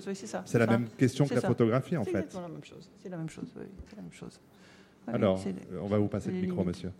[0.45, 2.27] C'est la même question que la photographie, en fait.
[2.29, 2.89] C'est la même chose.
[2.97, 3.53] C'est la même chose.
[3.57, 4.39] Oui, c'est la même chose.
[5.07, 5.43] Alors,
[5.81, 6.91] on va vous passer le micro, monsieur.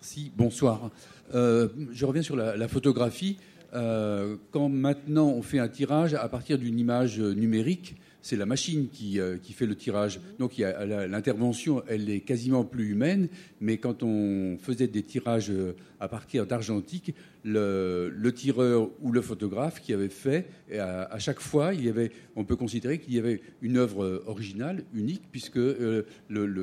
[0.00, 0.90] Si, bonsoir.
[1.34, 3.36] Euh, je reviens sur la photographie.
[3.74, 8.88] Euh, quand maintenant on fait un tirage à partir d'une image numérique, c'est la machine
[8.92, 10.20] qui, euh, qui, fait le tirage.
[10.38, 13.28] Donc l'intervention, elle est quasiment plus humaine,
[13.60, 17.14] mais quand on faisait des tirages euh, à partir d'argentique,
[17.44, 20.46] le, tireur ou le photographe qui avait fait,
[20.78, 24.84] à, chaque fois, il y avait, on peut considérer qu'il y avait une œuvre originale,
[24.94, 26.04] unique, puisque le,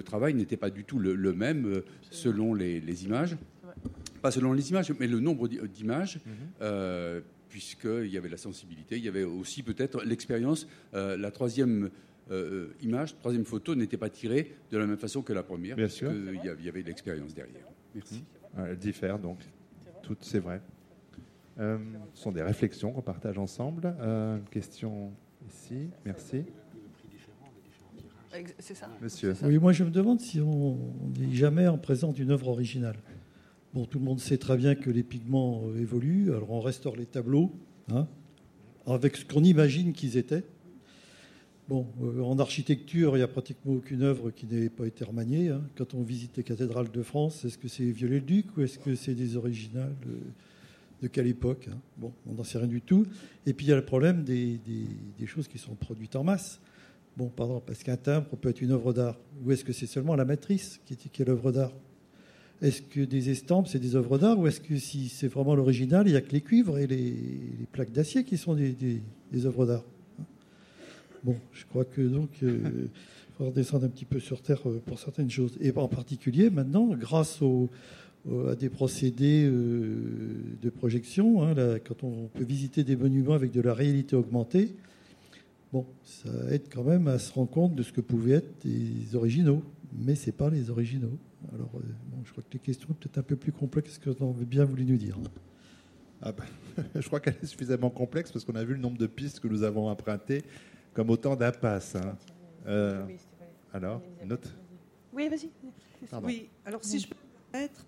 [0.03, 1.81] travail n'était pas du tout le, même
[2.11, 3.38] selon les images
[4.21, 6.34] pas selon les images, mais le nombre d'images, mhm.
[6.61, 10.68] euh, puisqu'il y avait la sensibilité, il y avait aussi peut-être l'expérience.
[10.94, 11.90] Euh, la troisième
[12.32, 15.88] euh, image, troisième photo n'était pas tirée de la même façon que la première, Bien
[15.88, 16.11] sûr.
[16.11, 17.68] il y avait l'expérience derrière.
[17.95, 18.24] Merci.
[18.56, 18.65] Mhm.
[18.65, 19.40] Elle diffère donc.
[20.03, 20.61] Tout, c'est vrai.
[21.57, 21.78] ce
[22.14, 23.88] sont des réflexions qu'on partage ensemble.
[24.02, 25.11] une question
[25.48, 25.90] ici.
[26.06, 26.44] Merci.
[28.60, 28.90] C'est ça?
[29.02, 29.34] Monsieur.
[29.44, 30.78] Oui, moi je me demande si on
[31.18, 32.98] n'est jamais en présence d'une œuvre originale.
[33.77, 36.95] Bon, tout le monde sait très bien que les pigments euh, évoluent, alors on restaure
[36.95, 37.51] les tableaux
[37.91, 38.07] hein,
[38.87, 40.43] avec ce qu'on imagine qu'ils étaient.
[41.69, 45.49] Bon, euh, en architecture, il n'y a pratiquement aucune œuvre qui n'ait pas été remaniée.
[45.49, 45.61] Hein.
[45.75, 49.13] Quand on visite les cathédrales de France, est-ce que c'est Viollet-le-Duc ou est-ce que c'est
[49.13, 49.93] des originales
[50.99, 51.77] de, quelle époque hein?
[51.97, 53.05] Bon, on n'en sait rien du tout.
[53.45, 54.59] Et puis il y a le problème des,
[55.27, 56.59] choses qui sont produites en masse.
[57.15, 59.19] Bon, pardon, parce qu'un timbre peut être une œuvre d'art.
[59.45, 61.73] Ou est-ce que c'est seulement la matrice qui est l'œuvre d'art?
[62.61, 66.07] Est-ce que des estampes, c'est des œuvres d'art ou est-ce que si c'est vraiment l'original,
[66.07, 67.15] il n'y a que les cuivres et les,
[67.71, 69.01] plaques d'acier qui sont des,
[69.45, 69.85] œuvres d'art?
[71.23, 72.89] Bon, je crois que donc il euh,
[73.38, 75.57] faut redescendre un petit peu sur Terre euh, pour certaines choses.
[75.61, 81.53] Et en particulier, maintenant, grâce à des procédés euh, de projection, hein,
[81.85, 84.75] quand on peut visiter des monuments avec de la réalité augmentée,
[85.71, 89.15] bon, ça aide quand même à se rendre compte de ce que pouvaient être des
[89.15, 89.61] originaux.
[89.99, 91.17] Mais ce n'est pas les originaux.
[91.53, 91.82] Alors, euh,
[92.24, 94.65] je crois que les questions sont peut-être un peu plus complexes que vous avez bien
[94.65, 95.18] voulu nous dire.
[96.22, 96.45] Ah ben,
[96.95, 99.48] je crois qu'elle est suffisamment complexe parce qu'on a vu le nombre de pistes que
[99.48, 100.44] nous avons empruntées
[100.94, 101.95] comme autant d'impasses.
[101.95, 102.18] Hein.
[102.65, 103.06] Euh,
[103.72, 104.49] alors, une autre
[105.14, 105.49] Oui, vas-y.
[106.24, 107.15] Oui, alors si je peux
[107.53, 107.86] être,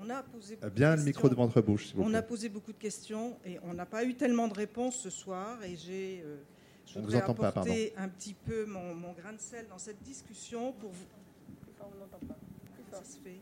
[0.00, 1.92] on a posé ah, bien le micro de votre bouche.
[1.96, 5.10] on a posé beaucoup de questions et on n'a pas eu tellement de réponses ce
[5.10, 6.36] soir et j'ai, euh,
[6.86, 7.70] je On vous voudrais entend pas, pardon.
[7.70, 11.06] apporter un petit peu mon, mon grain de sel dans cette discussion pour vous.
[12.90, 13.38] Ça se fait.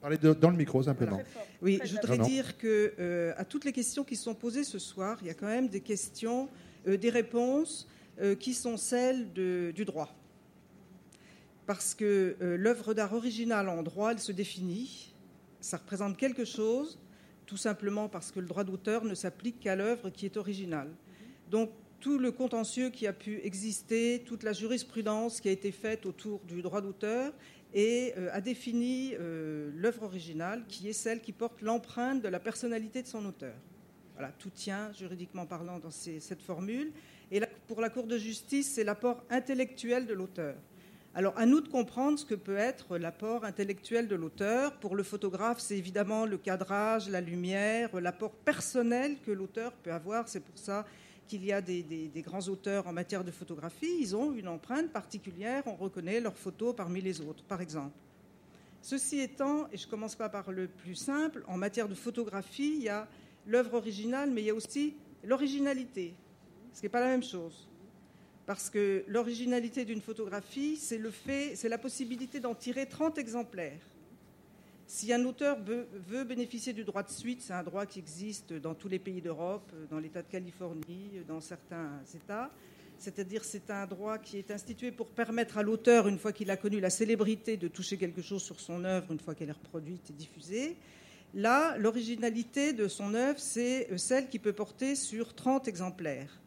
[0.00, 1.20] Parlez dans le micro simplement.
[1.60, 2.28] Oui, je voudrais Non, non.
[2.28, 5.34] dire que euh, à toutes les questions qui sont posées ce soir, il y a
[5.34, 6.48] quand même des questions,
[6.86, 7.86] euh, des réponses
[8.20, 10.14] euh, qui sont celles de- du droit.
[11.66, 15.14] Parce que euh, l'œuvre d'art originale en droit, elle se définit.
[15.60, 16.98] Ça représente quelque chose,
[17.46, 20.88] tout simplement parce que le droit d'auteur ne s'applique qu'à l'œuvre qui est originale.
[21.50, 26.06] Donc tout le contentieux qui a pu exister, toute la jurisprudence qui a été faite
[26.06, 27.32] autour du droit d'auteur
[27.74, 32.40] et euh, a défini euh, l'œuvre originale qui est celle qui porte l'empreinte de la
[32.40, 33.54] personnalité de son auteur.
[34.14, 36.92] Voilà, tout tient juridiquement parlant dans cette formule.
[37.30, 40.56] Et pour la Cour de justice, c'est l'apport intellectuel de l'auteur.
[41.14, 44.74] Alors, à nous de comprendre ce que peut être l'apport intellectuel de l'auteur.
[44.74, 50.28] Pour le photographe, c'est évidemment le cadrage, la lumière, l'apport personnel que l'auteur peut avoir.
[50.28, 50.84] C'est pour ça
[51.30, 53.98] qu'il y a des, grands auteurs en matière de photographie.
[54.00, 55.62] Ils ont une empreinte particulière.
[55.66, 57.94] On reconnaît leurs photos parmi les autres, par exemple.
[58.82, 62.82] Ceci étant, et je commence pas par le plus simple, en matière de photographie, il
[62.82, 63.06] y a
[63.46, 66.14] l'œuvre originale, mais il y a aussi l'originalité,
[66.72, 67.68] ce qui n'est pas la même chose.
[68.44, 73.78] Parce que l'originalité d'une photographie, c'est le fait, c'est la possibilité d'en tirer 30 exemplaires.
[74.92, 78.74] Si un auteur veut, bénéficier du droit de suite, c'est un droit qui existe dans
[78.74, 82.50] tous les pays d'Europe, dans l'État de Californie, dans certains États.
[82.98, 86.56] C'est-à-dire c'est un droit qui est institué pour permettre à l'auteur, une fois qu'il a
[86.56, 90.10] connu la célébrité, de toucher quelque chose sur son œuvre une fois qu'elle est reproduite
[90.10, 90.76] et diffusée.
[91.34, 96.39] Là, l'originalité de son œuvre, c'est euh, celle qui peut porter sur 30 exemplaires.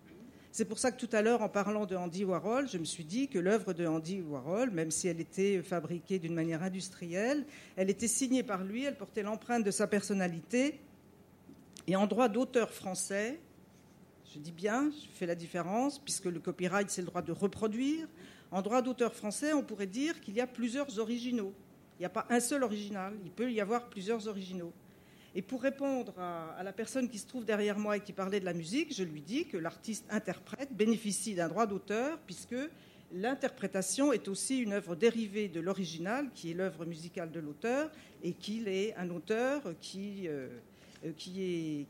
[0.54, 3.04] C'est pour ça que tout à l'heure, en parlant de Andy Warhol, je me suis
[3.04, 7.44] dit que l'œuvre de Andy Warhol, même si elle était fabriquée d'une manière industrielle,
[7.76, 10.80] elle était signée par lui, elle portait l'empreinte de sa personnalité.
[11.88, 13.40] Et en droit d'auteur français,
[14.32, 18.08] je dis bien, je fais la différence, puisque le copyright, c'est le droit de reproduire.
[18.52, 21.52] En droit d'auteur français, on pourrait dire qu'il y a plusieurs originaux.
[21.98, 24.72] Il n'y a pas un seul original, il peut y avoir plusieurs originaux.
[25.36, 28.46] Et pour répondre à, la personne qui se trouve derrière moi et qui parlait de
[28.46, 32.56] la musique, je lui dis que l'artiste-interprète bénéficie d'un droit d'auteur, puisque
[33.12, 37.90] l'interprétation est aussi une œuvre dérivée de l'original, qui est l'œuvre musicale de l'auteur,
[38.22, 40.50] et qu'il est un auteur qui, euh,
[41.04, 41.88] est,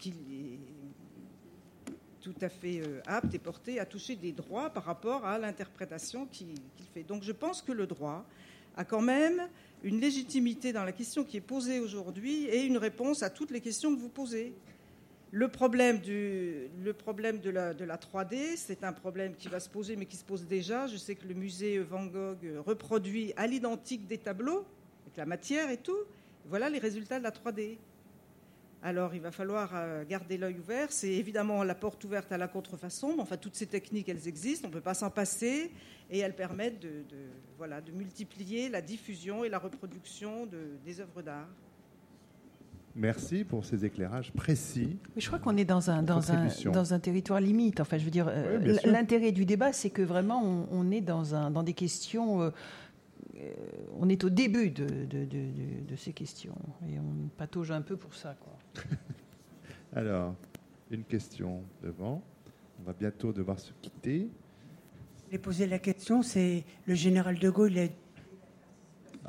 [2.21, 6.27] tout à fait euh, apte et porté à toucher des droits par rapport à l'interprétation
[6.27, 6.55] qu'il
[6.93, 7.03] fait.
[7.03, 8.25] Donc je pense que le droit
[8.77, 9.49] a quand même
[9.83, 13.61] une légitimité dans la question qui est posée aujourd'hui et une réponse à toutes les
[13.61, 14.53] questions que vous posez.
[15.31, 20.05] Le problème, de, la, de la 3D, c'est un problème qui va se poser, mais
[20.05, 20.87] qui se pose déjà.
[20.87, 24.63] Je sais que le musée Van Gogh reproduit à l'identique des tableaux,
[25.05, 25.97] avec la matière et tout.
[26.45, 27.77] Voilà les résultats de la 3D.
[28.85, 30.91] Alors, il va falloir euh, garder l'œil ouvert.
[30.91, 33.13] C'est évidemment la porte ouverte à la contrefaçon.
[33.15, 34.67] mais Enfin, toutes ces techniques, elles existent.
[34.67, 35.71] On ne peut pas s'en passer.
[36.11, 37.17] Et elles permettent de, de,
[37.57, 41.47] voilà, de multiplier la diffusion et la reproduction de, des œuvres d'art.
[42.95, 44.97] Merci pour ces éclairages précis.
[45.15, 47.79] Mais je crois qu'on est dans un, dans, un, dans un territoire limite.
[47.79, 51.01] Enfin, je veux dire, euh, Oui, l'intérêt du débat, c'est que vraiment, on, on est
[51.01, 52.41] dans, un, dans des questions.
[52.43, 52.49] euh,
[53.37, 53.51] euh,
[53.99, 56.53] on est au début de, de, de- de- de ces questions.
[56.87, 58.35] Et on patauge un peu pour ça.
[58.39, 58.53] Quoi.
[59.95, 60.35] Alors,
[60.91, 62.21] une question devant.
[62.79, 64.27] On va bientôt devoir se quitter.
[65.31, 67.71] J'ai posé la question, c'est le général de Gaulle.
[67.71, 67.87] il a-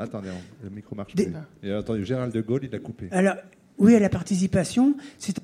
[0.02, 1.34] Attendez, on- le micro marche Des- plus.
[1.62, 3.08] Et attendez, Gérald de Gaulle, il a coupé.
[3.10, 3.36] Alors,
[3.78, 5.40] oui, à la participation, c'était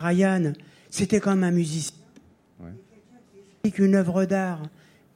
[0.00, 0.52] Ryan,
[0.90, 1.96] c'était quand même un musicien.
[2.60, 2.72] Ouais.
[3.64, 4.62] Et qu'une œuvre d'art,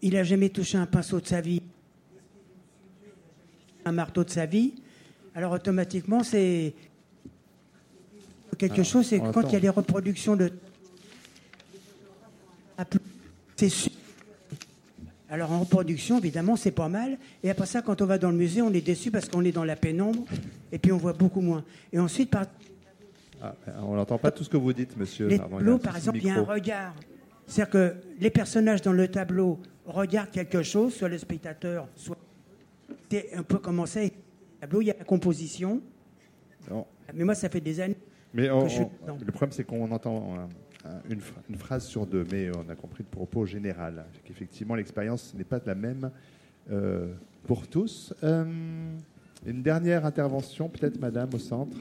[0.02, 1.62] il n'a jamais touché un pinceau de sa vie,
[3.84, 4.74] un marteau de sa vie.
[5.34, 6.74] Alors automatiquement, c'est
[8.61, 9.07] quelque Ah, chose.
[9.07, 10.53] C'est on quand il y a des reproductions de,
[13.57, 13.93] c'est sûr.
[15.28, 17.16] Alors en reproduction, évidemment, c'est pas mal.
[17.43, 19.53] Et après ça, quand on va dans le musée, on est déçu parce qu'on est
[19.53, 20.24] dans la pénombre
[20.73, 21.65] et puis on voit beaucoup moins.
[21.93, 22.47] Et ensuite, par
[23.41, 25.28] Ah, on n'entend pas tout ce que vous dites, monsieur.
[25.28, 26.95] les Pardon, tableaux, par exemple, il y a un regard.
[27.47, 32.19] C'est-à-dire que les personnages dans le tableau regardent quelque chose, soit le spectateur, soit.
[33.11, 34.07] C'est un peu comment c'est.
[34.07, 34.11] Le
[34.61, 35.81] tableau, il y a la composition.
[36.70, 36.87] Non.
[37.15, 37.97] Mais moi, ça fait des années
[38.35, 39.19] Mais que on- je suis on- dedans.
[39.24, 40.48] le problème, c'est qu'on entend un-
[41.11, 44.05] une, phra- une phrase sur deux, mais on a compris le propos général.
[44.24, 46.11] Qu'effectivement, l'expérience n'est pas la même
[46.70, 47.12] euh,
[47.47, 48.15] pour tous.
[48.23, 48.44] Euh,
[49.47, 51.77] une dernière intervention, peut-être, madame, au centre.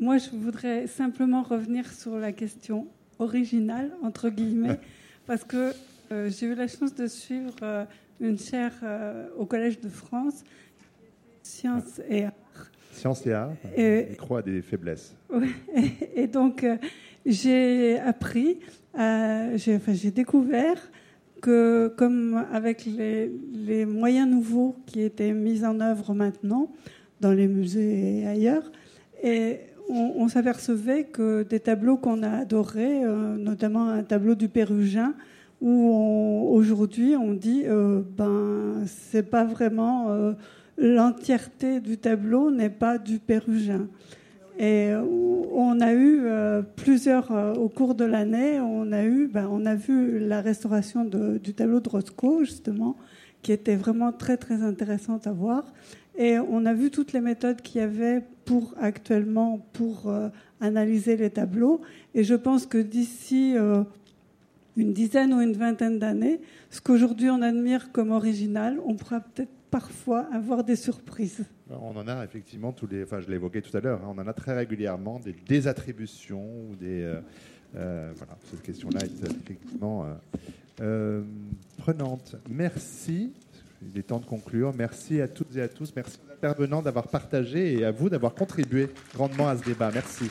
[0.00, 2.86] Moi, je voudrais simplement revenir sur la question
[3.18, 4.78] originale, entre guillemets,
[5.26, 5.72] parce que
[6.12, 7.84] euh, j'ai eu la chance de suivre euh,
[8.20, 10.44] une chaire euh, au Collège de France,
[11.42, 12.32] sciences et arts.
[12.96, 15.14] Science et art, Et- il croit à des faiblesses.
[15.32, 15.48] Ouais.
[16.16, 16.76] Et donc, euh,
[17.24, 18.58] j'ai appris,
[18.94, 20.90] j'ai enfin, découvert
[21.42, 26.72] que, comme avec les, les moyens nouveaux qui étaient mis en œuvre maintenant
[27.20, 28.70] dans les musées et ailleurs,
[29.22, 29.58] et
[29.88, 35.14] on, on s'apercevait que des tableaux qu'on a adorés, euh, notamment un tableau du Pérugin,
[35.60, 40.32] où aujourd'hui on dit euh, ben c'est pas vraiment euh,
[40.78, 43.88] l'entièreté du tableau n'est pas du Pérugin.
[44.58, 44.90] Et
[45.52, 49.66] on a eu euh, plusieurs, euh, au cours de l'année, on a eu, ben, on
[49.66, 52.96] a vu la restauration du tableau de Roscoe, justement,
[53.42, 55.64] qui était vraiment très, très intéressante à voir.
[56.16, 60.28] Et on a vu toutes les méthodes qu'il y avait pour, actuellement, pour euh,
[60.62, 61.82] analyser les tableaux.
[62.14, 63.54] Et je pense que d'ici
[64.76, 66.40] une dizaine ou une vingtaine d'années,
[66.70, 69.50] ce qu'aujourd'hui on admire comme original, on pourra peut-être
[69.80, 71.44] parfois avoir des surprises.
[71.68, 73.02] On en a effectivement tous les.
[73.02, 74.00] Enfin, je l'évoquais tout à l'heure.
[74.02, 77.02] hein, on en a très régulièrement des désattributions ou des.
[77.02, 77.20] euh,
[77.76, 80.14] euh, voilà, cette question-là est effectivement euh,
[80.80, 81.22] euh,
[81.76, 82.36] prenante.
[82.48, 83.34] Merci.
[83.82, 84.72] Il est temps de conclure.
[84.74, 85.92] Merci à toutes et à tous.
[85.94, 89.90] Merci aux intervenants d'avoir partagé et à vous d'avoir contribué grandement à ce débat.
[89.92, 90.30] Merci.